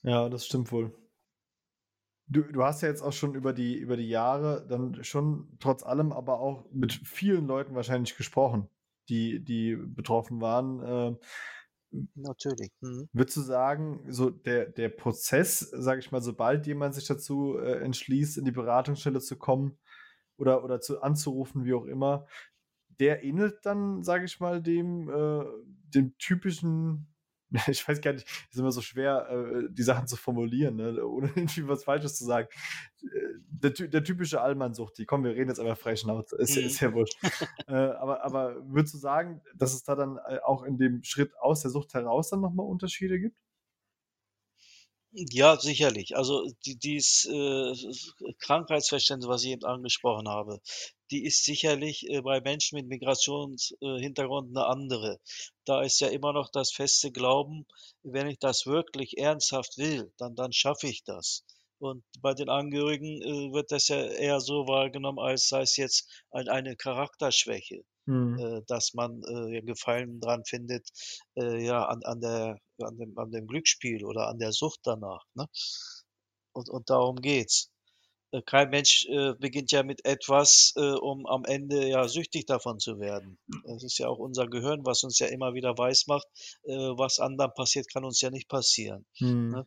Ja, 0.03 0.29
das 0.29 0.47
stimmt 0.47 0.73
wohl. 0.73 0.93
Du 2.31 2.43
du 2.43 2.63
hast 2.63 2.83
ja 2.83 2.89
jetzt 2.89 3.01
auch 3.03 3.13
schon 3.13 3.35
über 3.35 3.53
die 3.55 3.75
über 3.77 3.97
die 3.97 4.09
Jahre 4.09 4.67
dann 4.69 5.03
schon 5.03 5.57
trotz 5.61 5.83
allem 5.83 6.13
aber 6.13 6.41
auch 6.41 6.67
mit 6.73 6.93
vielen 6.93 7.47
Leuten 7.47 7.75
wahrscheinlich 7.75 8.17
gesprochen, 8.17 8.69
die 9.09 9.45
die 9.45 9.77
betroffen 9.77 10.41
waren, 10.41 10.83
ähm 10.85 11.19
Natürlich, 12.15 12.71
mhm. 12.81 13.09
würdest 13.15 13.39
du 13.39 13.41
sagen, 13.41 14.05
so 14.13 14.29
der 14.29 14.67
der 14.67 14.91
Prozess, 14.91 15.61
sage 15.61 16.01
ich 16.01 16.13
mal, 16.13 16.21
sobald 16.21 16.67
jemand 16.67 16.95
sich 16.95 17.07
dazu, 17.07 17.57
äh, 17.59 17.81
entschließt, 17.83 18.37
in 18.37 18.45
die 18.45 18.51
Beratungsstelle 18.51 19.21
zu 19.21 19.37
kommen 19.39 19.79
oder 20.37 20.65
oder 20.65 20.81
zu 20.81 21.01
anzurufen, 21.01 21.65
wie 21.65 21.73
auch 21.73 21.87
immer, 21.87 22.27
der 23.01 23.25
ähnelt 23.25 23.65
dann, 23.65 24.03
sage 24.03 24.27
ich 24.27 24.39
mal, 24.39 24.63
dem 24.63 25.09
äh, 25.09 25.45
dem 25.95 26.17
typischen 26.19 27.07
ich 27.69 27.87
weiß 27.89 28.01
gar 28.01 28.13
nicht, 28.13 28.27
ist 28.51 28.59
immer 28.59 28.73
so 28.73 28.83
schwer, 28.83 29.29
äh, 29.31 29.69
die 29.71 29.83
Sachen 29.83 30.07
zu 30.07 30.17
formulieren, 30.17 30.77
ne, 30.77 31.05
ohne 31.07 31.29
irgendwie 31.37 31.67
was 31.69 31.85
Falsches 31.85 32.17
zu 32.17 32.25
sagen. 32.25 32.49
Äh, 33.03 33.09
der 33.51 33.71
der 33.71 34.05
typische 34.05 34.41
Allmann-Suchti. 34.41 35.07
Komm, 35.07 35.25
wir 35.25 35.33
reden 35.33 35.49
jetzt 35.49 35.61
einfach 35.61 35.79
frei 35.79 35.97
Schnauze, 35.97 36.37
ist 36.37 36.57
ja 36.57 36.63
Mhm. 36.63 36.67
ist 36.67 36.81
ja 36.81 36.93
wurscht. 36.93 37.17
Äh, 37.67 37.75
aber 37.75 38.25
aber 38.25 38.57
würdest 38.69 38.95
du 38.95 38.99
sagen, 38.99 39.43
dass 39.55 39.75
es 39.75 39.83
da 39.85 39.95
dann, 39.95 40.19
auch 40.45 40.63
in 40.65 40.79
dem 40.79 41.03
Schritt 41.05 41.33
aus 41.41 41.63
der 41.63 41.71
Sucht 41.71 41.95
heraus 41.95 42.31
dann 42.31 42.41
noch 42.41 42.53
mal 42.53 42.63
Unterschiede 42.65 43.19
gibt? 43.21 43.37
Ja, 45.13 45.57
sicherlich. 45.59 46.17
Also, 46.17 46.45
die 46.67 46.77
dies 46.79 47.25
äh, 47.31 47.73
Krankheitsverständnis, 48.41 49.29
was 49.29 49.43
ich 49.45 49.51
eben 49.51 49.65
angesprochen 49.65 50.29
habe, 50.29 50.61
die 51.11 51.25
ist 51.25 51.45
sicherlich, 51.45 52.09
äh, 52.09 52.21
bei 52.23 52.41
Menschen 52.41 52.77
mit 52.77 52.87
Migrations 52.89 53.73
äh, 53.81 53.99
Hintergrund 54.01 54.53
'ne 54.53 54.67
andere. 54.67 55.19
Da 55.65 55.83
ist 55.83 56.01
ja 56.01 56.09
immer 56.09 56.33
noch 56.33 56.51
das 56.51 56.73
feste 56.73 57.13
Glauben: 57.13 57.67
„Wenn 58.03 58.27
ich 58.29 58.39
das 58.39 58.67
wirklich 58.67 59.19
ernsthaft 59.19 59.79
will, 59.79 60.13
dann 60.19 60.35
dann 60.35 60.53
schaffe 60.53 60.89
ich 60.89 61.05
das.“ 61.05 61.45
Und 61.79 62.05
bei 62.21 62.35
den 62.35 62.49
Angehörigen, 62.49 63.23
äh, 63.23 63.53
wird 63.53 63.71
das 63.73 63.89
ja 63.89 64.03
eher 64.05 64.41
so 64.41 64.67
wahrgenommen, 64.69 65.19
als 65.21 65.49
sei 65.49 65.63
es 65.63 65.77
jetzt 65.77 66.09
ein 66.31 66.49
eine 66.49 66.77
Charakterschwäche, 66.77 67.83
Mhm. 68.07 68.39
äh, 68.39 68.63
dass 68.69 68.95
man, 68.95 69.23
äh, 69.25 69.63
Gefallen 69.63 70.21
dran 70.21 70.45
findet, 70.47 70.89
ja, 71.37 71.85
an 71.87 72.03
an 72.05 72.21
der 72.21 72.59
an 72.83 72.97
dem 72.99 73.19
an 73.19 73.31
dem 73.33 73.47
Glücksspiel 73.47 74.05
oder 74.05 74.29
an 74.29 74.39
der 74.39 74.53
Sucht 74.53 74.81
danach, 74.85 75.25
ne? 75.35 75.47
Und 76.53 76.69
und 76.69 76.91
darum 76.91 77.17
geht's. 77.17 77.71
Äh, 78.33 78.43
kein 78.43 78.70
Mensch, 78.70 79.07
äh, 79.07 79.35
beginnt 79.39 79.72
ja 79.72 79.83
mit 79.83 80.05
etwas, 80.05 80.72
äh, 80.76 80.81
um 80.95 81.26
am 81.26 81.45
Ende 81.45 81.89
ja 81.89 82.07
süchtig 82.09 82.47
davon 82.47 82.79
zu 82.79 82.99
werden. 83.01 83.39
Es 83.74 83.83
ist 83.83 83.99
ja 83.99 84.09
auch 84.09 84.18
unser 84.18 84.47
Gehirn, 84.49 84.85
was 84.85 85.03
uns 85.05 85.18
ja 85.18 85.29
immer 85.29 85.55
wieder 85.55 85.76
weismacht, 85.79 86.26
äh, 86.64 86.72
was 86.72 87.18
anderen 87.20 87.53
passiert, 87.55 87.91
kann 87.93 88.05
uns 88.05 88.20
ja 88.20 88.31
nicht 88.31 88.49
passieren, 88.49 89.07
Mhm. 89.20 89.51
ne? 89.51 89.66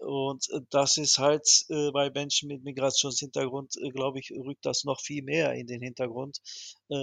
Und, 0.00 0.48
äh, 0.50 0.60
das 0.70 0.96
ist 0.96 1.18
halt, 1.18 1.46
äh, 1.70 1.90
bei 1.92 2.10
Menschen 2.10 2.48
mit 2.48 2.62
Migrationshintergrund, 2.64 3.74
glaube 3.94 4.20
ich, 4.20 4.30
rückt 4.32 4.64
das 4.64 4.84
noch 4.84 5.00
viel 5.00 5.22
mehr 5.24 5.54
in 5.54 5.66
den 5.66 5.82
Hintergrund, 5.82 6.38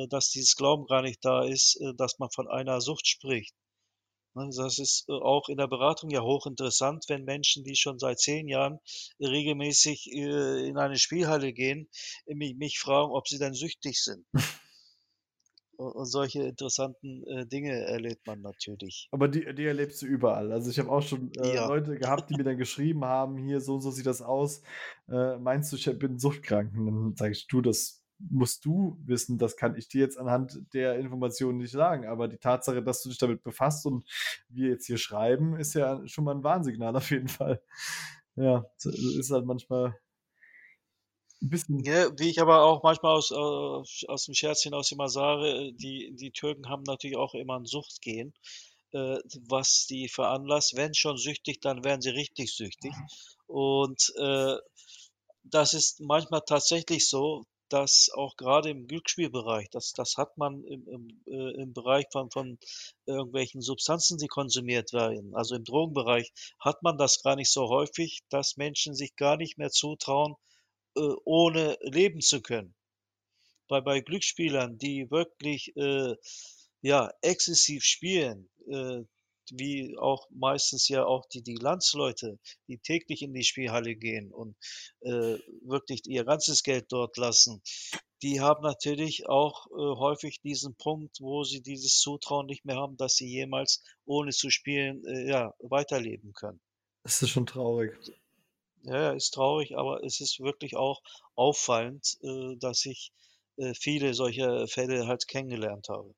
dass 0.09 0.29
dieses 0.29 0.55
Glauben 0.55 0.85
gar 0.87 1.01
nicht 1.01 1.23
da 1.23 1.43
ist, 1.43 1.79
dass 1.97 2.19
man 2.19 2.29
von 2.31 2.47
einer 2.47 2.81
Sucht 2.81 3.07
spricht? 3.07 3.53
Das 4.35 4.77
ist, 4.77 5.05
äh, 5.09 5.13
auch 5.13 5.49
in 5.49 5.57
der 5.57 5.67
Beratung 5.67 6.11
ja 6.11 6.21
hochinteressant, 6.21 7.05
wenn 7.07 7.23
Menschen, 7.23 7.63
die 7.63 7.75
schon 7.75 7.97
seit 7.97 8.19
10 8.19 8.47
Jahren 8.47 8.79
regelmäßig, 9.19 10.11
äh, 10.13 10.67
in 10.67 10.77
eine 10.77 10.97
Spielhalle 10.97 11.53
gehen, 11.53 11.89
mi 12.27 12.53
mich 12.53 12.77
fragen, 12.79 13.11
ob 13.11 13.27
sie 13.27 13.39
denn 13.39 13.53
süchtig 13.55 13.99
sind, 14.03 14.27
ne? 14.35 14.45
Und 15.77 16.05
solche 16.07 16.43
interessanten, 16.43 17.23
äh, 17.27 17.45
Dinge 17.47 17.71
erlebt 17.85 18.27
man 18.27 18.41
natürlich. 18.41 19.09
Aber 19.11 19.27
die 19.29 19.53
die 19.55 19.65
erlebst 19.65 20.01
du 20.01 20.05
überall. 20.07 20.51
Also, 20.51 20.69
ich 20.69 20.79
habe 20.79 20.91
auch 20.91 21.01
schon, 21.01 21.31
äh, 21.35 21.39
Ja. 21.41 21.61
Leute 21.61 21.97
gehabt, 21.97 22.29
die 22.29 22.35
mir 22.35 22.43
dann 22.43 22.57
geschrieben 22.57 23.05
haben: 23.05 23.37
„Hier, 23.37 23.61
so 23.61 23.75
und 23.75 23.81
so 23.81 23.91
sieht 23.91 24.05
das 24.05 24.21
aus. 24.21 24.61
Äh, 25.09 25.37
meinst 25.37 25.71
du, 25.71 25.77
ich 25.77 25.85
bin 25.99 26.19
suchtkrank?“ 26.19 26.73
Und 26.75 26.85
dann 26.87 27.15
sage 27.15 27.31
ich: 27.33 27.47
„Du, 27.47 27.61
das 27.61 28.04
musst 28.19 28.65
du 28.65 28.97
wissen. 29.05 29.37
Das 29.37 29.57
kann 29.57 29.75
ich 29.77 29.87
dir 29.89 30.01
jetzt 30.01 30.17
anhand 30.19 30.61
der 30.73 30.97
Informationen 30.99 31.57
nicht 31.59 31.71
sagen. 31.71 32.05
Aber 32.07 32.27
die 32.29 32.37
Tatsache, 32.37 32.83
dass 32.83 33.03
du 33.03 33.09
dich 33.09 33.17
damit 33.19 33.43
befasst 33.43 33.85
und 33.85 34.07
wir 34.49 34.69
jetzt 34.69 34.87
hier 34.87 34.97
schreiben, 34.97 35.57
ist 35.57 35.73
ja 35.75 36.05
schon 36.07 36.23
mal 36.25 36.35
'n 36.35 36.43
Warnsignal 36.43 36.95
auf 36.95 37.11
jeden 37.11 37.27
Fall.“ 37.29 37.61
Ja, 38.37 38.65
s 38.77 38.85
ist 38.87 39.31
halt 39.31 39.45
manchmal 39.45 39.99
'n 41.41 41.49
bisschen 41.49 41.87
Ja, 41.87 42.09
wie 42.17 42.29
ich 42.29 42.39
aber 42.41 42.63
auch 42.63 42.83
manchmal 42.83 43.13
aus 43.17 43.31
äh, 43.31 43.33
aus'm 43.35 44.33
Scherz 44.33 44.61
hinaus 44.63 44.91
immer 44.91 45.09
sage, 45.09 45.47
äh, 45.69 45.71
die 45.73 46.13
die 46.15 46.31
Türken 46.31 46.69
haben 46.69 46.83
natürlich 46.83 47.17
auch 47.17 47.33
immer 47.33 47.55
'n 47.57 47.65
Suchtgen, 47.65 48.33
äh, 48.91 49.17
was 49.49 49.85
die 49.87 50.07
veranlasst. 50.07 50.75
Wenn 50.75 50.93
schon 50.93 51.17
süchtig, 51.17 51.59
dann 51.61 51.83
werden 51.83 52.01
sie 52.01 52.09
richtig 52.11 52.53
süchtig. 52.55 52.93
Und, 53.47 54.13
äh, 54.17 54.55
das 55.43 55.73
ist 55.73 56.01
manchmal 56.01 56.41
tatsächlich 56.47 57.07
so, 57.09 57.45
dass 57.69 58.09
auch 58.13 58.35
grade 58.37 58.69
im 58.69 58.87
Glücksspielbereich 58.87 59.69
das 59.71 59.93
das 59.93 60.17
hat 60.17 60.37
man 60.37 60.63
im 60.65 60.87
im 60.87 61.23
äh, 61.27 61.61
im 61.61 61.73
Bereich 61.73 62.05
von 62.11 62.29
von 62.31 62.57
irgendwelchen 63.05 63.61
Substanzen, 63.61 64.17
die 64.17 64.27
konsumiert 64.27 64.93
werden. 64.93 65.35
Also, 65.35 65.55
im 65.55 65.63
Drogenbereich 65.63 66.31
hat 66.59 66.81
man 66.83 66.97
das 66.97 67.21
gar 67.23 67.35
nicht 67.35 67.51
so 67.51 67.69
häufig, 67.69 68.21
dass 68.29 68.57
Menschen 68.57 68.95
sich 68.95 69.15
gar 69.15 69.37
nicht 69.37 69.57
mehr 69.57 69.69
zutrauen, 69.71 70.35
äh, 70.97 71.01
ohne 71.25 71.77
leben 71.81 72.21
zu 72.21 72.41
können. 72.41 72.75
Bei 73.67 73.81
bei 73.81 74.01
Glücksspielern, 74.01 74.77
die 74.77 75.09
wirklich, 75.11 75.75
äh, 75.77 76.15
ja, 76.81 77.11
exzessiv 77.21 77.83
spielen, 77.83 78.49
äh, 78.67 79.03
wie 79.51 79.97
auch 79.97 80.27
meistens 80.31 80.87
ja 80.89 81.05
auch 81.05 81.25
die 81.27 81.41
die 81.43 81.55
Landsleute, 81.55 82.39
die 82.67 82.77
täglich 82.79 83.21
in 83.21 83.33
die 83.33 83.43
Spielhalle 83.43 83.95
gehen 83.95 84.31
und, 84.31 84.55
äh, 85.01 85.37
wirklich 85.61 86.01
ihr 86.05 86.25
ganzes 86.25 86.63
Geld 86.63 86.85
dort 86.91 87.17
lassen, 87.17 87.61
die 88.21 88.41
haben 88.41 88.63
natürlich 88.63 89.27
auch, 89.29 89.67
äh, 89.67 89.71
häufig 89.99 90.41
diesen 90.41 90.75
Punkt, 90.75 91.17
wo 91.21 91.43
sie 91.43 91.61
dieses 91.61 91.99
Zutrauen 91.99 92.45
nicht 92.47 92.65
mehr 92.65 92.77
haben, 92.77 92.97
dass 92.97 93.15
sie 93.15 93.27
jemals 93.27 93.83
ohne 94.05 94.31
zu 94.31 94.49
spielen, 94.49 95.03
äh, 95.05 95.27
ja, 95.29 95.53
weiterleben 95.59 96.33
können. 96.33 96.61
Es 97.03 97.21
ist 97.21 97.29
schon 97.29 97.45
traurig. 97.45 97.93
Ja, 98.83 98.95
ja, 99.01 99.11
ist 99.11 99.31
traurig, 99.33 99.77
aber 99.77 100.03
es 100.03 100.21
ist 100.21 100.39
wirklich 100.39 100.75
auch 100.77 101.01
auffallend, 101.35 102.17
äh, 102.23 102.55
dass 102.57 102.85
ich, 102.85 103.11
äh, 103.57 103.73
viele 103.73 104.13
solcher 104.13 104.67
Fälle 104.67 105.07
halt 105.07 105.27
kennengelernt 105.27 105.89
habe. 105.89 106.15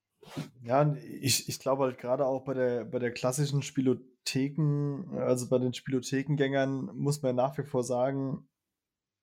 Ja, 0.64 0.96
ich 1.20 1.48
ich 1.50 1.60
glaube 1.60 1.84
halt 1.84 1.98
grade 2.00 2.26
auch 2.26 2.44
bei 2.44 2.54
der 2.54 2.86
bei 2.86 3.00
der 3.00 3.12
klassischen 3.12 3.62
Spielotheken 3.62 5.06
also, 5.18 5.48
bei 5.50 5.60
den 5.60 5.74
Spielothekengängern 5.74 6.92
muss 6.96 7.22
man 7.22 7.36
nach 7.36 7.58
wie 7.58 7.64
vor 7.64 7.84
sagen, 7.84 8.48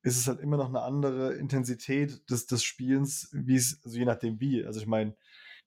ist 0.03 0.19
es 0.19 0.29
halt 0.29 0.41
immer 0.41 0.57
noch 0.59 0.71
'ne 0.71 0.83
andere 0.83 1.35
Intensität 1.35 2.29
des 2.31 2.47
des 2.47 2.65
Spielens, 2.65 3.31
wie's 3.33 3.81
also, 3.85 3.99
je 3.99 4.05
nachdem 4.07 4.41
wie. 4.41 4.65
Also, 4.67 4.81
ich 4.81 4.87
meine, 4.89 5.17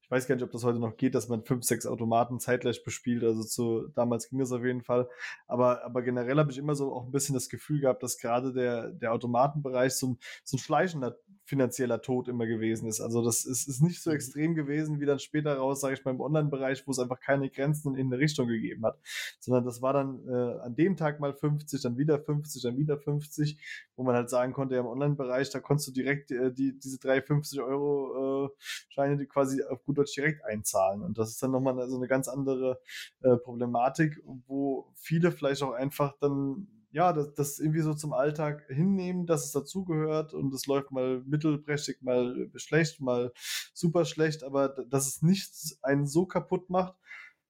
ich 0.08 0.12
weiß 0.12 0.28
gar 0.28 0.36
nicht, 0.36 0.44
ob 0.46 0.52
das 0.52 0.64
heute 0.64 0.80
noch 0.80 0.98
geht, 0.98 1.16
dass 1.16 1.28
man 1.30 1.44
5, 1.44 1.66
6 1.66 1.86
Automaten 1.86 2.40
zeitgleich 2.40 2.84
bespielt. 2.84 3.24
Also, 3.26 3.44
zu 3.44 3.90
damals 3.96 4.30
ging 4.30 4.40
das 4.40 4.52
auf 4.54 4.64
jeden 4.64 4.82
Fall. 4.84 5.10
Aber 5.48 5.84
aber 5.86 6.02
generell 6.02 6.38
habe 6.38 6.52
ich 6.52 6.58
immer 6.58 6.76
so 6.76 6.94
auch 6.94 7.06
'n 7.06 7.12
bisschen 7.12 7.36
das 7.36 7.50
Gefühl 7.50 7.82
gehabt, 7.82 8.04
dass 8.04 8.18
grade 8.18 8.54
der 8.54 8.90
der 8.92 9.14
Automatenbereich 9.14 9.94
so 9.96 10.08
'n 10.08 10.18
so 10.46 10.58
'n 10.58 10.60
schleichender 10.60 11.18
finanzieller 11.46 12.02
Tod 12.02 12.28
immer 12.30 12.46
gewesen 12.48 12.88
ist. 12.90 13.02
Also, 13.02 13.24
das 13.24 13.46
ist 13.46 13.68
ist 13.68 13.82
nicht 13.82 14.02
so 14.02 14.10
Mhm. 14.10 14.12
extrem 14.12 14.56
gewesen 14.56 15.00
wie 15.02 15.06
dann 15.06 15.20
später 15.20 15.56
raus, 15.58 15.82
sage 15.82 15.96
ich 15.96 16.06
mal, 16.06 16.12
im 16.12 16.22
Onlinebereich, 16.22 16.88
wo's 16.88 17.00
einfach 17.00 17.20
keine 17.20 17.50
Grenzen 17.50 17.96
in 17.96 18.10
'ne 18.10 18.18
Richtung 18.20 18.48
gegeben 18.48 18.86
hat. 18.86 19.00
Sondern 19.40 19.66
das 19.66 19.82
war 19.82 19.94
dann, 19.94 20.26
äh, 20.28 20.60
an 20.62 20.76
dem 20.76 20.96
Tag 20.98 21.20
mal 21.20 21.34
50, 21.34 21.82
dann 21.82 21.98
wieder 21.98 22.20
50, 22.20 22.62
dann 22.64 22.78
wieder 22.78 22.98
50, 22.98 23.60
wo 23.98 24.04
man 24.04 24.16
halt 24.16 24.30
sagen 24.30 24.54
konnte, 24.54 24.76
ja, 24.76 24.82
im 24.82 24.88
Onlinebereich, 24.88 25.50
da 25.52 25.60
konntest 25.60 25.90
du 25.90 25.92
direkt, 25.94 26.32
äh, 26.32 26.54
die 26.54 26.78
diese 26.80 27.00
3 27.00 27.22
50 27.22 27.60
€, 27.60 28.46
äh, 28.48 28.50
Scheine, 28.90 29.18
die 29.18 29.26
quasi 29.28 29.64
auf 29.64 29.84
gut 29.86 29.97
Deutsch 29.98 30.16
direkt 30.16 30.44
einzahlen. 30.46 31.02
Und 31.04 31.18
das 31.18 31.30
ist 31.32 31.44
dann 31.44 31.52
noch 31.52 31.62
mal 31.62 31.74
'ne 31.76 31.90
so 31.90 31.98
'ne 32.00 32.08
ganz 32.08 32.28
andere, 32.30 32.80
äh, 33.22 33.38
Problematik, 33.38 34.22
wo 34.48 34.94
viele 34.96 35.32
vielleicht 35.32 35.64
auch 35.64 35.74
einfach 35.74 36.16
dann, 36.20 36.68
ja, 36.92 37.14
das 37.14 37.34
das 37.36 37.60
irgendwie 37.60 37.82
so 37.82 37.94
zum 37.94 38.14
Alltag 38.14 38.66
hinnehmen, 38.70 39.26
dass 39.28 39.46
es 39.46 39.52
dazugehört 39.52 40.34
und 40.34 40.54
es 40.54 40.66
läuft 40.68 40.92
mal 40.92 41.22
mittelprächtig, 41.26 42.02
mal 42.02 42.50
schlecht, 42.56 43.02
mal 43.02 43.32
super 43.74 44.06
schlecht, 44.06 44.44
aber 44.44 44.70
dass 44.70 45.08
es 45.08 45.22
nichts 45.24 45.80
einen 45.84 46.08
so 46.08 46.26
kaputt 46.28 46.70
macht, 46.70 46.96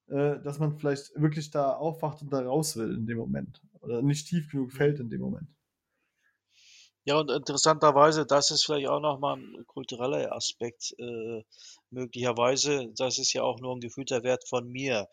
äh, 0.10 0.40
dass 0.42 0.60
man 0.60 0.78
vielleicht 0.78 1.12
wirklich 1.22 1.52
da 1.52 1.74
aufwacht 1.74 2.22
und 2.24 2.34
da 2.34 2.42
raus 2.42 2.78
will 2.78 2.94
in 2.96 3.08
dem 3.08 3.18
Moment 3.20 3.62
oder 3.82 4.02
nicht 4.04 4.28
tief 4.30 4.52
genug 4.52 4.74
Mhm. 4.74 4.74
fällt 4.74 5.00
in 5.02 5.10
dem 5.10 5.22
Moment. 5.22 5.50
Ja, 7.08 7.20
und 7.22 7.32
interessanterweise, 7.32 8.26
das 8.26 8.52
ist 8.52 8.66
vielleicht 8.66 8.88
auch 8.90 9.00
noch 9.00 9.18
mal 9.18 9.38
'n 9.38 9.64
kultureller 9.66 10.34
Aspekt, 10.36 10.94
äh, 11.00 11.42
möglicherweise. 11.90 12.92
Das 12.98 13.18
ist 13.18 13.32
ja 13.32 13.44
auch 13.44 13.62
nur 13.62 13.74
'n 13.76 13.80
gefühlter 13.80 14.24
Wert 14.24 14.46
von 14.50 14.68
mir. 14.68 15.08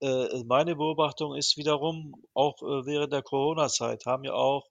Äh, 0.00 0.42
meine 0.46 0.74
Beobachtung 0.74 1.34
ist 1.36 1.58
wiederum, 1.58 2.14
auch, 2.32 2.62
äh, 2.62 2.86
während 2.86 3.12
der 3.12 3.20
Corona-Zeit 3.22 4.06
haben 4.06 4.24
ja 4.24 4.32
auch, 4.32 4.64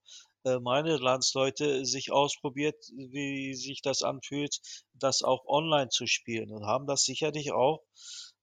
äh, 0.45 0.57
meine 0.59 0.97
Landsleute 0.97 1.85
sich 1.85 2.11
ausprobiert, 2.11 2.75
wie 2.97 3.53
sich 3.53 3.83
das 3.83 4.01
anfühlt, 4.01 4.57
das 4.95 5.21
auch 5.21 5.45
online 5.45 5.89
zu 5.89 6.07
spielen 6.07 6.49
und 6.51 6.65
haben 6.65 6.87
das 6.87 7.03
sicherlich 7.03 7.51
auch, 7.51 7.83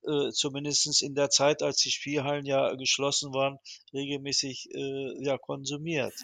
äh, 0.04 0.30
zumindestens 0.30 1.02
in 1.02 1.16
der 1.16 1.30
Zeit, 1.30 1.62
als 1.64 1.78
die 1.78 1.90
Spielhallen 1.90 2.46
ja 2.46 2.74
geschlossen 2.76 3.34
waren, 3.34 3.58
regelmäßig, 3.92 4.68
äh, 4.72 5.24
ja, 5.24 5.36
konsumiert. 5.36 6.14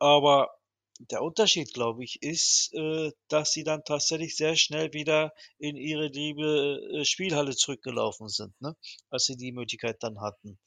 Aber 0.00 0.50
der 1.10 1.22
Unterschied, 1.22 1.72
glaube 1.74 2.04
ich, 2.04 2.22
ist, 2.22 2.72
äh, 2.74 3.12
dass 3.28 3.52
sie 3.52 3.64
dann 3.64 3.84
tatsächlich 3.84 4.36
sehr 4.36 4.56
schnell 4.56 4.92
wieder 4.92 5.32
in 5.58 5.76
ihre 5.76 6.08
liebe, 6.08 6.80
äh, 7.00 7.04
Spielhalle 7.04 7.56
zurückgelaufen 7.56 8.28
sind, 8.28 8.60
ne, 8.60 8.76
als 9.10 9.24
sie 9.26 9.36
die 9.36 9.52
Möglichkeit 9.52 9.98
dann 10.02 10.20
hatten. 10.20 10.58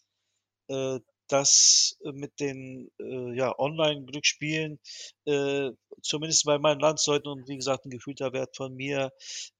Äh, 0.70 1.00
das 1.30 1.98
mit 2.04 2.40
den, 2.42 2.92
äh, 3.00 3.36
ja, 3.38 3.58
Online-Glücksspielen, 3.60 4.80
äh, 5.26 5.72
zumindest 6.04 6.46
bei 6.46 6.60
meinen 6.60 6.80
Landsleuten 6.82 7.30
und 7.32 7.48
wie 7.50 7.58
gesagt, 7.58 7.86
'n 7.86 7.92
gefühlter 7.92 8.34
Wert 8.34 8.56
von 8.58 8.76
mir, 8.76 9.12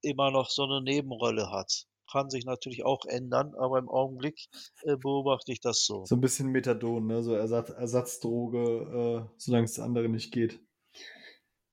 immer 0.02 0.32
noch 0.32 0.50
so 0.52 0.66
'ne 0.68 0.82
Nebenrolle 0.84 1.52
hat. 1.52 1.86
Kann 2.12 2.30
sich 2.30 2.46
natürlich 2.46 2.84
auch 2.86 3.06
ändern, 3.06 3.54
aber 3.56 3.80
im 3.80 3.90
Augenblick, 3.90 4.48
äh, 4.84 4.98
beobachte 4.98 5.52
ich 5.52 5.60
das 5.62 5.84
so. 5.86 6.06
So 6.06 6.16
'n 6.16 6.22
bisschen 6.22 6.50
Methadon, 6.52 7.08
ne, 7.08 7.24
so 7.24 7.34
Ersatz 7.34 7.70
Ersatzdroge, 7.70 9.28
äh, 9.30 9.34
solang's 9.38 9.74
der 9.74 9.86
andere 9.86 10.10
nicht 10.10 10.32
geht. 10.34 10.60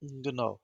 Genau. 0.02 0.60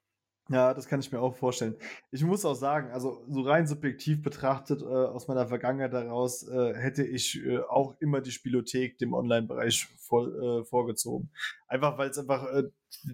Ja, 0.49 0.75
das 0.75 0.87
kann 0.87 1.01
ich 1.01 1.11
mir 1.11 1.21
auch 1.21 1.35
vorstellen. 1.35 1.75
Ich 2.13 2.23
muss 2.23 2.45
auch 2.45 2.55
sagen, 2.55 2.93
also 2.93 3.25
so 3.29 3.41
rein 3.41 3.67
subjektiv 3.67 4.23
betrachtet, 4.23 4.81
äh, 4.81 4.85
aus 4.85 5.27
meiner 5.27 5.49
Vergangenheit 5.49 5.93
heraus, 5.93 6.47
äh, 6.47 6.73
hätte 6.75 7.05
ich, 7.05 7.45
äh, 7.45 7.59
auch 7.69 7.97
immer 7.99 8.21
die 8.21 8.31
Spielothek 8.31 8.97
dem 8.99 9.13
Online-Bereich 9.13 9.89
voll, 9.99 10.61
äh, 10.61 10.65
vorgezogen. 10.65 11.33
Einfach, 11.67 11.99
weil's 11.99 12.17
einfach, 12.19 12.45
äh, 12.53 12.63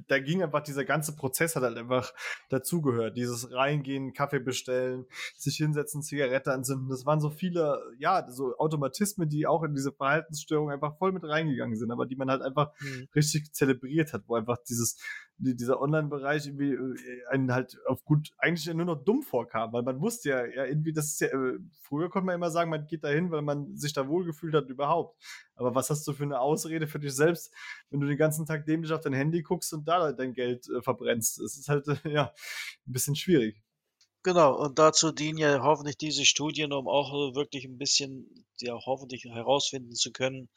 da 0.09 0.19
ging 0.19 0.43
einfach 0.43 0.63
dieser 0.63 0.85
ganze 0.85 1.15
Prozess 1.17 1.57
hat 1.57 1.63
halt 1.63 1.77
einfach 1.77 2.13
dazugehört. 2.49 3.17
Dieses 3.17 3.53
Reingehen, 3.53 4.13
Kaffee 4.13 4.41
bestellen, 4.41 5.07
sich 5.37 5.57
hinsetzen, 5.57 6.03
Zigarette 6.03 6.53
anzünden. 6.53 6.89
Das 6.89 7.07
waren 7.07 7.21
so 7.21 7.31
viele, 7.31 7.81
ja, 7.99 8.27
so 8.31 8.57
Automatismen, 8.57 9.29
die 9.29 9.47
auch 9.47 9.63
in 9.63 9.75
diese 9.75 9.93
Verhaltensstörung 9.93 10.71
einfach 10.71 10.97
voll 10.99 11.13
mit 11.13 11.25
reingegangen 11.25 11.77
sind, 11.77 11.91
aber 11.91 12.07
die 12.07 12.17
man 12.17 12.31
halt 12.31 12.43
einfach 12.43 12.73
Mhm. 12.81 13.09
richtig 13.15 13.53
zelebriert 13.53 14.13
hat, 14.13 14.23
wo 14.27 14.35
einfach 14.35 14.59
dieses 14.69 14.97
die 15.39 15.57
dieser 15.57 15.81
Online-Bereich 15.81 16.47
irgendwie, 16.47 16.73
äh, 16.73 17.27
einen 17.31 17.53
halt 17.53 17.77
auf 17.87 18.05
gut 18.05 18.31
eigentlich 18.39 18.73
nur 18.73 18.85
noch 18.85 19.03
dumm 19.03 19.23
vorkam, 19.23 19.73
weil 19.73 19.83
man 19.83 20.01
wusste 20.01 20.29
ja 20.31 20.47
ja, 20.47 20.65
irgendwie, 20.67 20.93
das 20.93 21.07
ist 21.07 21.21
ja 21.21 21.29
äh, 21.29 21.59
früher 21.81 22.11
konnte 22.11 22.27
man 22.27 22.37
immer 22.37 22.51
sagen, 22.51 22.71
man 22.71 22.87
geht 22.87 23.03
da 23.03 23.09
hin, 23.09 23.31
weil 23.31 23.43
man 23.43 23.77
sich 23.77 23.93
da 23.93 24.07
wohlgefühlt 24.09 24.55
hat 24.55 24.69
überhaupt. 24.69 25.17
Aber 25.63 25.75
was 25.75 25.91
hast 25.91 26.07
du 26.07 26.13
für 26.13 26.27
'ne 26.27 26.41
Ausrede 26.41 26.87
für 26.89 26.99
dich 26.99 27.15
selbst, 27.15 27.53
wenn 27.91 28.01
du 28.01 28.07
den 28.07 28.17
ganzen 28.19 28.47
Tag 28.47 28.67
dämlich 28.67 28.93
auf 28.93 29.01
dein 29.01 29.13
Handy 29.15 29.43
guckst 29.43 29.73
und 29.75 29.87
da 29.89 30.13
dein 30.13 30.35
Geld, 30.35 30.69
äh, 30.69 30.83
verbrennst? 30.83 31.39
Es 31.41 31.57
ist 31.59 31.69
halt, 31.69 31.89
äh, 31.89 31.97
ja, 32.11 32.35
'n 32.87 32.93
bisschen 32.93 33.17
schwierig. 33.17 33.63
Genau, 34.25 34.57
und 34.57 34.79
dazu 34.81 35.11
dienen 35.13 35.39
ja 35.39 35.63
hoffentlich 35.63 35.97
diese 35.97 36.25
Studien, 36.25 36.73
um 36.73 36.87
auch, 36.89 37.13
äh, 37.13 37.35
wirklich 37.37 37.65
'n 37.65 37.79
bisschen 37.79 38.47
ja, 38.61 38.75
hoffentlich 38.85 39.25
herausfinden 39.25 39.95
zu 39.95 40.11
können, 40.13 40.49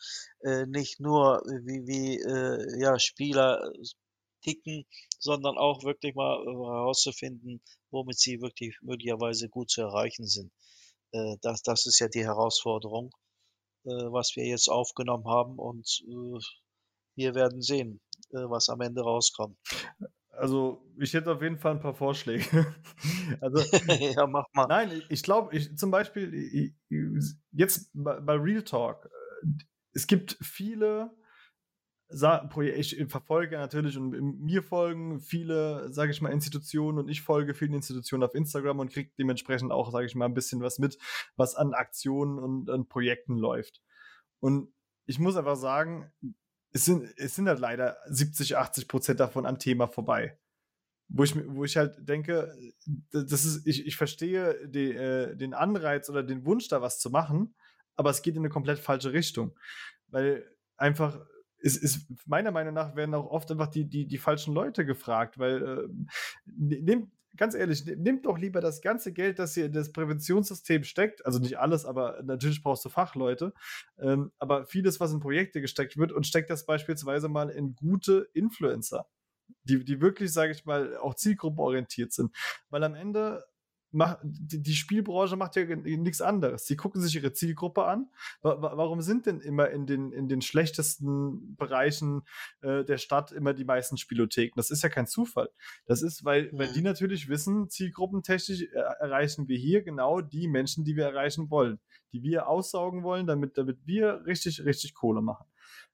äh, 0.42 0.66
nicht 0.68 1.00
nur 1.00 1.42
wie 1.66 1.86
wie, 1.88 2.16
äh, 2.22 2.80
ja, 2.82 2.98
Spieler 3.00 3.72
ticken, 4.44 4.86
sondern 5.20 5.58
auch 5.58 5.84
wirklich 5.84 6.14
mal, 6.16 6.42
äh, 6.44 6.46
herauszufinden, 6.48 7.62
womit 7.92 8.20
sie 8.20 8.42
wirklich 8.42 8.78
möglicherweise 8.82 9.50
gut 9.50 9.70
zu 9.72 9.82
erreichen 9.82 10.26
sind. 10.28 10.52
Äh, 11.12 11.38
das 11.42 11.62
das 11.64 11.86
ist 11.88 12.00
ja 12.00 12.08
die 12.10 12.24
Herausforderung, 12.26 13.12
äh, 13.12 13.25
was 13.86 14.36
wir 14.36 14.46
jetzt 14.48 14.70
aufgenommen 14.70 15.28
haben 15.28 15.58
und, 15.60 16.02
äh, 16.08 16.40
wir 17.18 17.36
werden 17.36 17.62
sehen, 17.62 18.02
äh, 18.32 18.38
was 18.50 18.70
am 18.70 18.82
Ende 18.82 19.02
rauskommt. 19.04 19.58
Also, 20.30 20.82
ich 21.00 21.14
hätte 21.14 21.32
auf 21.32 21.42
jeden 21.42 21.58
Fall 21.58 21.74
'n 21.76 21.80
paar 21.80 21.94
Vorschläge. 21.96 22.46
Also 23.42 23.64
Ja, 24.18 24.28
mach 24.28 24.46
mal. 24.54 24.68
nein, 24.68 25.04
ich 25.10 25.24
glaube, 25.24 25.56
ich 25.56 25.78
zum 25.78 25.92
Beispiel, 25.92 26.34
i 26.34 26.76
i 26.92 27.18
s 27.18 27.38
jetzt 27.52 27.92
bei 27.94 28.20
bei 28.20 28.36
Real 28.36 28.64
Talk, 28.64 29.06
äh, 29.06 29.48
es 29.94 30.08
gibt 30.08 30.38
viele 30.42 31.12
ich 32.10 32.96
verfolge 33.10 33.58
natürlich 33.58 33.98
und 33.98 34.12
mir 34.42 34.64
folgen 34.64 35.20
viele, 35.20 35.92
sage 35.92 36.12
ich 36.12 36.22
mal, 36.22 36.32
Institutionen 36.32 37.00
und 37.00 37.10
ich 37.10 37.22
folge 37.22 37.54
vielen 37.56 37.74
Institutionen 37.74 38.24
auf 38.24 38.36
Instagram 38.36 38.80
und 38.80 38.92
kriege 38.92 39.12
dementsprechend 39.18 39.72
auch, 39.72 39.92
sage 39.92 40.06
ich 40.06 40.16
mal, 40.16 40.26
'n 40.28 40.34
bisschen 40.36 40.62
was 40.62 40.80
mit, 40.80 40.98
was 41.36 41.56
an 41.56 41.74
Aktionen 41.74 42.38
und 42.40 42.70
an 42.70 42.88
Projekten 42.88 43.38
läuft. 43.38 43.82
Und 44.40 44.74
ich 45.08 45.20
muss 45.20 45.36
einfach 45.38 45.56
sagen, 45.58 46.12
es 46.74 46.86
sind 46.86 47.08
es 47.18 47.36
sind 47.36 47.48
halt 47.48 47.60
leider 47.60 47.98
70, 48.08 48.58
80 48.58 48.88
% 48.90 49.20
davon 49.20 49.46
am 49.46 49.60
Thema 49.60 49.88
vorbei. 49.88 50.38
Wo 51.10 51.24
ich 51.24 51.36
wo 51.56 51.66
ich 51.66 51.78
halt 51.78 51.98
denke, 52.10 52.56
das 53.12 53.46
ist 53.46 53.68
ich 53.68 53.88
ich 53.88 53.98
verstehe 53.98 54.68
de 54.70 54.94
äh, 55.34 55.36
den 55.38 55.54
Anreiz 55.56 56.10
oder 56.10 56.24
den 56.24 56.46
Wunsch, 56.46 56.68
da 56.70 56.82
was 56.82 57.00
zu 57.00 57.10
machen, 57.12 57.56
aber 57.98 58.12
es 58.12 58.22
geht 58.24 58.36
in 58.38 58.44
'ne 58.44 58.50
komplett 58.50 58.80
falsche 58.80 59.14
Richtung. 59.14 59.58
Weil 60.10 60.46
einfach 60.78 61.20
es 61.66 61.78
ist 61.78 62.08
meiner 62.28 62.52
Meinung 62.52 62.76
nach 62.76 62.96
werden 62.96 63.16
auch 63.16 63.26
oft 63.26 63.52
einfach 63.52 63.68
die 63.68 63.86
die 63.90 64.06
die 64.06 64.18
falschen 64.20 64.54
Leute 64.54 64.86
gefragt, 64.86 65.40
weil, 65.40 65.64
äh, 65.64 65.88
ne 66.46 66.82
nehmt 66.82 67.12
ganz 67.36 67.56
ehrlich, 67.56 67.86
ne 67.86 67.96
nehmt 67.98 68.26
doch 68.26 68.38
lieber 68.38 68.62
das 68.62 68.82
ganze 68.82 69.12
Geld, 69.12 69.40
das 69.40 69.58
ihr 69.58 69.66
in 69.66 69.74
das 69.74 69.92
Präventionssystem 69.92 70.84
steckt 70.84 71.26
also 71.26 71.40
nicht 71.40 71.58
alles, 71.58 71.86
aber 71.86 72.22
natürlich 72.24 72.62
brauchst 72.62 72.86
du 72.86 72.90
Fachleute, 72.90 73.54
ähm, 73.98 74.32
aber 74.38 74.66
vieles, 74.68 75.00
was 75.00 75.12
in 75.12 75.20
Projekte 75.20 75.60
gesteckt 75.60 75.98
wird 75.98 76.12
und 76.12 76.28
steckt 76.28 76.52
das 76.52 76.66
beispielsweise 76.68 77.30
mal 77.30 77.50
in 77.50 77.76
gute 77.76 78.30
Influencer, 78.34 79.08
die 79.64 79.84
die 79.84 80.02
wirklich, 80.02 80.32
sage 80.32 80.52
ich 80.52 80.66
mal, 80.66 80.96
auch 80.98 81.16
zielgruppenorientiert 81.16 82.14
sind. 82.14 82.36
Weil 82.70 82.84
am 82.84 82.94
Ende 82.94 83.44
mach 83.96 84.20
d 84.24 84.60
die 84.60 84.76
Spielbranche 84.76 85.36
macht 85.38 85.56
ja 85.56 85.66
nix 85.66 86.22
anderes. 86.22 86.66
Sie 86.68 86.76
gucken 86.78 87.02
sich 87.02 87.16
ihre 87.16 87.34
Zielgruppe 87.34 87.86
an. 87.86 88.10
Wa 88.42 88.62
wa 88.62 88.78
warum 88.78 89.02
sind 89.02 89.26
denn 89.26 89.40
immer 89.42 89.70
in 89.72 89.86
den 89.88 90.12
in 90.12 90.28
den 90.30 90.42
schlechtesten 90.42 91.56
Bereichen, 91.58 92.24
äh, 92.62 92.84
der 92.86 92.98
Stadt 93.00 93.32
immer 93.32 93.54
die 93.54 93.66
meisten 93.66 93.98
Spielotheken? 93.98 94.54
Das 94.58 94.70
ist 94.72 94.84
ja 94.84 94.90
kein 94.90 95.08
Zufall. 95.08 95.50
Das 95.86 96.02
ist, 96.04 96.26
weil 96.26 96.52
weil 96.58 96.70
die 96.70 96.82
Mhm. 96.82 96.84
natürlich 96.84 97.30
wissen, 97.30 97.70
zielgruppentechnisch 97.70 98.64
er 98.74 98.84
erreichen 99.02 99.48
wir 99.48 99.58
hier 99.58 99.84
genau 99.84 100.22
die 100.22 100.48
Menschen, 100.48 100.84
die 100.86 100.96
wir 100.96 101.06
erreichen 101.06 101.50
wollen, 101.50 101.80
die 102.14 102.24
wir 102.24 102.48
aussaugen 102.48 103.04
wollen, 103.04 103.28
damit 103.28 103.58
damit 103.58 103.80
wir 103.86 104.26
richtig, 104.26 104.66
richtig 104.66 104.94
Kohle 104.94 105.22
machen. 105.22 105.46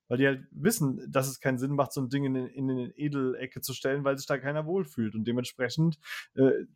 Weil 0.08 0.18
die 0.18 0.26
halt 0.26 0.46
wissen, 0.50 1.00
dass 1.10 1.28
es 1.28 1.40
keinen 1.40 1.58
Sinn 1.58 1.72
macht, 1.74 1.92
so 1.92 2.00
'n 2.02 2.08
Ding 2.10 2.24
in 2.24 2.32
'ne 2.34 2.48
in 2.48 2.66
'ne 2.66 2.92
Edelecke 2.96 3.60
zu 3.62 3.72
stellen, 3.74 4.04
weil 4.04 4.18
sich 4.18 4.26
da 4.26 4.38
keiner 4.38 4.66
wohlfühlt 4.66 5.14
und 5.14 5.24
dementsprechend, 5.26 5.98
äh, 6.34 6.66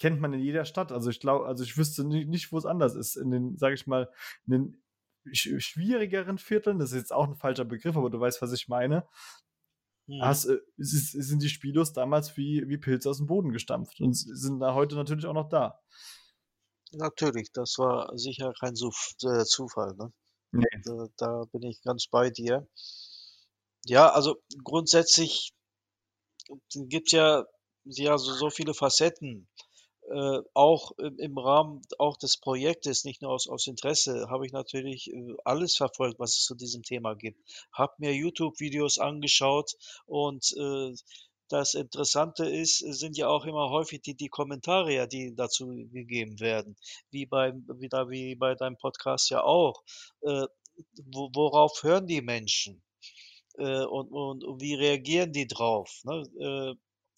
kennt 0.00 0.20
man 0.20 0.32
in 0.34 0.40
jeder 0.40 0.64
Stadt. 0.64 0.92
Also, 0.92 1.10
ich 1.10 1.20
glau 1.20 1.42
also, 1.44 1.64
ich 1.64 1.76
wüsste 1.76 2.04
ni 2.04 2.24
nicht, 2.24 2.52
wo's 2.52 2.66
anders 2.66 2.94
ist. 2.96 3.16
In 3.16 3.30
den, 3.30 3.56
sage 3.58 3.74
ich 3.74 3.86
mal, 3.86 4.10
in 4.46 4.52
den 4.52 4.82
sch 5.34 5.50
schwierigeren 5.60 6.38
Vierteln, 6.38 6.78
das 6.78 6.92
ist 6.92 6.98
jetzt 6.98 7.12
auch 7.12 7.26
'n 7.28 7.36
falscher 7.36 7.64
Begriff, 7.64 7.96
aber 7.96 8.10
du 8.10 8.20
weißt, 8.20 8.42
was 8.42 8.52
ich 8.52 8.68
meine 8.68 9.06
Mhm. 10.08 10.34
hast, 10.34 10.44
äh 10.46 10.58
s 10.78 11.10
sind 11.12 11.42
die 11.42 11.48
Spielos 11.48 11.92
damals 11.92 12.36
wie 12.36 12.68
wie 12.68 12.78
Pilze 12.78 13.10
aus'm 13.10 13.26
Boden 13.26 13.50
gestampft 13.52 14.00
und 14.00 14.14
sind 14.14 14.60
da 14.60 14.74
heute 14.74 14.94
natürlich 14.94 15.26
auch 15.26 15.32
noch 15.34 15.48
da. 15.48 15.80
Natürlich, 16.92 17.50
das 17.52 17.78
war 17.78 18.10
sicher 18.18 18.52
kein 18.60 18.74
äh, 18.74 19.44
Zufall, 19.44 19.94
ne? 19.96 20.12
Ne. 20.52 20.84
Da 20.84 21.08
da 21.18 21.44
bin 21.52 21.62
ich 21.64 21.82
ganz 21.82 22.06
bei 22.08 22.30
dir. 22.30 22.66
Ja, 23.86 24.08
also, 24.10 24.36
grundsätzlich 24.62 25.50
gibt's 26.88 27.12
ja 27.12 27.44
ja 27.84 28.16
so 28.18 28.32
so 28.34 28.50
viele 28.50 28.74
Facetten. 28.74 29.48
Äh, 30.10 30.40
auch 30.54 30.92
im 30.98 31.38
Rahmen 31.38 31.80
auch 31.98 32.16
des 32.18 32.36
Projektes, 32.38 33.04
nicht 33.04 33.22
nur 33.22 33.32
aus 33.32 33.48
aus 33.48 33.66
Interesse, 33.66 34.28
habe 34.30 34.46
ich 34.46 34.52
natürlich, 34.52 35.10
äh, 35.10 35.34
alles 35.44 35.76
verfolgt, 35.76 36.18
was 36.18 36.32
es 36.32 36.44
zu 36.44 36.54
diesem 36.54 36.82
Thema 36.82 37.14
gibt. 37.14 37.40
Habe 37.72 37.94
mir 37.98 38.14
YouTube-Videos 38.14 38.98
angeschaut 38.98 39.72
und, 40.06 40.52
äh, 40.58 40.92
das 41.48 41.74
Interessante 41.74 42.46
ist 42.48 42.78
sind 42.78 43.16
ja 43.18 43.28
auch 43.28 43.44
immer 43.44 43.70
häufig 43.70 44.00
die 44.02 44.14
die 44.16 44.28
Kommentare 44.28 45.06
die 45.08 45.34
dazu 45.34 45.66
gegeben 45.92 46.40
werden, 46.40 46.76
wie 47.10 47.26
beim 47.26 47.66
wieder 47.80 48.08
wie 48.10 48.34
bei 48.34 48.54
deinem 48.54 48.76
Podcast 48.78 49.30
ja 49.30 49.42
auch. 49.44 49.82
Äh, 50.22 50.46
wo 51.12 51.30
worauf 51.34 51.82
hören 51.82 52.06
die 52.06 52.22
Menschen? 52.22 52.82
Äh, 53.58 53.84
und 53.84 54.10
und 54.12 54.44
und 54.44 54.60
wie 54.60 54.74
reagieren 54.74 55.32
die 55.32 55.46
drauf, 55.46 56.00
ne? 56.04 56.22
Äh, 56.40 56.74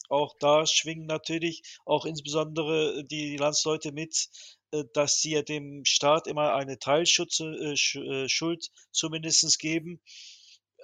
auch 0.08 0.34
da 0.40 0.66
schwingen 0.66 1.06
natürlich 1.06 1.62
auch 1.84 2.04
insbesondere 2.04 3.04
die 3.04 3.36
Landsleute 3.36 3.92
mit, 3.92 4.28
äh, 4.72 4.84
dass 4.92 5.20
sie 5.20 5.32
ja 5.32 5.42
dem 5.42 5.84
Staat 5.84 6.26
immer 6.26 6.54
eine 6.54 6.78
Teilschutze 6.78 7.44
äh, 7.44 7.76
Sch 7.76 7.96
äh, 7.96 8.28
Schuld 8.28 8.70
zumindest 8.92 9.58
geben. 9.58 10.00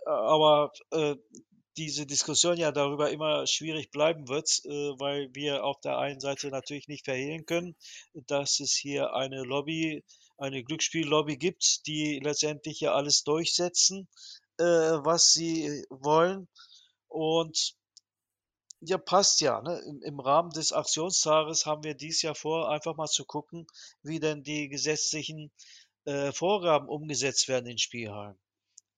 Aber, 0.06 0.72
äh, 0.90 1.16
diese 1.76 2.04
Diskussion 2.06 2.58
ja 2.58 2.70
darüber 2.70 3.10
immer 3.10 3.46
schwierig 3.46 3.90
bleiben 3.90 4.28
wird, 4.28 4.60
äh, 4.64 4.92
weil 4.98 5.30
wir 5.32 5.64
auf 5.64 5.80
der 5.80 5.98
einen 5.98 6.20
Seite 6.20 6.48
natürlich 6.48 6.88
nicht 6.88 7.04
verhehlen 7.04 7.46
können, 7.46 7.76
dass 8.26 8.60
es 8.60 8.74
hier 8.74 9.14
eine 9.14 9.42
Lobby 9.42 10.04
eine 10.38 10.64
Glücksspiellobby 10.64 11.36
gibt, 11.36 11.86
die 11.86 12.20
letztendlich 12.22 12.80
ja 12.80 12.92
alles 12.92 13.22
durchsetzen, 13.22 14.08
äh, 14.58 14.64
was 14.64 15.32
sie 15.32 15.84
wollen. 15.88 16.48
Und 17.08 17.74
ja, 18.84 18.98
passt 18.98 19.40
ja, 19.40 19.60
ne? 19.62 19.80
Im 19.88 20.02
im 20.02 20.20
Rahmen 20.20 20.50
des 20.50 20.72
Aktionstages 20.72 21.66
haben 21.66 21.84
wir 21.84 21.94
dies 21.94 22.22
Jahr 22.22 22.34
vor, 22.34 22.70
einfach 22.70 22.96
mal 22.96 23.06
zu 23.06 23.24
gucken, 23.24 23.66
wie 24.02 24.20
denn 24.20 24.42
die 24.42 24.68
gesetzlichen, 24.68 25.52
äh, 26.04 26.32
Vorgaben 26.32 26.88
umgesetzt 26.88 27.48
werden 27.48 27.66
in 27.66 27.78
Spielhallen. 27.78 28.38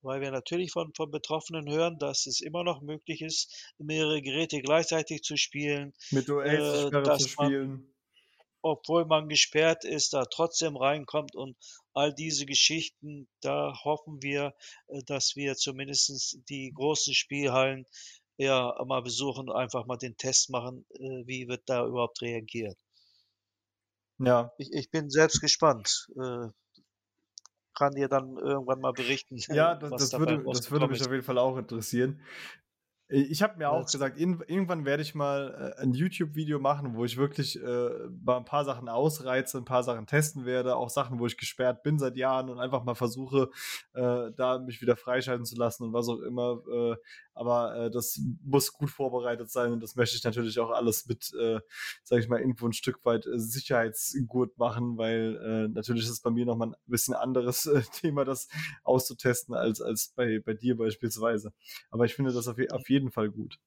Weil 0.03 0.21
wir 0.21 0.31
natürlich 0.31 0.73
von 0.73 0.95
von 0.95 1.11
Betroffenen 1.11 1.71
hören, 1.71 1.99
dass 1.99 2.27
es 2.27 2.41
immer 2.41 2.65
noch 2.65 2.83
möglich 2.83 3.23
ist, 3.23 3.75
mehrere 3.79 4.23
Geräte 4.23 4.61
gleichzeitig 4.63 5.23
zu 5.23 5.37
spielen, 5.37 5.93
Mit 6.11 6.29
äh, 6.29 6.33
OS-Sperre 6.33 7.13
zu 7.19 7.29
man 7.39 7.51
spielen. 7.51 7.95
obwohl 8.63 9.05
man 9.05 9.29
gesperrt 9.29 9.85
ist, 9.85 10.15
da 10.15 10.25
trotzdem 10.25 10.77
reinkommt 10.77 11.35
und 11.37 11.57
all 11.93 12.15
diese 12.15 12.47
Geschichten. 12.47 13.29
Da 13.41 13.75
hoffen 13.85 14.23
wir, 14.23 14.55
äh, 14.89 15.03
dass 15.07 15.37
wir 15.37 15.57
zumindestens 15.57 16.39
die 16.49 16.73
großen 16.75 17.15
Spielhallen, 17.15 17.87
ja, 18.39 18.75
mal 18.87 19.03
besuchen, 19.03 19.51
einfach 19.51 19.87
mal 19.87 19.97
den 19.97 20.17
Test 20.17 20.51
machen, 20.51 20.87
äh, 20.91 21.27
wie 21.27 21.49
wird 21.49 21.63
da 21.67 21.87
überhaupt 21.87 22.23
reagiert. 22.23 22.77
Ja. 24.19 24.53
Ich 24.59 24.73
ich 24.73 24.91
bin 24.91 25.11
selbst 25.11 25.41
gespannt, 25.41 26.09
äh, 26.17 26.49
kann 27.77 27.95
dir 27.95 28.09
dann 28.09 28.37
irgendwann 28.37 28.81
mal 28.81 28.93
berichten, 28.93 29.37
Ja, 29.49 29.75
das 29.75 29.95
das 29.97 30.17
würde 30.17 30.49
das 30.49 30.71
würde 30.71 30.87
mich 30.87 31.03
auf 31.03 31.11
jeden 31.11 31.23
Fall 31.23 31.39
auch 31.39 31.57
interessieren. 31.59 32.21
I 33.15 33.23
ich 33.31 33.43
habe 33.43 33.59
mir 33.59 33.71
auch 33.71 33.93
gesagt, 33.93 34.19
irgend 34.19 34.43
irgendwann 34.51 34.85
werde 34.85 35.03
ich 35.05 35.15
mal, 35.15 35.75
äh, 35.79 35.83
'n 35.83 35.93
YouTube-Video 35.95 36.59
machen, 36.59 36.97
wo 36.97 37.05
ich 37.05 37.17
wirklich, 37.17 37.57
äh, 37.63 37.91
mal 38.25 38.39
'n 38.39 38.45
paar 38.45 38.65
Sachen 38.65 38.89
ausreize, 38.89 39.59
'n 39.59 39.65
paar 39.67 39.85
Sachen 39.85 40.07
testen 40.07 40.45
werde, 40.47 40.77
auch 40.77 40.91
Sachen, 40.91 41.21
wo 41.21 41.27
ich 41.27 41.37
gesperrt 41.39 41.85
bin 41.85 41.99
seit 42.01 42.17
Jahren 42.17 42.51
und 42.51 42.59
einfach 42.61 42.83
mal 42.85 42.97
versuche, 42.97 43.51
äh, 43.95 44.33
da 44.37 44.59
mich 44.59 44.83
wieder 44.83 44.97
freischalten 44.97 45.47
zu 45.47 45.57
lassen 45.57 45.85
und 45.85 45.93
was 45.93 46.09
auch 46.09 46.21
immer. 46.23 46.61
Äh, 46.69 46.97
aber, 47.37 47.77
äh, 47.87 47.91
das 47.91 48.21
muss 48.45 48.73
gut 48.73 48.91
vorbereitet 48.91 49.51
sein 49.51 49.73
und 49.73 49.83
das 49.83 49.97
möchte 49.97 50.17
ich 50.17 50.25
natürlich 50.25 50.59
auch 50.61 50.71
alles 50.71 51.07
mit, 51.07 51.33
äh, 51.41 51.61
sage 52.05 52.23
ich 52.23 52.29
mal, 52.29 52.41
irgendwo 52.41 52.67
'n 52.67 52.73
Stück 52.73 53.05
weit, 53.05 53.27
äh, 53.27 53.39
Sicherheitsgurt 53.39 54.59
machen, 54.59 54.97
weil, 54.99 55.37
äh, 55.67 55.69
natürlich 55.69 56.05
ist 56.05 56.11
es 56.11 56.21
bei 56.21 56.31
mir 56.31 56.47
noch 56.47 56.57
mal 56.57 56.69
'n 56.69 56.77
bisschen 56.87 57.15
anderes, 57.15 57.67
äh, 57.67 57.83
Thema, 57.93 58.25
das 58.25 58.49
auszutesten 58.85 59.55
als 59.55 59.81
als 59.81 60.13
bei 60.17 60.41
bei 60.45 60.55
dir 60.55 60.77
beispielsweise. 60.77 61.53
Aber 61.91 62.05
ich 62.07 62.15
finde 62.15 62.33
das 62.33 62.49
auf 62.49 62.57
auf 62.73 62.89
jeden 62.89 63.04
Fall 63.11 63.31
gut. 63.31 63.59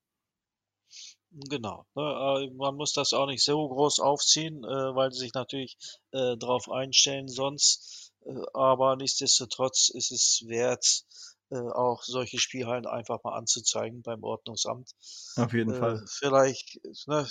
Genau, 1.32 1.86
ne? 1.96 2.48
Äh, 2.48 2.54
man 2.56 2.76
muss 2.76 2.94
das 2.94 3.14
auch 3.14 3.28
nicht 3.28 3.44
so 3.44 3.68
groß 3.68 4.00
aufziehen, 4.00 4.64
äh, 4.64 4.96
weil 4.96 5.12
sie 5.12 5.20
sich 5.20 5.34
natürlich, 5.34 5.78
äh, 6.12 6.38
drauf 6.38 6.70
einstellen 6.70 7.28
sonst. 7.28 8.12
Aber 8.54 8.98
nichtsdestotrotz 8.98 9.90
ist 9.90 10.12
es 10.12 10.44
wert, 10.48 11.06
auch 11.50 12.04
solche 12.04 12.40
Spielhallen 12.40 12.86
einfach 12.86 13.24
mal 13.24 13.38
anzuzeigen 13.38 14.02
beim 14.02 14.22
Ordnungsamt. 14.22 14.92
Auf 15.38 15.54
jeden 15.54 15.74
Fall. 15.74 16.04
vielleicht, 16.10 16.78
ne, 17.06 17.26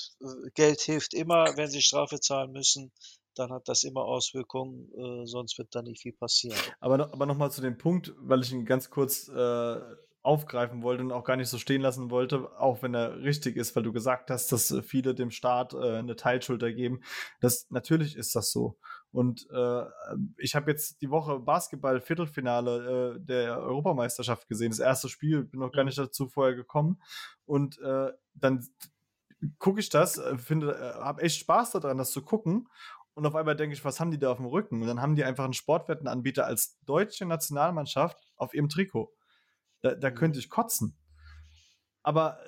Geld 0.55 0.81
hilft 0.81 1.13
immer, 1.13 1.55
wenn 1.59 1.69
sie 1.69 1.83
Strafe 1.83 2.19
zahlen 2.19 2.53
müssen, 2.53 2.93
dann 3.37 3.51
hat 3.51 3.69
das 3.69 3.85
immer 3.85 4.05
Auswirkungen, 4.05 4.91
äh, 4.93 5.27
sonst 5.27 5.59
wird 5.59 5.75
da 5.75 5.83
nicht 5.83 6.01
viel 6.01 6.15
passieren. 6.15 6.59
Aber 6.81 7.13
aber 7.13 7.27
noch 7.27 7.37
mal 7.37 7.51
zu 7.51 7.61
dem 7.61 7.77
Punkt, 7.77 8.15
weil 8.17 8.43
ich 8.43 8.53
ihn 8.53 8.65
ganz 8.65 8.91
kurz, 8.91 9.29
äh, 9.29 9.81
aufgreifen 10.27 10.83
wollte 10.83 11.05
und 11.05 11.13
auch 11.13 11.25
gar 11.25 11.37
nicht 11.37 11.49
so 11.49 11.59
stehen 11.59 11.83
lassen 11.83 12.11
wollte, 12.11 12.51
auch 12.61 12.83
wenn 12.83 12.95
er 12.95 13.21
richtig 13.23 13.57
ist, 13.57 13.77
weil 13.77 13.85
du 13.85 13.93
gesagt 13.93 14.31
hast, 14.31 14.53
dass, 14.53 14.71
äh, 14.73 14.83
viele 14.83 15.15
dem 15.15 15.31
Staat, 15.31 15.75
äh, 15.75 16.03
'ne 16.03 16.17
Teilschuld 16.17 16.63
ergeben. 16.63 17.01
Das 17.41 17.67
natürlich 17.71 18.17
ist 18.17 18.37
das 18.37 18.53
so. 18.53 18.79
Und, 19.13 19.49
äh, 19.51 19.85
ich 20.39 20.55
habe 20.57 20.71
jetzt 20.71 21.03
die 21.03 21.11
Woche 21.11 21.39
Basketball-Viertelfinale, 21.41 23.17
äh, 23.17 23.21
der 23.21 23.59
Europameisterschaft 23.61 24.49
gesehen, 24.49 24.71
das 24.71 24.81
1. 24.81 25.09
Spiel, 25.09 25.45
bin 25.45 25.61
noch 25.61 25.73
gar 25.73 25.85
Mhm. 25.85 25.87
nicht 25.87 25.99
dazu 25.99 26.29
vorher 26.29 26.55
gekommen. 26.57 27.01
Und, 27.47 27.79
äh, 27.81 28.13
dann 28.35 28.67
gucke 29.61 29.81
ich 29.81 29.91
das, 29.91 30.19
äh, 30.19 30.39
finde 30.39 30.73
äh, 30.75 31.01
habe 31.03 31.23
echt 31.23 31.39
Spaß 31.41 31.73
da 31.73 31.81
dran, 31.81 31.99
das 31.99 32.13
zu 32.13 32.23
gucken. 32.23 32.69
Und 33.15 33.27
auf 33.27 33.35
einmal 33.37 33.57
denke 33.57 33.75
ich: 33.75 33.85
„Was 33.85 34.01
haben 34.01 34.11
die 34.13 34.19
da 34.21 34.33
aufm 34.33 34.47
Rücken?“ 34.47 34.83
Und 34.83 34.89
dann 34.89 35.03
haben 35.03 35.17
die 35.17 35.25
einfach 35.25 35.47
'n 35.47 35.53
Sportwettenanbieter 35.55 36.47
als 36.47 36.79
deutsche 36.87 37.27
Nationalmannschaft 37.27 38.19
auf 38.37 38.55
ihrem 38.55 38.69
Trikot. 38.71 39.13
Da 39.83 39.95
da 39.95 40.11
Mhm. 40.11 40.15
könnte 40.15 40.39
ich 40.39 40.49
kotzen. 40.51 40.97
Aber 42.03 42.39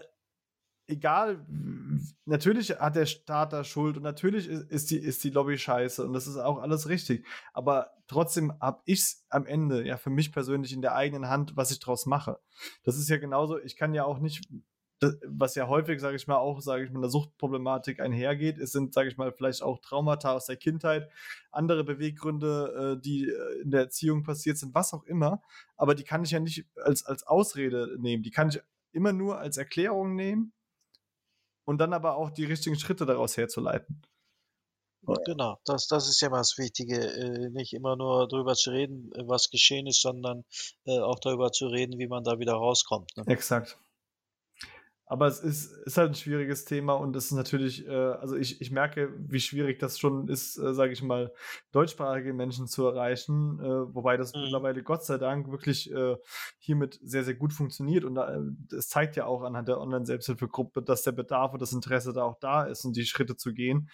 egal, 0.87 1.45
w 1.49 1.99
w 1.99 2.14
natürlich 2.26 2.70
hat 2.81 2.97
der 2.97 3.07
Staat 3.07 3.53
da 3.53 3.64
Schuld 3.64 3.97
und 3.99 4.03
natürlich 4.05 4.49
i 4.49 4.55
ist 4.68 4.91
die 4.91 4.99
ist 4.99 5.22
die 5.24 5.31
Lobby 5.31 5.59
scheiße 5.59 6.05
und 6.05 6.12
das 6.12 6.26
ist 6.26 6.37
auch 6.39 6.59
alles 6.59 6.89
richtig. 6.89 7.26
Aber 7.53 7.91
trotzdem 8.09 8.53
habe 8.61 8.83
ich's 8.87 9.24
am 9.31 9.47
Ende 9.47 9.87
ja 9.87 9.97
für 9.99 10.11
mich 10.11 10.33
persönlich 10.33 10.72
in 10.72 10.83
der 10.83 10.95
eigenen 10.95 11.29
Hand, 11.29 11.57
was 11.57 11.70
ich 11.72 11.81
draus 11.81 12.07
mache. 12.07 12.39
Das 12.85 12.97
ist 12.99 13.09
ja 13.09 13.18
genauso 13.18 13.59
ich 13.59 13.76
kann 13.76 13.95
ja 13.95 14.05
auch 14.05 14.18
nicht 14.20 14.49
d 15.03 15.09
was 15.27 15.55
ja 15.57 15.69
häufig, 15.69 16.01
sage 16.01 16.17
ich 16.17 16.27
mal, 16.27 16.37
auch, 16.39 16.61
sage 16.61 16.85
ich, 16.85 16.91
mit 16.91 17.01
'ner 17.03 17.11
Suchtproblematik 17.11 18.01
einhergeht. 18.01 18.59
Es 18.59 18.73
sind, 18.73 18.95
sage 18.95 19.09
ich 19.09 19.17
mal, 19.19 19.33
vielleicht 19.33 19.63
auch 19.63 19.79
Traumata 19.81 20.33
aus 20.35 20.47
der 20.47 20.57
Kindheit, 20.57 21.11
andere 21.53 21.85
Beweggründe, 21.85 22.97
äh, 22.99 23.03
die, 23.03 23.29
äh, 23.29 23.63
in 23.63 23.71
der 23.71 23.83
Erziehung 23.83 24.23
passiert 24.25 24.59
sind, 24.59 24.75
was 24.75 24.95
auch 24.95 25.05
immer. 25.05 25.43
Aber 25.77 25.95
die 25.95 26.05
kann 26.05 26.25
ich 26.25 26.31
ja 26.33 26.41
nicht 26.41 26.67
als 26.85 27.05
als 27.07 27.25
Ausrede 27.27 27.97
nehmen. 28.01 28.23
Die 28.23 28.31
kann 28.31 28.49
ich 28.51 28.61
immer 28.93 29.13
nur 29.13 29.39
als 29.39 29.57
Erklärung 29.59 30.15
nehmen 30.17 30.53
und 31.69 31.77
dann 31.83 31.93
aber 31.93 32.17
auch 32.17 32.31
die 32.31 32.47
richtigen 32.47 32.79
Schritte 32.79 33.05
daraus 33.05 33.37
herzuleiten. 33.37 34.01
Genau, 35.27 35.59
das 35.65 35.87
das 35.87 36.09
ist 36.09 36.21
ja 36.21 36.29
immer 36.29 36.39
das 36.39 36.59
Wichtige, 36.59 36.97
äh, 37.01 37.51
nicht 37.51 37.73
immer 37.73 37.97
nur 37.97 38.27
drüber 38.29 38.55
zu 38.55 38.71
reden, 38.71 39.11
äh, 39.15 39.27
was 39.27 39.49
geschehen 39.51 39.87
ist, 39.87 40.01
sondern, 40.03 40.45
auch 40.87 41.19
darüber 41.21 41.53
zu 41.53 41.67
reden, 41.69 41.99
wie 41.99 42.09
man 42.09 42.25
da 42.25 42.39
wieder 42.39 42.55
rauskommt, 42.55 43.17
ne? 43.17 43.27
Exakt. 43.27 43.79
Aber 45.11 45.27
es 45.27 45.41
ist 45.41 45.73
ist 45.87 45.97
halt 45.97 46.11
'n 46.11 46.15
schwieriges 46.15 46.65
Thema 46.67 46.93
und 46.95 47.17
es 47.17 47.27
ist 47.27 47.33
natürlich 47.33 47.87
äh, 47.87 47.91
also 47.93 48.37
ich 48.37 48.61
ich 48.61 48.71
merke, 48.71 49.13
wie 49.19 49.41
schwierig 49.41 49.79
das 49.79 49.99
schon 49.99 50.29
ist, 50.29 50.59
äh, 50.59 50.75
sage 50.75 50.93
ich 50.93 51.03
mal, 51.03 51.33
deutschsprachige 51.73 52.35
Menschen 52.35 52.67
zu 52.67 52.87
erreichen, 52.87 53.59
äh, 53.61 53.95
wobei 53.95 54.17
das 54.19 54.35
Mhm. 54.35 54.59
mittlerweile 54.59 54.83
Gott 54.83 55.05
sei 55.05 55.17
Dank 55.19 55.51
wirklich, 55.51 55.91
äh, 55.93 56.17
hiermit 56.59 56.99
sehr, 57.03 57.25
sehr 57.25 57.35
gut 57.35 57.53
funktioniert 57.55 58.05
und 58.05 58.17
äh, 58.19 58.41
es 58.77 58.89
zeigt 58.89 59.17
ja 59.17 59.25
auch 59.27 59.43
anhand 59.43 59.69
der 59.69 59.81
Online-Selbsthilfegruppe, 59.81 60.83
dass 60.83 61.03
der 61.03 61.13
Bedarf 61.13 61.53
und 61.55 61.63
das 61.63 61.73
Interesse 61.73 62.13
da 62.13 62.23
auch 62.25 62.39
da 62.39 62.65
ist 62.65 62.85
und 62.85 62.95
die 62.97 63.05
Schritte 63.07 63.37
zu 63.37 63.55
gehen. 63.55 63.89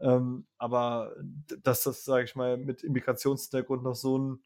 Ähm, 0.00 0.46
aber 0.58 1.14
dass 1.62 1.82
das, 1.84 2.04
sage 2.04 2.24
ich 2.24 2.34
mal, 2.36 2.56
mit 2.58 2.82
Immigrationshintergrund 2.84 3.82
noch 3.82 3.94
so 3.94 4.16
'n 4.18 4.42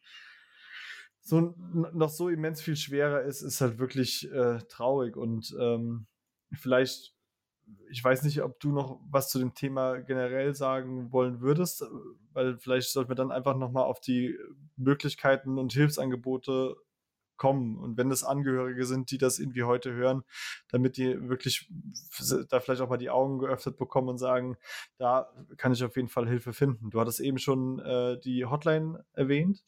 so 1.21 1.55
noch 1.95 2.09
so 2.11 2.29
immens 2.29 2.61
viel 2.63 2.77
schwerer 2.77 3.23
ist, 3.23 3.43
ist 3.43 3.61
halt 3.61 3.79
wirklich, 3.79 4.31
äh, 4.31 4.59
traurig 4.69 5.17
und, 5.17 5.55
ähm, 5.61 6.07
vielleicht 6.55 7.15
ich 7.91 8.03
weiß 8.03 8.25
nicht, 8.25 8.43
ob 8.43 8.59
du 8.61 8.73
noch 8.73 9.01
was 9.11 9.29
zu 9.31 9.39
dem 9.39 9.55
Thema 9.55 9.99
generell 10.01 10.55
sagen 10.55 11.13
wollen 11.13 11.41
würdest, 11.41 11.83
äh, 11.83 11.87
weil 12.33 12.59
vielleicht 12.59 12.91
sollten 12.91 13.11
wir 13.11 13.15
dann 13.17 13.33
einfach 13.33 13.57
noch 13.57 13.71
mal 13.71 13.83
auf 13.85 14.01
die 14.01 14.37
Möglichkeiten 14.77 15.59
und 15.59 15.73
Hilfsangebote 15.73 16.77
kommen. 17.37 17.79
Und 17.79 17.97
wenn 17.97 18.11
es 18.11 18.25
Angehörige 18.25 18.85
sind, 18.87 19.11
die 19.11 19.19
das 19.19 19.39
irgendwie 19.39 19.65
heute 19.65 19.93
hören, 19.93 20.23
damit 20.71 20.97
die 20.97 21.29
wirklich 21.29 21.69
da 22.51 22.61
vielleicht 22.61 22.81
auch 22.83 22.89
mal 22.89 22.99
die 22.99 23.11
Augen 23.11 23.39
geöffnet 23.39 23.77
bekommen 23.77 24.09
und 24.09 24.19
sagen: 24.19 24.57
„Da 24.99 25.33
kann 25.57 25.73
ich 25.73 25.83
auf 25.85 25.97
jeden 25.97 26.09
Fall 26.09 26.29
Hilfe 26.29 26.53
finden.“ 26.53 26.91
Du 26.91 27.01
hattest 27.01 27.21
eben 27.21 27.39
schon, 27.39 27.79
äh, 27.81 28.19
die 28.21 28.45
Hotline 28.47 29.05
erwähnt. 29.15 29.65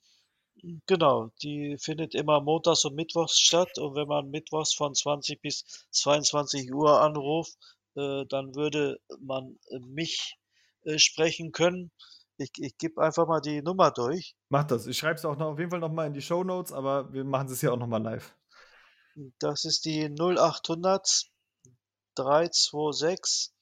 Genau, 0.87 1.31
die 1.43 1.77
findet 1.79 2.15
immer 2.15 2.41
montags 2.41 2.87
und 2.87 2.95
mittwochs 2.95 3.39
statt 3.39 3.77
und 3.79 3.97
wenn 3.97 4.09
man 4.09 4.31
mittwochs 4.31 4.73
von 4.73 4.95
20 4.95 5.43
bis 5.43 5.87
22:00 5.91 7.03
anruft, 7.03 7.59
äh, 7.97 8.25
dann 8.31 8.55
würde 8.55 8.99
man, 9.21 9.59
äh, 9.69 9.79
mich, 9.81 10.39
äh, 10.85 10.99
sprechen 10.99 11.53
können. 11.53 11.91
Ich 12.39 12.51
ich 12.57 12.79
gebe 12.79 13.03
einfach 13.03 13.27
mal 13.27 13.41
die 13.41 13.61
Nummer 13.61 13.91
durch. 13.91 14.35
Mach 14.49 14.65
das. 14.65 14.87
Ich 14.87 14.97
schreibe 14.97 15.17
es 15.17 15.27
auch 15.27 15.37
noch 15.37 15.49
auf 15.49 15.59
jeden 15.59 15.71
Fall 15.71 15.81
noch 15.81 15.93
mal 15.93 16.07
in 16.07 16.15
die 16.15 16.23
Shownotes, 16.23 16.73
aber 16.73 17.13
wir 17.13 17.25
machen 17.25 17.49
es 17.49 17.61
hier 17.61 17.73
auch 17.73 17.79
noch 17.79 17.87
mal 17.87 18.03
live. 18.03 18.35
Das 19.39 19.67
ist 19.67 19.85
die 19.85 20.09
0800 20.09 21.27
326 22.15 23.53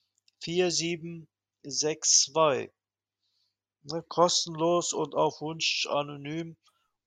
4762. 0.41 2.71
Ne, 3.85 4.05
kostenlos 4.09 4.93
und 4.93 5.17
auf 5.17 5.41
Wunsch 5.41 5.89
anonym 5.91 6.57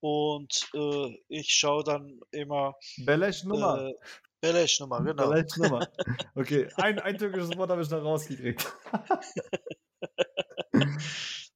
und, 0.05 0.69
äh, 0.75 1.17
ich 1.29 1.51
schaue 1.51 1.83
dann 1.83 2.19
immer, 2.29 2.75
Belesch-Nummer. 2.97 3.87
äh 3.87 3.93
Belesch-Nummer, 4.39 4.99
genau. 5.03 5.29
Belesch-Nummer. 5.29 5.87
Okay, 6.35 6.67
ein 6.75 6.99
ein 6.99 7.17
türkisches 7.17 7.57
Wort 7.57 7.71
habe 7.71 7.81
ich 7.81 7.89
noch 7.89 8.03
rausgekriegt. 8.03 8.71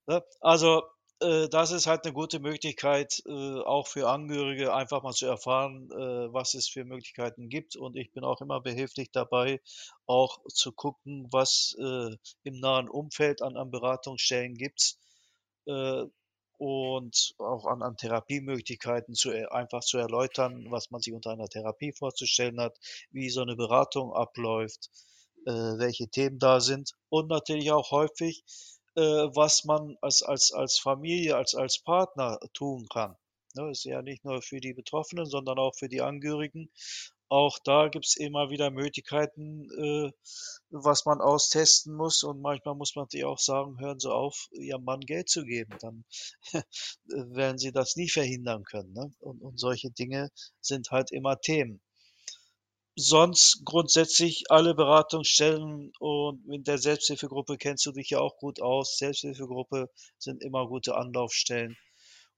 Ne, 0.08 0.24
also, 0.41 0.82
äh, 1.20 1.47
das 1.50 1.70
ist 1.70 1.86
halt 1.86 2.04
eine 2.04 2.14
gute 2.14 2.39
Möglichkeit, 2.39 3.22
äh, 3.28 3.60
auch 3.60 3.86
für 3.86 4.10
Angehörige 4.10 4.74
einfach 4.74 5.04
mal 5.04 5.14
zu 5.14 5.28
erfahren, 5.28 5.91
äh, 5.91 6.34
was 6.34 6.56
es 6.56 6.68
für 6.68 6.84
Möglichkeiten 6.84 7.50
gibt. 7.50 7.76
Und 7.76 7.95
ich 7.95 8.12
bin 8.12 8.24
auch 8.24 8.41
immer 8.41 8.60
behilflich 8.60 9.12
dabei, 9.12 9.62
auch 10.08 10.39
zu 10.47 10.72
gucken, 10.72 11.28
was, 11.32 11.76
äh, 11.80 12.16
im 12.41 12.60
nahen 12.60 12.89
Umfeld 12.89 13.43
an 13.43 13.56
an 13.58 13.70
Beratungsstellen 13.70 14.56
gibt, 14.56 14.95
äh, 15.68 16.06
und 16.60 17.34
auch 17.39 17.66
an 17.66 17.82
an 17.82 17.95
Therapiemöglichkeiten 17.97 19.16
zu 19.16 19.32
äh, 19.32 19.45
einfach 19.47 19.80
zu 19.80 19.97
erläutern, 19.97 20.68
was 20.70 20.91
man 20.91 21.01
sich 21.01 21.14
unter 21.14 21.32
einer 21.32 21.47
Therapie 21.47 21.93
vorzustellen 21.93 22.60
hat, 22.60 22.78
wie 23.12 23.30
so 23.30 23.41
eine 23.41 23.55
Beratung 23.55 24.14
abläuft, 24.14 24.89
äh, 25.45 25.51
welche 25.51 26.10
Themen 26.10 26.38
da 26.38 26.60
sind 26.60 26.91
und 27.10 27.30
natürlich 27.30 27.72
auch 27.72 27.91
häufig 27.91 28.43
äh, 28.95 29.01
was 29.01 29.64
man 29.64 29.97
als 30.01 30.22
als 30.22 30.51
als 30.51 30.80
Familie, 30.80 31.38
als 31.38 31.55
als 31.55 31.80
Partner 31.80 32.39
tun 32.53 32.88
kann. 32.89 33.16
Ne, 33.55 33.72
ist 33.72 33.86
ja 33.86 34.01
nicht 34.01 34.26
nur 34.26 34.41
für 34.41 34.60
die 34.60 34.74
Betroffenen, 34.74 35.26
sondern 35.26 35.57
auch 35.57 35.76
für 35.76 35.89
die 35.89 36.01
Angehörigen. 36.01 36.70
Auch 37.30 37.58
da 37.64 37.88
gibt's 37.88 38.16
immer 38.18 38.50
wieder 38.50 38.72
Möglichkeiten, 38.72 39.70
äh, 39.72 40.12
was 40.70 41.06
man 41.06 41.22
austesten 41.22 41.96
muss 41.96 42.24
und 42.24 42.42
manchmal 42.42 42.76
muss 42.76 42.96
man 42.96 43.08
sich 43.10 43.24
auch 43.26 43.40
sagen: 43.40 43.80
„Hören 43.80 44.00
Sie 44.00 44.12
auf, 44.12 44.48
Ihrem 44.52 44.84
Mann 44.84 45.00
Geld 45.02 45.30
zu 45.30 45.44
geben“, 45.46 45.78
dann 45.80 46.06
werden 47.06 47.58
Sie 47.58 47.72
das 47.72 47.96
nie 47.96 48.10
verhindern 48.10 48.64
können, 48.66 48.94
ne? 48.94 49.12
Und 49.20 49.42
und 49.42 49.60
solche 49.60 49.92
Dinge 49.92 50.30
sind 50.62 50.92
halt 50.92 51.12
immer 51.12 51.40
Themen 51.40 51.82
sonst 52.96 53.62
grundsätzlich 53.66 54.44
alle 54.52 54.76
Beratungsstellen 54.76 55.92
und 56.00 56.46
in 56.54 56.64
der 56.64 56.78
Selbsthilfegruppe 56.78 57.58
kennst 57.58 57.86
du 57.88 57.92
dich 57.92 58.12
ja 58.12 58.20
auch 58.20 58.38
gut 58.38 58.62
aus. 58.62 58.98
Selbsthilfegruppe 58.98 59.90
sind 60.20 60.44
immer 60.44 60.68
gute 60.68 60.96
Anlaufstellen. 60.96 61.76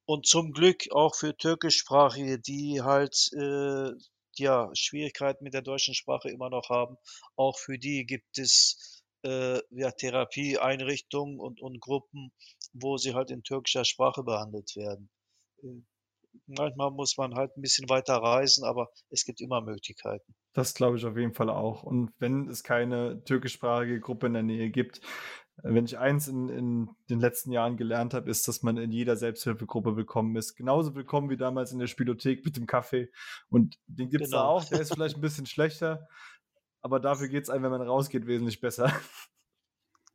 Und 0.05 0.27
zum 0.27 0.51
Glück 0.53 0.85
auch 0.91 1.15
für 1.15 1.35
Türkischsprachige, 1.37 2.39
die 2.39 2.81
halt, 2.81 3.15
äh, 3.33 3.91
ja, 4.37 4.69
Schwierigkeiten 4.73 5.43
mit 5.43 5.53
der 5.53 5.61
deutschen 5.61 5.93
Sprache 5.93 6.29
immer 6.29 6.49
noch 6.49 6.69
haben. 6.69 6.97
Auch 7.35 7.57
für 7.57 7.77
die 7.77 8.05
gibt 8.05 8.37
es, 8.37 9.03
äh, 9.23 9.59
ja, 9.69 9.91
Therapieeinrichtungen 9.91 11.39
und 11.39 11.61
und 11.61 11.79
Gruppen, 11.79 12.31
wo 12.73 12.97
sie 12.97 13.13
halt 13.13 13.31
in 13.31 13.43
türkischer 13.43 13.85
Sprache 13.85 14.23
behandelt 14.23 14.75
werden. 14.75 15.09
Äh, 15.63 15.81
manchmal 16.47 16.91
muss 16.91 17.17
man 17.17 17.35
halt 17.35 17.55
ein 17.57 17.61
bisschen 17.61 17.89
weiter 17.89 18.15
reisen, 18.15 18.63
aber 18.63 18.89
es 19.09 19.25
gibt 19.25 19.41
immer 19.41 19.61
Möglichkeiten. 19.61 20.35
Das 20.53 20.73
glaube 20.73 20.97
ich 20.97 21.05
auf 21.05 21.17
jeden 21.17 21.33
Fall 21.33 21.49
auch. 21.49 21.83
Und 21.83 22.11
wenn 22.19 22.49
es 22.49 22.63
keine 22.63 23.23
türkischsprachige 23.23 23.99
Gruppe 23.99 24.27
in 24.27 24.33
der 24.33 24.43
Nähe 24.43 24.69
gibt, 24.69 25.01
wenn 25.63 25.85
ich 25.85 25.97
eins 25.97 26.27
in, 26.27 26.49
in 26.49 26.89
den 27.09 27.19
letzten 27.19 27.51
Jahren 27.51 27.77
gelernt 27.77 28.13
habe, 28.13 28.29
ist, 28.29 28.47
dass 28.47 28.63
man 28.63 28.77
in 28.77 28.91
jeder 28.91 29.15
Selbsthilfegruppe 29.15 29.95
willkommen 29.95 30.35
ist. 30.35 30.55
Genauso 30.55 30.95
willkommen 30.95 31.29
wie 31.29 31.37
damals 31.37 31.71
in 31.71 31.79
der 31.79 31.87
Spielothek 31.87 32.43
mit 32.45 32.57
dem 32.57 32.65
Kaffee. 32.65 33.11
Und 33.49 33.79
den 33.87 34.09
gibt 34.09 34.23
es 34.23 34.31
genau. 34.31 34.43
da 34.43 34.47
auch. 34.47 34.65
Der 34.65 34.81
ist 34.81 34.93
vielleicht 34.93 35.15
ein 35.15 35.21
bisschen 35.21 35.45
schlechter, 35.45 36.07
aber 36.81 36.99
dafür 36.99 37.27
geht 37.27 37.43
es 37.43 37.49
einem, 37.49 37.63
wenn 37.63 37.71
man 37.71 37.81
rausgeht, 37.81 38.25
wesentlich 38.27 38.59
besser. 38.59 38.91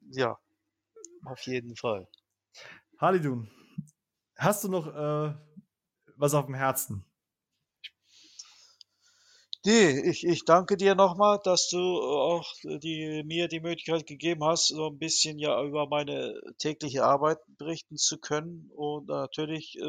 Ja, 0.09 0.39
auf 1.25 1.41
jeden 1.43 1.75
Fall. 1.75 2.09
Halidun, 2.99 3.51
hast 4.37 4.63
du 4.65 4.69
noch 4.69 4.87
äh, 4.87 5.35
was 6.17 6.35
auf 6.35 6.47
dem 6.47 6.55
Herzen? 6.55 7.05
Ne, 9.67 10.01
ich 10.11 10.23
ich 10.25 10.45
danke 10.45 10.77
dir 10.77 10.95
nochmal, 10.95 11.41
dass 11.43 11.69
du 11.69 11.79
auch 11.79 12.47
die 12.63 13.23
mir 13.27 13.49
die 13.49 13.59
Möglichkeit 13.61 14.07
gegeben 14.07 14.45
hast, 14.45 14.69
so 14.69 14.87
ein 14.87 14.99
bisschen, 14.99 15.39
ja, 15.41 15.61
über 15.63 15.89
meine 15.89 16.41
tägliche 16.59 17.05
Arbeit 17.05 17.39
berichten 17.59 17.97
zu 17.97 18.19
können. 18.19 18.71
Und 18.77 19.09
natürlich, 19.09 19.75
äh, 19.77 19.85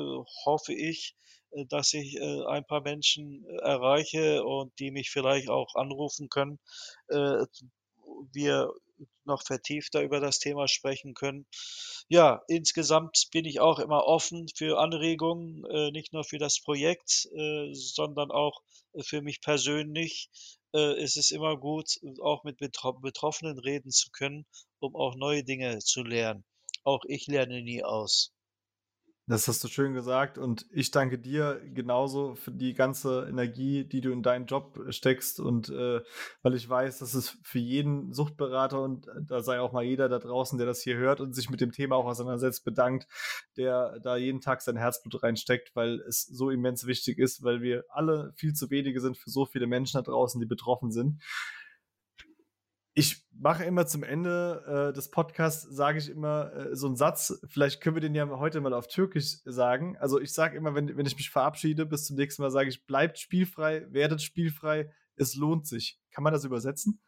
hoffe 0.46 0.74
ich, 0.74 1.16
äh, 1.52 1.66
dass 1.70 1.94
ich, 1.94 2.16
äh, 2.18 2.46
ein 2.48 2.66
paar 2.66 2.82
Menschen 2.82 3.46
erreiche 3.62 4.44
und 4.44 4.74
die 4.80 4.90
mich 4.92 5.12
vielleicht 5.12 5.50
auch 5.50 5.76
anrufen 5.76 6.28
können, 6.30 6.60
äh, 7.10 7.46
wir 8.34 8.72
noch 9.26 9.43
vertiefter 9.43 10.02
über 10.02 10.20
das 10.20 10.39
Thema 10.39 10.68
sprechen 10.68 11.14
können. 11.14 11.45
Ja, 12.10 12.41
insgesamt 12.48 13.28
bin 13.32 13.45
ich 13.45 13.60
auch 13.60 13.80
immer 13.80 14.06
offen 14.06 14.48
für 14.56 14.80
Anregungen, 14.80 15.66
äh, 15.66 15.91
nicht 15.91 16.14
nur 16.14 16.24
für 16.24 16.38
das 16.38 16.62
Projekt, 16.62 17.28
äh, 17.36 17.74
sondern 17.74 18.32
auch 18.32 18.62
äh, 18.93 19.04
für 19.04 19.22
mich 19.22 19.41
persönlich. 19.41 20.30
Es 20.74 21.16
ist 21.16 21.32
immer 21.32 21.58
gut, 21.58 21.98
auch 22.22 22.43
mit 22.43 22.58
Betro 22.58 22.91
Betroffenen 22.93 23.58
reden 23.58 23.89
zu 23.89 24.12
können, 24.12 24.45
um 24.80 24.95
auch 24.98 25.16
neue 25.16 25.43
Dinge 25.43 25.80
zu 25.80 26.04
lernen. 26.04 26.43
Auch 26.84 27.04
ich 27.08 27.26
lerne 27.26 27.62
nie 27.64 27.84
aus. 27.84 28.37
Das 29.30 29.46
hast 29.50 29.62
du 29.62 29.68
schön 29.68 29.94
gesagt 29.94 30.38
und 30.38 30.66
ich 30.72 30.90
danke 30.92 31.20
dir 31.20 31.62
genauso 31.74 32.36
für 32.36 32.52
die 32.52 32.74
ganze 32.74 33.28
Energie, 33.30 33.84
die 33.84 34.00
du 34.00 34.14
in 34.14 34.24
deinen 34.24 34.46
Job 34.46 34.80
steckst 34.88 35.42
und 35.42 35.68
äh, 35.68 36.00
weil 36.44 36.56
ich 36.56 36.70
weiß, 36.70 37.00
dass 37.00 37.14
es 37.14 37.38
für 37.44 37.60
jeden 37.60 38.14
Suchtberater 38.14 38.82
und 38.82 39.10
äh, 39.10 39.12
da 39.26 39.42
sei 39.42 39.60
auch 39.60 39.74
mal 39.74 39.84
jeder 39.84 40.08
da 40.08 40.20
draußen, 40.20 40.58
der 40.58 40.66
das 40.66 40.82
hier 40.82 40.96
hört 40.96 41.20
und 41.20 41.36
sich 41.36 41.50
mit 41.50 41.60
dem 41.60 41.74
Thema 41.74 41.98
auch 41.98 42.06
auseinandersetzt, 42.06 42.64
bedankt, 42.64 43.06
der 43.58 44.00
da 44.00 44.16
jeden 44.16 44.40
Tag 44.40 44.62
sein 44.62 44.78
Herzblut 44.78 45.22
reinsteckt, 45.22 45.76
weil 45.76 46.00
es 46.08 46.22
so 46.22 46.50
immens 46.50 46.88
wichtig 46.88 47.20
ist, 47.20 47.44
weil 47.44 47.62
wir 47.62 47.84
alle 47.90 48.32
viel 48.38 48.54
zu 48.54 48.70
wenige 48.70 49.02
sind 49.02 49.18
für 49.18 49.30
so 49.30 49.46
viele 49.46 49.68
Menschen 49.68 49.98
da 49.98 50.04
draußen, 50.10 50.40
die 50.40 50.48
betroffen 50.48 50.90
sind. 50.90 51.22
Ich 53.00 53.22
mache 53.32 53.64
immer 53.64 53.86
zum 53.86 54.02
Ende 54.02 54.89
äh, 54.89 54.91
des 54.91 55.12
Podcasts, 55.12 55.62
sage 55.70 56.00
ich 56.00 56.10
immer 56.10 56.52
äh, 56.52 56.76
so 56.76 56.88
einen 56.88 56.95
Satz. 56.95 57.39
Vielleicht 57.48 57.80
können 57.80 57.95
wir 57.95 58.02
den 58.02 58.16
ja 58.16 58.28
heute 58.28 58.60
mal 58.60 58.74
auf 58.74 58.88
Türkisch 58.88 59.38
sagen. 59.45 59.95
Also 59.98 60.20
ich 60.20 60.34
sage 60.34 60.58
immer, 60.58 60.74
wenn, 60.74 60.98
wenn 60.98 61.06
ich 61.06 61.16
mich 61.16 61.30
verabschiede, 61.30 61.86
bis 61.86 62.08
zum 62.08 62.16
nächsten 62.16 62.41
Mal 62.41 62.50
sage 62.50 62.70
ich, 62.70 62.88
bleibt 62.88 63.20
spielfrei, 63.20 63.86
werdet 63.91 64.24
spielfrei, 64.24 64.91
es 65.16 65.36
lohnt 65.36 65.68
sich. 65.68 66.00
Kann 66.10 66.24
man 66.24 66.34
das 66.34 66.43
übersetzen? 66.43 67.00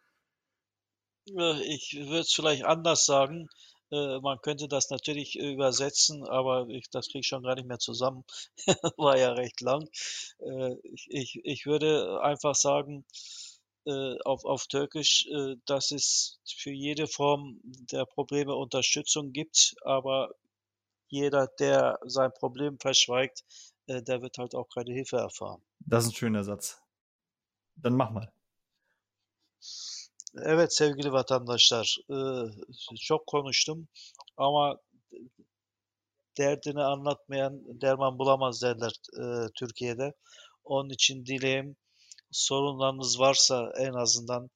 Ich 1.26 1.98
würde 2.00 2.20
es 2.20 2.34
vielleicht 2.34 2.66
anders 2.66 3.08
sagen. 3.08 3.50
Äh, 3.92 4.20
man 4.20 4.40
könnte 4.42 4.68
das 4.68 4.92
natürlich 4.92 5.40
übersetzen, 5.40 6.24
aber 6.24 6.68
ich, 6.70 6.92
das 6.92 7.08
kriege 7.08 7.22
ich 7.22 7.28
schon 7.28 7.42
gar 7.42 7.56
nicht 7.56 7.68
mehr 7.68 7.80
zusammen. 7.80 8.26
War 8.98 9.18
ja 9.18 9.32
recht 9.32 9.60
lang. 9.62 9.90
Äh, 10.38 10.76
ich, 10.84 11.08
ich, 11.10 11.42
ich 11.44 11.66
würde 11.66 12.22
einfach 12.22 12.54
sagen, 12.54 13.06
äh, 13.08 13.49
auf 14.26 14.46
auf 14.46 14.68
Türkisch, 14.68 15.28
äh, 15.28 15.56
dass 15.66 15.92
es 15.92 16.40
für 16.46 16.72
jede 16.72 17.08
Form 17.08 17.60
der 17.92 18.06
Probleme 18.06 18.56
Unterstützung 18.56 19.32
gibt, 19.34 19.76
aber 19.84 20.30
jeder, 21.10 21.48
der 21.60 22.00
sein 22.06 22.32
Problem 22.34 22.78
verschweigt, 22.80 23.44
äh, 23.88 24.02
der 24.04 24.22
wird 24.22 24.38
halt 24.38 24.56
auch 24.56 24.70
keine 24.70 24.94
Hilfe 24.94 25.18
erfahren. 25.18 25.62
Das 25.80 26.04
ist 26.06 26.12
ein 26.12 26.16
schöner 26.16 26.44
Satz. 26.44 26.82
Dann 27.76 27.96
mach 27.96 28.12
mal. 28.12 28.32
Evet 30.46 30.74
sevgili 30.74 31.12
vatandaşlar, 31.12 31.98
çok 33.00 33.28
konuştum 33.28 33.88
ama 34.38 34.78
derdini 36.38 36.84
anlatmayan 36.84 37.82
derman 37.82 38.20
bulamaz 38.20 38.62
derler 38.62 38.92
Türkiye'de. 39.56 40.14
Onun 40.64 40.90
için 40.90 41.26
dileğim 41.26 41.76
sorunlarınız 42.32 43.20
varsa 43.20 43.72
en 43.78 43.94
azından 43.94 44.50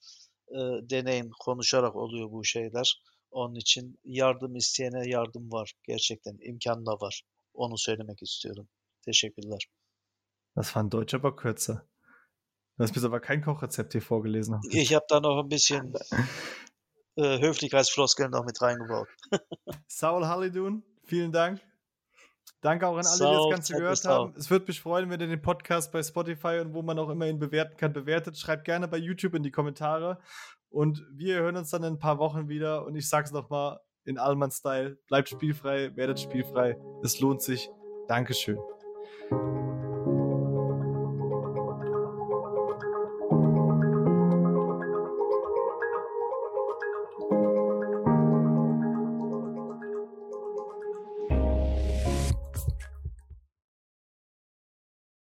e, 0.47 0.59
deneyin, 0.89 1.31
konuşarak 1.39 1.95
oluyor 1.95 2.31
bu 2.31 2.43
şeyler. 2.43 3.01
Onun 3.31 3.55
için 3.55 3.99
yardım 4.03 4.55
isteyene 4.55 5.09
yardım 5.09 5.51
var. 5.51 5.73
Gerçekten 5.83 6.37
imkan 6.41 6.85
da 6.85 6.91
var. 6.91 7.21
Onu 7.53 7.77
söylemek 7.77 8.21
istiyorum. 8.21 8.67
Teşekkürler. 9.05 9.67
Das 10.55 10.65
war 10.65 10.83
ein 10.83 10.91
deutscher 10.91 11.19
aber 11.19 11.35
kürzer. 11.35 11.81
Du 12.77 12.83
hast 12.83 12.95
mir 12.95 13.03
aber 13.03 13.21
kein 13.21 13.41
Kochrezept 13.41 13.93
hier 13.93 14.01
vorgelesen. 14.01 14.59
Ich 14.71 14.93
habe 14.93 15.05
da 15.09 15.19
noch 15.19 15.43
ein 15.43 15.49
bisschen 15.49 15.93
äh, 17.15 17.39
Höflichkeitsfloskeln 17.39 18.31
noch 18.31 18.45
mit 18.45 18.61
reingebaut. 18.61 19.07
Saul 19.87 20.25
Halidun, 20.25 20.83
vielen 21.03 21.31
Dank. 21.31 21.61
Danke 22.63 22.87
auch 22.87 22.97
an 22.97 23.05
alle, 23.05 23.29
die 23.29 23.35
das 23.35 23.49
Ganze 23.49 23.73
gehört 23.75 24.05
haben. 24.05 24.33
Es 24.37 24.49
würde 24.49 24.65
mich 24.67 24.81
freuen, 24.81 25.09
wenn 25.09 25.19
ihr 25.19 25.27
den 25.27 25.41
Podcast 25.41 25.91
bei 25.91 26.01
Spotify 26.01 26.59
und 26.61 26.73
wo 26.73 26.81
man 26.81 26.97
auch 26.97 27.09
immer 27.09 27.27
ihn 27.27 27.37
bewerten 27.37 27.75
kann, 27.75 27.91
bewertet. 27.91 28.37
Schreibt 28.37 28.63
gerne 28.63 28.87
bei 28.87 28.97
YouTube 28.97 29.35
in 29.35 29.43
die 29.43 29.51
Kommentare. 29.51 30.17
Und 30.69 31.05
wir 31.11 31.35
hören 31.35 31.57
uns 31.57 31.69
dann 31.69 31.83
in 31.83 31.93
ein 31.93 31.99
paar 31.99 32.19
Wochen 32.19 32.47
wieder. 32.47 32.85
Und 32.85 32.95
ich 32.95 33.09
sag's 33.09 33.31
nochmal 33.31 33.79
in 34.05 34.17
Allmann-Style. 34.17 34.97
Bleibt 35.07 35.29
spielfrei, 35.29 35.95
werdet 35.95 36.21
spielfrei. 36.21 36.77
Es 37.03 37.19
lohnt 37.19 37.41
sich. 37.41 37.69
Dankeschön. 38.07 38.57